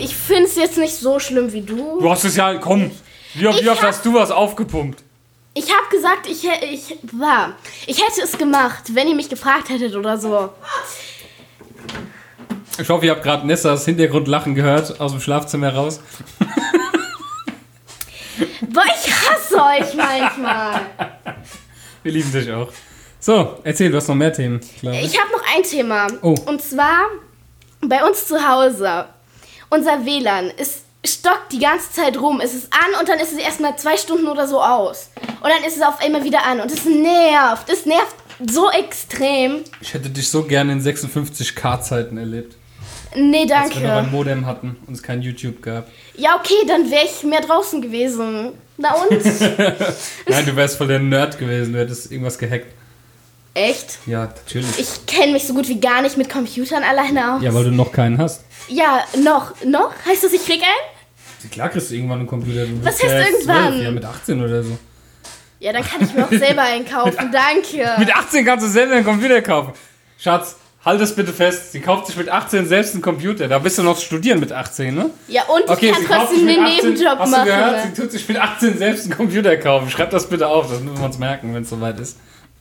ich 0.00 0.14
finde 0.16 0.44
es 0.44 0.56
jetzt 0.56 0.78
nicht 0.78 0.94
so 0.96 1.18
schlimm 1.20 1.52
wie 1.52 1.60
du. 1.62 2.00
Du 2.00 2.10
hast 2.10 2.24
es 2.24 2.36
ja, 2.36 2.54
komm, 2.54 2.90
wie 3.34 3.46
oft, 3.46 3.62
wie 3.62 3.68
oft 3.68 3.82
hab- 3.82 3.88
hast 3.88 4.04
du 4.04 4.14
was 4.14 4.30
aufgepumpt? 4.30 5.02
Ich 5.54 5.64
habe 5.64 5.88
gesagt, 5.90 6.28
ich, 6.28 6.44
ich 6.62 6.96
war. 7.12 7.54
Ich 7.86 8.00
hätte 8.00 8.22
es 8.22 8.38
gemacht, 8.38 8.84
wenn 8.94 9.08
ihr 9.08 9.14
mich 9.16 9.28
gefragt 9.28 9.68
hättet 9.70 9.94
oder 9.96 10.16
so. 10.16 10.50
Ich 12.80 12.88
hoffe, 12.88 13.06
ihr 13.06 13.10
habt 13.12 13.24
gerade 13.24 13.44
Nessas 13.46 13.84
Hintergrundlachen 13.84 14.54
gehört, 14.54 15.00
aus 15.00 15.10
dem 15.12 15.20
Schlafzimmer 15.20 15.74
raus. 15.74 15.98
Boah, 18.70 18.84
ich 18.84 19.10
hasse 19.12 19.56
euch 19.56 19.94
manchmal. 19.94 20.80
Wir 22.04 22.12
lieben 22.12 22.30
dich 22.30 22.50
auch. 22.52 22.68
So, 23.20 23.58
erzähl, 23.64 23.90
du 23.90 23.96
hast 23.96 24.08
noch 24.08 24.14
mehr 24.14 24.32
Themen. 24.32 24.60
Klar. 24.78 24.94
Ich 24.94 25.18
habe 25.18 25.30
noch 25.32 25.42
ein 25.56 25.62
Thema. 25.62 26.06
Oh. 26.22 26.34
Und 26.46 26.62
zwar 26.62 27.06
bei 27.80 28.04
uns 28.06 28.26
zu 28.26 28.48
Hause. 28.48 29.06
Unser 29.70 30.04
WLAN 30.04 30.50
ist 30.50 30.84
stockt 31.04 31.52
die 31.52 31.58
ganze 31.58 31.92
Zeit 31.92 32.20
rum. 32.20 32.40
Es 32.42 32.54
ist 32.54 32.72
an 32.72 33.00
und 33.00 33.08
dann 33.08 33.18
ist 33.18 33.32
es 33.32 33.38
erstmal 33.38 33.76
zwei 33.78 33.96
Stunden 33.96 34.26
oder 34.26 34.46
so 34.48 34.62
aus. 34.62 35.10
Und 35.40 35.48
dann 35.48 35.64
ist 35.66 35.76
es 35.76 35.82
auf 35.82 36.00
einmal 36.00 36.24
wieder 36.24 36.44
an. 36.44 36.60
Und 36.60 36.70
es 36.70 36.84
nervt. 36.84 37.70
Es 37.70 37.86
nervt 37.86 38.14
so 38.46 38.70
extrem. 38.70 39.62
Ich 39.80 39.94
hätte 39.94 40.10
dich 40.10 40.28
so 40.28 40.42
gerne 40.44 40.72
in 40.72 40.80
56K-Zeiten 40.82 42.18
erlebt. 42.18 42.56
Nee, 43.16 43.50
Als 43.52 43.74
wir 43.74 43.80
noch 43.80 43.88
ein 43.88 43.94
danke. 43.96 44.10
Modem 44.10 44.46
hatten 44.46 44.76
und 44.86 44.94
es 44.94 45.02
kein 45.02 45.22
YouTube 45.22 45.62
gab. 45.62 45.88
Ja, 46.16 46.36
okay, 46.38 46.66
dann 46.66 46.90
wäre 46.90 47.04
ich 47.04 47.22
mehr 47.24 47.40
draußen 47.40 47.80
gewesen. 47.80 48.52
Na 48.76 48.94
und? 48.94 49.10
Nein, 50.28 50.46
du 50.46 50.54
wärst 50.54 50.76
voll 50.76 50.88
der 50.88 50.98
Nerd 50.98 51.38
gewesen, 51.38 51.72
du 51.72 51.78
hättest 51.78 52.12
irgendwas 52.12 52.38
gehackt. 52.38 52.66
Echt? 53.54 53.98
Ja, 54.06 54.24
natürlich. 54.26 54.78
Ich 54.78 55.06
kenne 55.06 55.32
mich 55.32 55.46
so 55.46 55.54
gut 55.54 55.68
wie 55.68 55.80
gar 55.80 56.02
nicht 56.02 56.16
mit 56.16 56.30
Computern 56.30 56.82
alleine 56.84 57.34
aus. 57.34 57.42
Ja, 57.42 57.52
weil 57.54 57.64
du 57.64 57.70
noch 57.72 57.90
keinen 57.92 58.18
hast. 58.18 58.44
Ja, 58.68 59.04
noch. 59.22 59.52
Noch? 59.64 59.92
Heißt 60.06 60.22
das, 60.24 60.32
ich 60.32 60.44
krieg 60.44 60.62
einen? 60.62 61.50
Klar 61.50 61.68
kriegst 61.68 61.90
du 61.90 61.94
irgendwann 61.94 62.18
einen 62.20 62.28
Computer. 62.28 62.64
Du 62.66 62.84
Was 62.84 63.00
ja 63.02 63.08
heißt 63.08 63.30
irgendwann? 63.32 63.72
12, 63.72 63.82
Ja, 63.84 63.90
mit 63.90 64.04
18 64.04 64.44
oder 64.44 64.62
so. 64.62 64.78
Ja, 65.60 65.72
dann 65.72 65.82
kann 65.84 66.02
ich 66.02 66.12
mir 66.14 66.24
auch 66.24 66.30
selber 66.46 66.62
einen 66.62 66.84
kaufen. 66.84 67.30
Danke. 67.32 67.90
Mit 67.98 68.14
18 68.14 68.44
kannst 68.44 68.66
du 68.66 68.70
selber 68.70 68.94
einen 68.94 69.04
Computer 69.04 69.40
kaufen. 69.42 69.72
Schatz, 70.18 70.56
halt 70.84 71.00
das 71.00 71.14
bitte 71.16 71.32
fest. 71.32 71.72
Sie 71.72 71.80
kauft 71.80 72.06
sich 72.06 72.16
mit 72.16 72.28
18 72.28 72.66
selbst 72.66 72.94
einen 72.94 73.02
Computer. 73.02 73.48
Da 73.48 73.58
bist 73.58 73.78
du 73.78 73.82
noch 73.82 73.98
studieren 73.98 74.38
mit 74.40 74.52
18, 74.52 74.94
ne? 74.94 75.10
Ja, 75.26 75.44
und 75.44 75.64
ich 75.64 75.70
Okay, 75.70 75.90
kann 75.90 76.00
sie 76.02 76.06
kauft 76.06 76.28
sich 76.30 76.38
trotzdem 76.38 76.46
mit 76.46 76.56
den 76.56 76.64
18, 76.64 76.90
Nebenjob 76.90 77.18
hast 77.18 77.26
du 77.26 77.36
machen. 77.36 77.46
gehört? 77.46 77.82
Sie 77.94 78.00
tut 78.02 78.12
sich 78.12 78.28
mit 78.28 78.36
18 78.36 78.78
selbst 78.78 79.04
einen 79.06 79.16
Computer 79.16 79.56
kaufen. 79.56 79.90
Schreib 79.90 80.10
das 80.10 80.28
bitte 80.28 80.46
auf, 80.46 80.70
das 80.70 80.80
müssen 80.80 80.98
wir 80.98 81.04
uns 81.04 81.18
merken, 81.18 81.54
wenn 81.54 81.62
es 81.62 81.70
soweit 81.70 81.98
ist. 81.98 82.18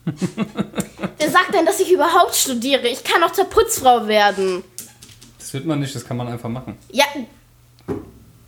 Wer 1.17 1.30
sagt 1.30 1.54
denn, 1.54 1.65
dass 1.65 1.80
ich 1.80 1.91
überhaupt 1.91 2.36
studiere? 2.36 2.88
Ich 2.88 3.04
kann 3.04 3.24
auch 3.24 3.32
zur 3.32 3.46
Putzfrau 3.46 4.08
werden. 4.08 4.63
Das 5.39 5.54
wird 5.54 5.65
man 5.65 5.80
nicht, 5.80 5.96
das 5.96 6.06
kann 6.06 6.17
man 6.17 6.28
einfach 6.28 6.50
machen. 6.50 6.78
Ja, 6.91 7.06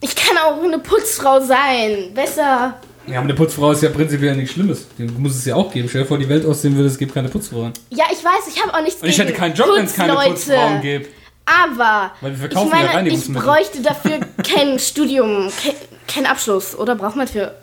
ich 0.01 0.15
kann 0.15 0.37
auch 0.37 0.61
eine 0.63 0.79
Putzfrau 0.79 1.39
sein. 1.41 2.13
Besser. 2.13 2.75
Ja, 3.07 3.15
aber 3.17 3.23
eine 3.23 3.33
Putzfrau 3.33 3.71
ist 3.71 3.81
ja 3.81 3.89
prinzipiell 3.89 4.35
nichts 4.35 4.53
Schlimmes. 4.53 4.87
Den 4.97 5.19
muss 5.21 5.35
es 5.35 5.45
ja 5.45 5.55
auch 5.55 5.71
geben. 5.71 5.89
Stell 5.89 6.01
dir 6.03 6.07
vor, 6.07 6.17
die 6.17 6.29
Welt 6.29 6.45
aussehen 6.45 6.75
würde, 6.75 6.87
es 6.87 6.97
gibt 6.97 7.13
keine 7.13 7.27
Putzfrauen. 7.29 7.73
Ja, 7.89 8.05
ich 8.11 8.23
weiß, 8.23 8.53
ich 8.53 8.61
habe 8.61 8.73
auch 8.73 8.81
nichts 8.81 9.01
Und 9.01 9.09
ich 9.09 9.17
hätte 9.17 9.33
keinen 9.33 9.55
Job, 9.55 9.69
wenn 9.75 9.85
es 9.85 9.95
keine 9.95 10.13
Putzfrauen 10.13 10.81
gäbe. 10.81 11.07
Aber 11.45 12.11
Weil 12.21 12.31
wir 12.31 12.33
ich 12.33 12.53
verkaufen 12.53 12.69
ja 12.69 12.75
meine, 12.75 12.87
ich 12.89 12.95
Reinigungsmittel. 12.95 13.43
bräuchte 13.43 13.81
dafür 13.81 14.19
kein 14.47 14.77
Studium, 14.77 15.51
kein, 15.63 15.73
kein 16.07 16.25
Abschluss. 16.27 16.77
Oder 16.77 16.95
braucht 16.95 17.15
man 17.15 17.27
für 17.27 17.55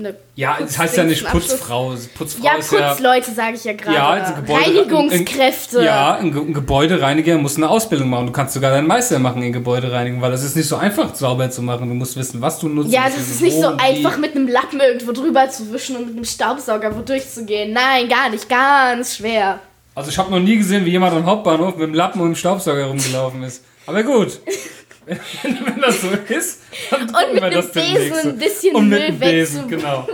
eine 0.00 0.16
Ja, 0.34 0.58
es 0.64 0.78
heißt 0.78 0.96
ja 0.96 1.04
nicht 1.04 1.24
Putzfrau. 1.26 1.94
Putzfrau 2.14 2.44
Ja, 2.44 2.54
ist 2.56 2.72
ja... 2.72 2.90
Putzleute, 2.90 3.30
sage 3.30 3.56
ich 3.56 3.64
ja 3.64 3.72
gerade. 3.74 3.96
Ja, 3.96 4.08
also 4.08 4.34
Gebäude, 4.34 4.64
Reinigungskräfte. 4.64 5.78
Ein, 5.78 5.84
ja, 5.84 6.14
ein, 6.16 6.36
ein 6.36 6.54
Gebäudereiniger 6.54 7.38
muss 7.38 7.56
eine 7.56 7.68
Ausbildung 7.68 8.10
machen. 8.10 8.26
Du 8.26 8.32
kannst 8.32 8.54
sogar 8.54 8.72
deinen 8.72 8.86
Meister 8.86 9.18
machen 9.18 9.42
in 9.42 9.52
Gebäudereinigung, 9.52 10.20
weil 10.20 10.30
das 10.30 10.42
ist 10.42 10.56
nicht 10.56 10.68
so 10.68 10.76
einfach 10.76 11.14
sauber 11.14 11.50
zu 11.50 11.62
machen. 11.62 11.88
Du 11.88 11.94
musst 11.94 12.16
wissen, 12.16 12.40
was 12.40 12.58
du 12.58 12.68
nutzt. 12.68 12.92
Ja, 12.92 13.04
das 13.04 13.28
ist 13.28 13.40
nicht 13.40 13.56
so 13.60 13.68
einfach 13.76 14.18
mit 14.18 14.34
einem 14.34 14.48
Lappen 14.48 14.80
irgendwo 14.80 15.12
drüber 15.12 15.48
zu 15.48 15.72
wischen 15.72 15.96
und 15.96 16.06
mit 16.06 16.16
einem 16.16 16.24
Staubsauger 16.24 16.96
wo 16.96 17.02
durchzugehen. 17.02 17.72
Nein, 17.72 18.08
gar 18.08 18.30
nicht. 18.30 18.48
Ganz 18.48 19.16
schwer. 19.16 19.60
Also 19.94 20.10
ich 20.10 20.18
habe 20.18 20.30
noch 20.30 20.40
nie 20.40 20.56
gesehen, 20.56 20.84
wie 20.84 20.90
jemand 20.90 21.14
am 21.14 21.26
Hauptbahnhof 21.26 21.76
mit 21.76 21.88
dem 21.88 21.94
Lappen 21.94 22.20
und 22.20 22.28
dem 22.28 22.36
Staubsauger 22.36 22.86
rumgelaufen 22.86 23.42
ist. 23.42 23.64
Aber 23.86 24.02
gut. 24.02 24.40
wenn, 25.06 25.80
das 25.80 26.00
so 26.02 26.08
ist, 26.28 26.60
dann 26.90 27.02
Und 27.02 27.12
gucken 27.12 27.34
mit 27.34 27.42
wir 27.42 27.50
das 27.50 27.72
Besen 27.72 27.94
demnächst. 27.94 28.26
ein 28.26 28.38
bisschen 28.38 28.74
und 28.76 28.88
mit 28.88 28.98
Müll 29.00 29.08
dem 29.08 29.18
Besen, 29.18 29.68
genau. 29.68 30.08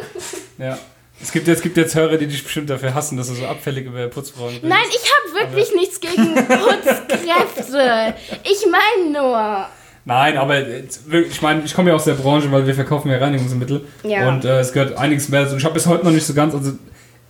Ja. 0.59 0.79
Es 1.21 1.33
gibt, 1.33 1.49
jetzt, 1.49 1.59
es 1.59 1.63
gibt 1.63 1.77
jetzt 1.79 1.95
Hörer, 1.95 2.19
die 2.19 2.27
dich 2.27 2.43
bestimmt 2.45 2.69
dafür 2.69 2.95
hassen, 2.95 3.17
dass 3.17 3.29
du 3.29 3.35
so 3.35 3.47
abfällig 3.47 3.87
über 3.87 4.07
Putzfrauen 4.09 4.49
redest. 4.49 4.65
Nein, 4.65 4.85
ich 4.91 5.11
habe 5.11 5.47
wirklich 5.51 5.75
nichts 5.75 5.99
gegen 5.99 6.35
Putzkräfte. 6.35 8.15
Ich 8.45 8.67
meine 8.71 9.11
nur. 9.13 9.67
Nein, 10.05 10.37
aber 10.39 10.61
ich 10.69 11.43
meine, 11.43 11.63
ich 11.65 11.75
komme 11.75 11.91
ja 11.91 11.97
aus 11.97 12.05
der 12.05 12.15
Branche, 12.15 12.53
weil 12.53 12.67
wir 12.67 12.75
verkaufen 12.75 13.11
ja 13.11 13.19
Reinigungsmittel. 13.19 13.87
Ja. 14.03 14.29
Und 14.29 14.45
äh, 14.45 14.61
es 14.61 14.73
gehört 14.73 14.97
einiges 14.99 15.29
mehr 15.29 15.41
dazu. 15.43 15.55
Und 15.55 15.59
ich 15.59 15.65
habe 15.65 15.75
bis 15.75 15.87
heute 15.87 16.05
noch 16.05 16.13
nicht 16.13 16.27
so 16.27 16.35
ganz, 16.35 16.55
also 16.55 16.73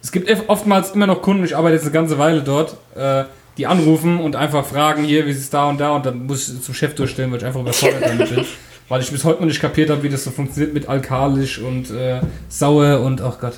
es 0.03 0.12
gibt 0.12 0.29
eff- 0.29 0.45
oftmals 0.49 0.90
immer 0.90 1.07
noch 1.07 1.23
Kunden, 1.23 1.45
ich 1.45 1.57
arbeite 1.57 1.75
jetzt 1.77 1.85
eine 1.85 1.92
ganze 1.92 2.19
Weile 2.19 2.42
dort, 2.42 2.77
äh, 2.97 3.25
die 3.57 3.66
anrufen 3.66 4.21
und 4.21 4.37
einfach 4.37 4.64
fragen, 4.66 5.05
hier, 5.05 5.27
wie 5.27 5.31
ist 5.31 5.38
es 5.38 5.51
da 5.51 5.64
und 5.69 5.79
da 5.79 5.90
und 5.97 6.05
dann 6.07 6.27
muss 6.27 6.49
ich 6.49 6.62
zum 6.62 6.75
Chef 6.75 6.95
durchstellen, 6.95 7.31
weil 7.31 7.38
ich 7.38 7.45
einfach 7.45 7.61
überfordert 7.61 8.03
damit 8.05 8.35
bin. 8.35 8.45
Weil 8.88 9.01
ich 9.01 9.11
bis 9.11 9.25
heute 9.25 9.40
noch 9.40 9.49
nicht 9.49 9.61
kapiert 9.61 9.90
habe, 9.90 10.05
wie 10.05 10.09
das 10.09 10.23
so 10.23 10.31
funktioniert 10.31 10.73
mit 10.73 10.88
alkalisch 10.88 11.59
und 11.59 11.90
äh, 11.90 12.21
sauer 12.49 13.01
und 13.01 13.21
ach 13.21 13.40
Gott. 13.40 13.55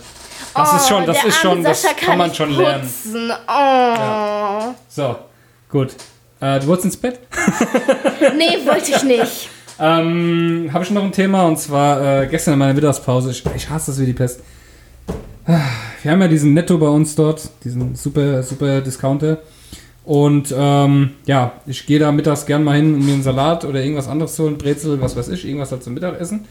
Das 0.55 0.73
ist 0.73 0.89
schon, 0.89 1.05
das 1.05 1.19
Oh, 1.23 1.29
ist 1.29 1.37
schon, 1.37 1.51
arme 1.51 1.63
das 1.65 1.83
Sascha 1.83 1.95
kann 1.95 2.17
man 2.17 2.33
schon 2.35 2.51
lernen. 2.57 2.89
Oh. 3.47 4.75
So, 4.89 5.17
gut. 5.69 5.91
Äh, 6.41 6.61
du 6.61 6.67
wolltest 6.69 6.87
ins 6.87 6.97
Bett? 6.97 7.21
Nee, 8.39 8.67
wollte 8.67 8.91
ich 8.91 9.03
nicht. 9.03 9.51
Ähm, 9.79 10.71
habe 10.73 10.85
ich 10.85 10.91
noch 10.91 11.05
ein 11.05 11.13
Thema 11.13 11.45
und 11.45 11.59
zwar 11.59 12.23
äh, 12.23 12.27
gestern 12.27 12.55
in 12.55 12.61
meiner 12.61 12.73
Mittagspause. 12.73 13.31
Ich, 13.31 13.45
ich 13.55 13.69
hasse 13.69 13.91
das 13.91 14.01
wie 14.01 14.07
die 14.07 14.15
Pest. 14.15 14.41
Wir 16.03 16.11
haben 16.11 16.23
ja 16.23 16.29
diesen 16.29 16.55
Netto 16.55 16.79
bei 16.79 16.89
uns 16.89 17.15
dort, 17.15 17.51
diesen 17.65 17.95
super, 17.95 18.43
super 18.43 18.81
Discounter. 18.81 19.39
Und 20.09 20.55
ähm, 20.57 21.11
ja, 21.27 21.53
ich 21.67 21.85
gehe 21.85 21.99
da 21.99 22.11
mittags 22.13 22.47
gern 22.47 22.65
mal 22.65 22.77
hin, 22.77 22.95
um 22.95 23.05
mir 23.05 23.13
einen 23.13 23.23
Salat 23.23 23.67
oder 23.67 23.83
irgendwas 23.83 24.09
anderes 24.09 24.37
zu 24.37 24.45
holen, 24.45 24.57
Brezel, 24.57 24.99
was 25.03 25.15
weiß 25.15 25.29
ich, 25.29 25.45
irgendwas 25.45 25.71
halt 25.71 25.85
zum 25.85 25.93
Mittagessen. 25.93 26.47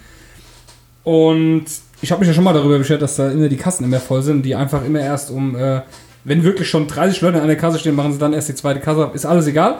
Und 1.03 1.65
ich 2.03 2.11
habe 2.11 2.19
mich 2.19 2.27
ja 2.27 2.35
schon 2.35 2.43
mal 2.43 2.53
darüber 2.53 2.77
beschwert, 2.77 3.01
dass 3.01 3.15
da 3.15 3.31
immer 3.31 3.49
die 3.49 3.57
Kassen 3.57 3.83
immer 3.83 3.99
voll 3.99 4.21
sind, 4.21 4.43
die 4.43 4.53
einfach 4.53 4.85
immer 4.85 4.99
erst 4.99 5.31
um, 5.31 5.55
äh, 5.55 5.81
wenn 6.23 6.43
wirklich 6.43 6.69
schon 6.69 6.85
30 6.85 7.19
Leute 7.21 7.41
an 7.41 7.47
der 7.47 7.57
Kasse 7.57 7.79
stehen, 7.79 7.95
machen 7.95 8.13
sie 8.13 8.19
dann 8.19 8.31
erst 8.31 8.47
die 8.47 8.53
zweite 8.53 8.79
Kasse 8.79 9.05
ab. 9.05 9.15
Ist 9.15 9.25
alles 9.25 9.47
egal. 9.47 9.79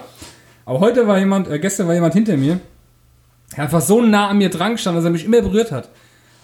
Aber 0.66 0.80
heute 0.80 1.08
war 1.08 1.20
jemand, 1.20 1.48
äh, 1.48 1.60
gestern 1.60 1.86
war 1.86 1.94
jemand 1.94 2.16
hinter 2.16 2.36
mir, 2.36 2.60
er 3.56 3.66
einfach 3.66 3.82
so 3.82 4.02
nah 4.02 4.30
an 4.30 4.40
mir 4.40 4.50
dran 4.50 4.72
gestanden, 4.72 5.04
dass 5.04 5.08
er 5.08 5.12
mich 5.12 5.26
immer 5.26 5.42
berührt 5.42 5.72
hat. 5.72 5.90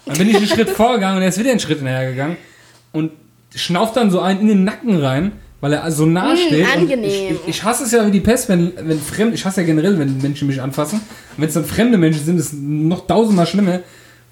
Dann 0.06 0.16
bin 0.18 0.28
ich 0.28 0.36
einen 0.36 0.46
Schritt 0.46 0.70
vorgegangen 0.76 1.16
und 1.16 1.22
er 1.24 1.30
ist 1.30 1.38
wieder 1.40 1.50
einen 1.50 1.58
Schritt 1.58 1.78
hinterher 1.78 2.08
gegangen 2.08 2.36
und 2.92 3.10
schnauft 3.52 3.96
dann 3.96 4.12
so 4.12 4.20
einen 4.20 4.38
in 4.38 4.46
den 4.46 4.62
Nacken 4.62 5.00
rein, 5.00 5.32
weil 5.64 5.72
er 5.72 5.90
so 5.90 6.04
nah 6.04 6.34
Mm, 6.34 6.36
steht. 6.36 6.66
Angenehm. 6.76 7.38
Ich, 7.46 7.48
ich 7.48 7.64
hasse 7.64 7.84
es 7.84 7.90
ja 7.92 8.06
wie 8.06 8.10
die 8.10 8.20
Pest, 8.20 8.50
wenn, 8.50 8.74
wenn 8.82 9.00
fremd, 9.00 9.32
ich 9.32 9.46
hasse 9.46 9.62
ja 9.62 9.66
generell, 9.66 9.98
wenn 9.98 10.18
Menschen 10.18 10.46
mich 10.46 10.60
anfassen. 10.60 10.98
Und 10.98 11.38
wenn 11.38 11.48
es 11.48 11.54
dann 11.54 11.64
fremde 11.64 11.96
Menschen 11.96 12.22
sind, 12.22 12.38
ist 12.38 12.52
es 12.52 12.58
noch 12.60 13.06
tausendmal 13.06 13.46
schlimmer. 13.46 13.80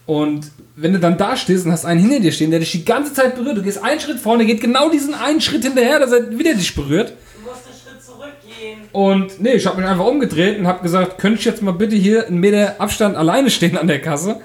Und 0.05 0.51
wenn 0.77 0.93
du 0.93 0.99
dann 0.99 1.17
da 1.17 1.35
stehst 1.35 1.65
und 1.65 1.73
hast 1.73 1.87
einen 1.87 2.01
hinter 2.01 2.21
dir 2.21 2.33
stehen, 2.33 2.51
der 2.51 2.61
dich 2.61 2.73
die 2.73 2.85
ganze 2.85 3.15
Zeit 3.15 3.35
berührt, 3.35 3.57
du 3.57 3.63
gehst 3.63 3.83
einen 3.83 3.99
Schritt 3.99 4.19
vorne, 4.19 4.45
geht 4.45 4.61
genau 4.61 4.91
diesen 4.91 5.15
einen 5.15 5.41
Schritt 5.41 5.65
hinterher, 5.65 6.01
dass 6.01 6.13
er 6.13 6.39
wieder 6.39 6.53
dich 6.53 6.75
berührt. 6.75 7.15
Du 7.35 7.49
musst 7.49 7.63
einen 7.65 7.77
Schritt 7.83 8.05
zurückgehen. 8.05 8.81
Und 8.93 9.41
nee, 9.41 9.55
ich 9.55 9.65
habe 9.65 9.81
mich 9.81 9.89
einfach 9.89 10.05
umgedreht 10.05 10.59
und 10.59 10.67
habe 10.67 10.83
gesagt, 10.83 11.17
könnte 11.17 11.39
ich 11.39 11.47
jetzt 11.47 11.63
mal 11.63 11.73
bitte 11.73 11.97
hier 11.97 12.27
einen 12.27 12.41
Meter 12.41 12.75
Abstand 12.79 13.17
alleine 13.17 13.49
stehen 13.49 13.79
an 13.79 13.87
der 13.87 14.03
Kasse? 14.03 14.41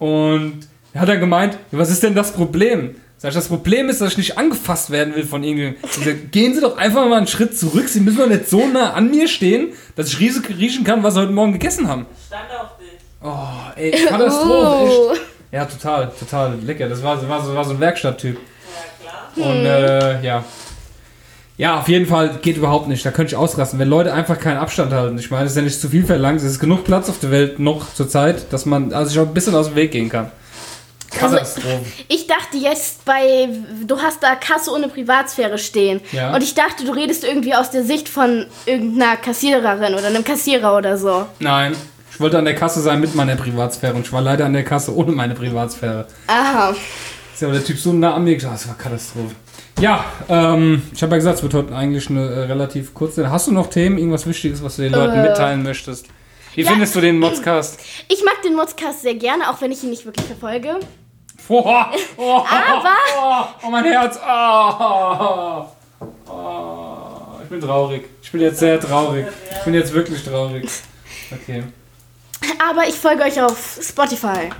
Und 0.00 0.66
er 0.92 1.02
hat 1.02 1.08
dann 1.08 1.20
gemeint, 1.20 1.58
was 1.70 1.90
ist 1.90 2.02
denn 2.02 2.16
das 2.16 2.32
Problem? 2.32 2.96
Sag 3.20 3.30
ich, 3.30 3.34
das 3.34 3.48
Problem 3.48 3.88
ist, 3.88 4.00
dass 4.00 4.12
ich 4.12 4.18
nicht 4.18 4.38
angefasst 4.38 4.90
werden 4.90 5.16
will 5.16 5.24
von 5.24 5.42
irgendjemandem. 5.42 6.30
Gehen 6.30 6.54
Sie 6.54 6.60
doch 6.60 6.76
einfach 6.76 7.04
mal 7.08 7.16
einen 7.18 7.26
Schritt 7.26 7.58
zurück. 7.58 7.88
Sie 7.88 7.98
müssen 8.00 8.18
doch 8.18 8.28
nicht 8.28 8.48
so 8.48 8.66
nah 8.68 8.92
an 8.92 9.10
mir 9.10 9.26
stehen, 9.26 9.70
dass 9.96 10.08
ich 10.08 10.20
riesig 10.20 10.48
riechen 10.56 10.84
kann, 10.84 11.02
was 11.02 11.14
Sie 11.14 11.20
heute 11.20 11.32
Morgen 11.32 11.52
gegessen 11.52 11.88
haben. 11.88 12.06
Stand 12.28 12.44
auf 12.60 12.78
dich. 12.78 12.88
Oh, 13.20 13.72
ey, 13.76 13.90
Katastrophe, 13.90 14.90
Oh. 15.10 15.12
echt. 15.12 15.20
Ja, 15.50 15.64
total, 15.64 16.12
total 16.18 16.58
lecker. 16.64 16.88
Das 16.88 17.02
war, 17.02 17.16
das 17.16 17.28
war, 17.28 17.44
so, 17.44 17.54
war 17.54 17.64
so 17.64 17.72
ein 17.72 17.80
Werkstatttyp. 17.80 18.36
Ja, 18.36 19.34
klar. 19.34 19.50
Und 19.50 19.64
äh, 19.64 20.22
ja. 20.22 20.44
Ja, 21.56 21.80
auf 21.80 21.88
jeden 21.88 22.06
Fall 22.06 22.38
geht 22.40 22.56
überhaupt 22.56 22.86
nicht. 22.86 23.04
Da 23.04 23.10
könnte 23.10 23.32
ich 23.32 23.36
ausrasten. 23.36 23.80
Wenn 23.80 23.88
Leute 23.88 24.12
einfach 24.12 24.38
keinen 24.38 24.58
Abstand 24.58 24.92
halten. 24.92 25.18
Ich 25.18 25.32
meine, 25.32 25.46
es 25.46 25.52
ist 25.52 25.56
ja 25.56 25.62
nicht 25.62 25.80
zu 25.80 25.88
viel 25.88 26.04
verlangt. 26.04 26.38
Es 26.38 26.44
ist 26.44 26.60
genug 26.60 26.84
Platz 26.84 27.08
auf 27.08 27.18
der 27.18 27.32
Welt 27.32 27.58
noch 27.58 27.92
zur 27.94 28.08
Zeit, 28.08 28.52
dass 28.52 28.64
man 28.64 28.92
also 28.92 29.10
ich 29.10 29.18
auch 29.18 29.26
ein 29.26 29.34
bisschen 29.34 29.56
aus 29.56 29.66
dem 29.66 29.74
Weg 29.74 29.90
gehen 29.90 30.08
kann. 30.08 30.30
Also, 31.20 31.36
Katastrophe. 31.36 31.80
Ich 32.08 32.26
dachte 32.26 32.56
jetzt 32.58 33.04
bei, 33.04 33.48
du 33.86 33.98
hast 34.00 34.22
da 34.22 34.34
Kasse 34.34 34.70
ohne 34.72 34.88
Privatsphäre 34.88 35.58
stehen. 35.58 36.00
Ja. 36.12 36.34
Und 36.34 36.42
ich 36.42 36.54
dachte, 36.54 36.84
du 36.84 36.92
redest 36.92 37.24
irgendwie 37.24 37.54
aus 37.54 37.70
der 37.70 37.84
Sicht 37.84 38.08
von 38.08 38.46
irgendeiner 38.66 39.16
Kassiererin 39.16 39.94
oder 39.94 40.06
einem 40.06 40.24
Kassierer 40.24 40.76
oder 40.76 40.98
so. 40.98 41.26
Nein. 41.38 41.74
Ich 42.12 42.20
wollte 42.20 42.36
an 42.38 42.44
der 42.44 42.54
Kasse 42.56 42.80
sein 42.80 43.00
mit 43.00 43.14
meiner 43.14 43.36
Privatsphäre 43.36 43.94
und 43.94 44.00
ich 44.06 44.12
war 44.12 44.20
leider 44.20 44.44
an 44.44 44.52
der 44.52 44.64
Kasse 44.64 44.94
ohne 44.94 45.12
meine 45.12 45.34
Privatsphäre. 45.34 46.06
Aha. 46.26 46.74
Ist 47.32 47.42
ja 47.42 47.48
aber 47.48 47.56
der 47.56 47.64
Typ 47.64 47.78
so 47.78 47.92
nah 47.92 48.14
an 48.14 48.24
mir 48.24 48.36
das 48.36 48.66
war 48.66 48.76
Katastrophe. 48.76 49.34
Ja, 49.80 50.04
ähm, 50.28 50.82
ich 50.92 51.00
habe 51.02 51.12
ja 51.12 51.18
gesagt, 51.18 51.36
es 51.36 51.42
wird 51.44 51.54
heute 51.54 51.76
eigentlich 51.76 52.10
eine 52.10 52.28
äh, 52.28 52.38
relativ 52.46 52.92
kurze. 52.92 53.30
Hast 53.30 53.46
du 53.46 53.52
noch 53.52 53.68
Themen, 53.70 53.96
irgendwas 53.98 54.26
Wichtiges, 54.26 54.60
was 54.64 54.74
du 54.76 54.82
den 54.82 54.92
Leuten 54.92 55.14
Äh. 55.20 55.22
mitteilen 55.28 55.62
möchtest? 55.62 56.06
Wie 56.54 56.62
Ja. 56.62 56.70
findest 56.70 56.94
du 56.94 57.00
den 57.00 57.18
Modscast? 57.18 57.78
Ich 58.08 58.24
mag 58.24 58.40
den 58.42 58.54
Modscast 58.54 59.02
sehr 59.02 59.14
gerne, 59.14 59.48
auch 59.50 59.60
wenn 59.60 59.70
ich 59.72 59.82
ihn 59.84 59.90
nicht 59.90 60.04
wirklich 60.04 60.26
verfolge. 60.26 60.80
Oh, 61.48 61.64
oh, 62.16 62.44
Aber- 62.50 62.96
oh, 63.18 63.44
oh, 63.66 63.70
mein 63.70 63.84
Herz. 63.84 64.18
Oh, 64.18 65.66
oh, 66.30 67.40
ich 67.42 67.48
bin 67.48 67.60
traurig. 67.60 68.04
Ich 68.22 68.30
bin 68.32 68.40
jetzt 68.42 68.58
sehr 68.58 68.78
traurig. 68.80 69.26
Ich 69.58 69.64
bin 69.64 69.74
jetzt 69.74 69.92
wirklich 69.92 70.22
traurig. 70.24 70.68
Okay. 71.32 71.62
Aber 72.70 72.86
ich 72.86 72.94
folge 72.94 73.22
euch 73.24 73.40
auf 73.40 73.78
Spotify. 73.82 74.50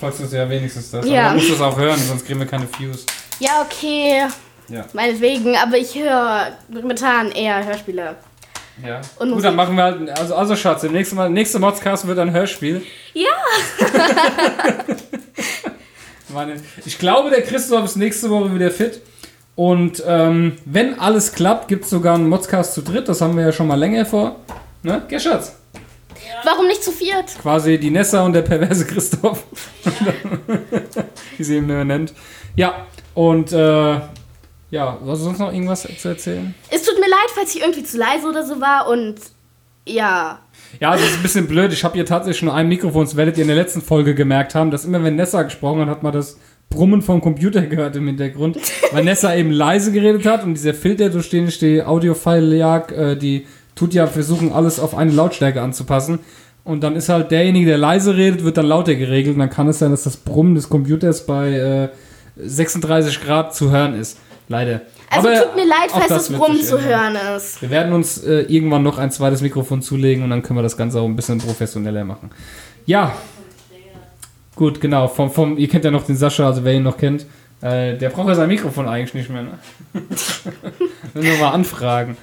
Folgst 0.00 0.20
du 0.20 0.24
es 0.24 0.32
ja 0.32 0.48
wenigstens 0.48 0.90
das. 0.90 1.06
Ja. 1.06 1.26
Aber 1.26 1.34
du 1.34 1.36
musst 1.40 1.50
es 1.50 1.60
auch 1.60 1.76
hören, 1.76 1.98
sonst 1.98 2.26
kriegen 2.26 2.40
wir 2.40 2.46
keine 2.46 2.66
Views. 2.78 3.06
Ja, 3.38 3.62
okay. 3.62 4.26
Ja. 4.68 4.84
Meinetwegen, 4.92 5.56
aber 5.56 5.76
ich 5.76 5.94
höre 5.94 6.52
momentan 6.68 7.30
eher 7.32 7.64
Hörspiele. 7.64 8.16
Ja. 8.84 9.00
Und 9.18 9.32
Gut, 9.32 9.44
dann 9.44 9.56
machen 9.56 9.76
wir 9.76 9.84
halt. 9.84 10.10
Also, 10.18 10.34
also 10.34 10.56
Schatz, 10.56 10.82
im 10.84 10.92
nächsten 10.92 11.16
Mal, 11.16 11.28
nächste 11.30 11.58
Modscast 11.58 12.06
wird 12.06 12.18
ein 12.18 12.32
Hörspiel. 12.32 12.82
Ja. 13.12 13.30
Meine, 16.28 16.54
ich 16.84 16.98
glaube, 16.98 17.30
der 17.30 17.42
Christoph 17.42 17.84
ist 17.84 17.96
nächste 17.96 18.30
Woche 18.30 18.54
wieder 18.54 18.70
fit. 18.70 19.00
Und 19.54 20.02
ähm, 20.06 20.56
wenn 20.64 20.98
alles 20.98 21.32
klappt, 21.32 21.68
gibt 21.68 21.84
es 21.84 21.90
sogar 21.90 22.14
einen 22.14 22.28
Modscast 22.28 22.72
zu 22.72 22.80
dritt. 22.82 23.08
Das 23.08 23.20
haben 23.20 23.36
wir 23.36 23.44
ja 23.44 23.52
schon 23.52 23.66
mal 23.66 23.78
länger 23.78 24.06
vor. 24.06 24.36
Ne? 24.82 25.02
Gell, 25.08 25.20
Schatz? 25.20 25.56
Warum 26.44 26.66
nicht 26.66 26.82
zu 26.82 26.90
viert? 26.90 27.38
Quasi 27.40 27.78
die 27.78 27.90
Nessa 27.90 28.24
und 28.24 28.32
der 28.32 28.42
perverse 28.42 28.86
Christoph. 28.86 29.44
Wie 31.36 31.44
sie 31.44 31.58
ihn 31.58 31.68
immer 31.68 31.84
nennt. 31.84 32.14
Ja, 32.56 32.86
und 33.14 33.52
äh, 33.52 34.00
ja, 34.72 34.98
hast 35.06 35.20
du 35.20 35.24
sonst 35.24 35.38
noch 35.38 35.52
irgendwas 35.52 35.82
zu 35.82 36.08
erzählen? 36.08 36.54
Es 36.70 36.82
tut 36.82 36.94
mir 36.94 37.08
leid, 37.08 37.30
falls 37.34 37.54
ich 37.54 37.60
irgendwie 37.60 37.84
zu 37.84 37.98
leise 37.98 38.26
oder 38.26 38.44
so 38.44 38.58
war 38.60 38.88
und 38.88 39.16
ja. 39.86 40.38
Ja, 40.80 40.92
das 40.92 41.02
ist 41.02 41.16
ein 41.16 41.22
bisschen 41.22 41.46
blöd. 41.46 41.72
Ich 41.74 41.84
habe 41.84 41.94
hier 41.94 42.06
tatsächlich 42.06 42.42
nur 42.42 42.54
ein 42.54 42.68
Mikrofon. 42.68 43.04
Das 43.04 43.16
werdet 43.16 43.36
ihr 43.36 43.42
in 43.42 43.48
der 43.48 43.56
letzten 43.56 43.82
Folge 43.82 44.14
gemerkt 44.14 44.54
haben, 44.54 44.70
dass 44.70 44.86
immer 44.86 45.04
wenn 45.04 45.16
Nessa 45.16 45.42
gesprochen 45.42 45.80
hat, 45.80 45.88
hat 45.88 46.02
man 46.02 46.12
das 46.12 46.38
Brummen 46.70 47.02
vom 47.02 47.20
Computer 47.20 47.60
gehört 47.66 47.96
im 47.96 48.06
Hintergrund. 48.06 48.58
weil 48.92 49.04
Nessa 49.04 49.34
eben 49.34 49.50
leise 49.50 49.92
geredet 49.92 50.24
hat 50.24 50.42
und 50.44 50.54
dieser 50.54 50.72
Filter, 50.72 51.10
durch 51.10 51.28
den 51.28 51.48
ich 51.48 51.58
die 51.58 51.82
Audio-File 51.82 52.54
jag, 52.54 52.92
äh, 52.92 53.16
die 53.16 53.46
tut 53.74 53.92
ja 53.92 54.06
versuchen, 54.06 54.52
alles 54.52 54.80
auf 54.80 54.96
eine 54.96 55.10
Lautstärke 55.10 55.60
anzupassen. 55.60 56.20
Und 56.64 56.82
dann 56.82 56.96
ist 56.96 57.10
halt 57.10 57.30
derjenige, 57.30 57.66
der 57.66 57.78
leise 57.78 58.16
redet, 58.16 58.42
wird 58.42 58.56
dann 58.56 58.66
lauter 58.66 58.94
geregelt. 58.94 59.34
Und 59.34 59.40
dann 59.40 59.50
kann 59.50 59.68
es 59.68 59.80
sein, 59.80 59.90
dass 59.90 60.04
das 60.04 60.16
Brummen 60.16 60.54
des 60.54 60.70
Computers 60.70 61.26
bei 61.26 61.52
äh, 61.52 61.88
36 62.36 63.20
Grad 63.20 63.54
zu 63.54 63.70
hören 63.70 63.94
ist. 63.94 64.16
Leider. 64.48 64.82
Also 65.08 65.28
Aber 65.28 65.42
tut 65.44 65.56
mir 65.56 65.66
leid, 65.66 65.90
falls 65.90 66.08
das 66.08 66.30
wird 66.30 66.40
Brummen 66.40 66.56
sich 66.58 66.66
zu 66.66 66.76
ändern. 66.76 67.14
hören 67.14 67.36
ist. 67.36 67.62
Wir 67.62 67.70
werden 67.70 67.92
uns 67.92 68.22
äh, 68.24 68.40
irgendwann 68.42 68.82
noch 68.82 68.98
ein 68.98 69.10
zweites 69.10 69.40
Mikrofon 69.40 69.82
zulegen 69.82 70.24
und 70.24 70.30
dann 70.30 70.42
können 70.42 70.58
wir 70.58 70.62
das 70.62 70.76
Ganze 70.76 71.00
auch 71.00 71.04
ein 71.06 71.16
bisschen 71.16 71.38
professioneller 71.38 72.04
machen. 72.04 72.30
Ja. 72.86 73.14
Gut, 74.54 74.80
genau. 74.80 75.08
Vom, 75.08 75.30
vom, 75.30 75.56
ihr 75.56 75.68
kennt 75.68 75.84
ja 75.84 75.90
noch 75.90 76.04
den 76.04 76.16
Sascha, 76.16 76.46
also 76.46 76.64
wer 76.64 76.74
ihn 76.74 76.82
noch 76.82 76.98
kennt. 76.98 77.26
Äh, 77.62 77.96
der 77.96 78.10
braucht 78.10 78.28
ja 78.28 78.34
sein 78.34 78.48
Mikrofon 78.48 78.88
eigentlich 78.88 79.14
nicht 79.14 79.30
mehr. 79.30 79.42
Ne? 79.42 79.58
Wenn 81.14 81.22
wir 81.22 81.36
mal 81.38 81.50
anfragen. 81.50 82.16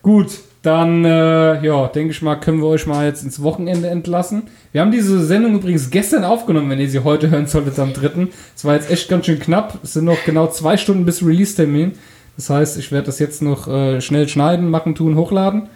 Gut, 0.00 0.38
dann, 0.64 1.04
äh, 1.04 1.62
ja, 1.62 1.88
denke 1.88 2.12
ich 2.12 2.22
mal, 2.22 2.36
können 2.36 2.62
wir 2.62 2.68
euch 2.68 2.86
mal 2.86 3.06
jetzt 3.06 3.22
ins 3.22 3.42
Wochenende 3.42 3.88
entlassen. 3.88 4.44
Wir 4.72 4.80
haben 4.80 4.92
diese 4.92 5.22
Sendung 5.22 5.56
übrigens 5.56 5.90
gestern 5.90 6.24
aufgenommen, 6.24 6.70
wenn 6.70 6.80
ihr 6.80 6.88
sie 6.88 7.04
heute 7.04 7.28
hören 7.28 7.46
solltet 7.46 7.78
am 7.78 7.92
3. 7.92 8.28
Es 8.56 8.64
war 8.64 8.74
jetzt 8.74 8.90
echt 8.90 9.10
ganz 9.10 9.26
schön 9.26 9.38
knapp. 9.38 9.78
Es 9.82 9.92
sind 9.92 10.06
noch 10.06 10.24
genau 10.24 10.46
zwei 10.46 10.78
Stunden 10.78 11.04
bis 11.04 11.22
Release-Termin. 11.22 11.92
Das 12.36 12.48
heißt, 12.48 12.78
ich 12.78 12.92
werde 12.92 13.06
das 13.06 13.18
jetzt 13.18 13.42
noch 13.42 13.68
äh, 13.68 14.00
schnell 14.00 14.26
schneiden, 14.26 14.70
machen, 14.70 14.94
tun, 14.94 15.16
hochladen. 15.16 15.68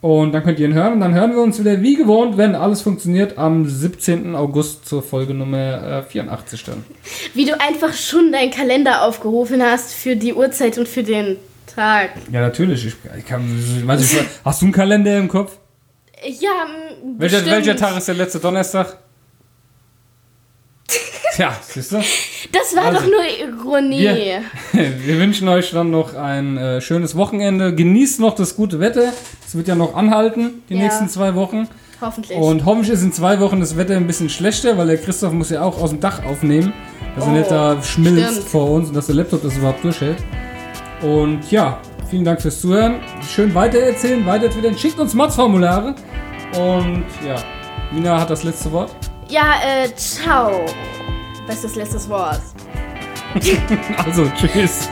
Und 0.00 0.32
dann 0.32 0.42
könnt 0.42 0.58
ihr 0.58 0.66
ihn 0.66 0.74
hören. 0.74 0.94
Und 0.94 1.00
dann 1.00 1.14
hören 1.14 1.32
wir 1.32 1.42
uns 1.42 1.60
wieder 1.60 1.82
wie 1.82 1.96
gewohnt, 1.96 2.38
wenn 2.38 2.54
alles 2.54 2.80
funktioniert, 2.80 3.36
am 3.36 3.68
17. 3.68 4.34
August 4.34 4.88
zur 4.88 5.02
Folge 5.02 5.34
Nummer 5.34 5.98
äh, 5.98 6.02
84 6.04 6.64
dann. 6.64 6.86
Wie 7.34 7.44
du 7.44 7.60
einfach 7.60 7.92
schon 7.92 8.32
deinen 8.32 8.50
Kalender 8.50 9.02
aufgerufen 9.02 9.62
hast 9.62 9.92
für 9.92 10.16
die 10.16 10.32
Uhrzeit 10.32 10.78
und 10.78 10.88
für 10.88 11.02
den 11.02 11.36
Tag. 11.66 12.10
Ja, 12.30 12.40
natürlich. 12.40 12.86
Ich, 12.86 12.94
ich 13.18 13.26
kann, 13.26 13.42
weiß 13.86 14.12
ich, 14.12 14.20
hast 14.44 14.60
du 14.62 14.66
einen 14.66 14.72
Kalender 14.72 15.16
im 15.18 15.28
Kopf? 15.28 15.52
Ja, 16.24 16.66
Welcher, 17.18 17.44
welcher 17.46 17.76
Tag 17.76 17.96
ist 17.98 18.06
der 18.08 18.14
letzte 18.14 18.38
Donnerstag? 18.38 18.96
Tja, 21.34 21.56
siehst 21.62 21.92
du? 21.92 21.96
Das 21.96 22.76
war 22.76 22.84
Also, 22.86 23.00
doch 23.00 23.06
nur 23.06 23.24
Ironie. 23.24 24.00
wir- 24.00 24.42
Wir 25.06 25.18
wünschen 25.18 25.48
euch 25.48 25.70
dann 25.70 25.90
noch 25.90 26.14
ein 26.14 26.58
äh, 26.58 26.80
schönes 26.82 27.16
Wochenende. 27.16 27.74
Genießt 27.74 28.20
noch 28.20 28.34
das 28.34 28.54
gute 28.54 28.80
Wetter. 28.80 29.12
Es 29.46 29.54
wird 29.54 29.66
ja 29.68 29.74
noch 29.74 29.94
anhalten, 29.94 30.62
die 30.68 30.74
Ja. 30.74 30.82
nächsten 30.82 31.08
zwei 31.08 31.34
Wochen. 31.34 31.68
Hoffentlich. 32.02 32.36
Und 32.36 32.64
hoffentlich 32.66 32.92
ist 32.92 33.02
in 33.02 33.12
zwei 33.12 33.40
Wochen 33.40 33.60
das 33.60 33.76
Wetter 33.78 33.96
ein 33.96 34.06
bisschen 34.06 34.28
schlechter, 34.28 34.76
weil 34.76 34.88
der 34.88 34.98
Christoph 34.98 35.32
muss 35.32 35.48
ja 35.50 35.62
auch 35.62 35.80
aus 35.80 35.90
dem 35.90 36.00
Dach 36.00 36.22
aufnehmen, 36.24 36.72
dass 37.16 37.24
er 37.24 37.30
Oh, 37.32 37.34
nicht 37.36 37.50
da 37.50 37.82
schmilzt 37.82 38.32
stimmt. 38.32 38.48
vor 38.48 38.70
uns 38.70 38.88
und 38.88 38.94
dass 38.96 39.06
der 39.06 39.14
Laptop 39.14 39.42
das 39.42 39.56
überhaupt 39.56 39.82
durchhält. 39.84 40.18
Und 41.02 41.50
ja, 41.50 41.78
vielen 42.08 42.24
Dank 42.24 42.40
fürs 42.40 42.60
Zuhören. 42.60 43.00
Schön 43.28 43.54
weitererzählen, 43.54 44.24
weitertwittern. 44.24 44.76
Schickt 44.78 44.98
uns 44.98 45.14
Mods-Formulare. 45.14 45.94
Und 46.58 47.04
ja, 47.26 47.36
Nina 47.92 48.20
hat 48.20 48.30
das 48.30 48.44
letzte 48.44 48.70
Wort. 48.72 48.94
ja, 49.28 49.54
äh, 49.64 49.94
ciao. 49.94 50.64
Bestes 51.46 51.74
letztes 51.76 52.08
Wort. 52.08 52.40
Also, 54.04 54.26
tschüss. 54.36 54.90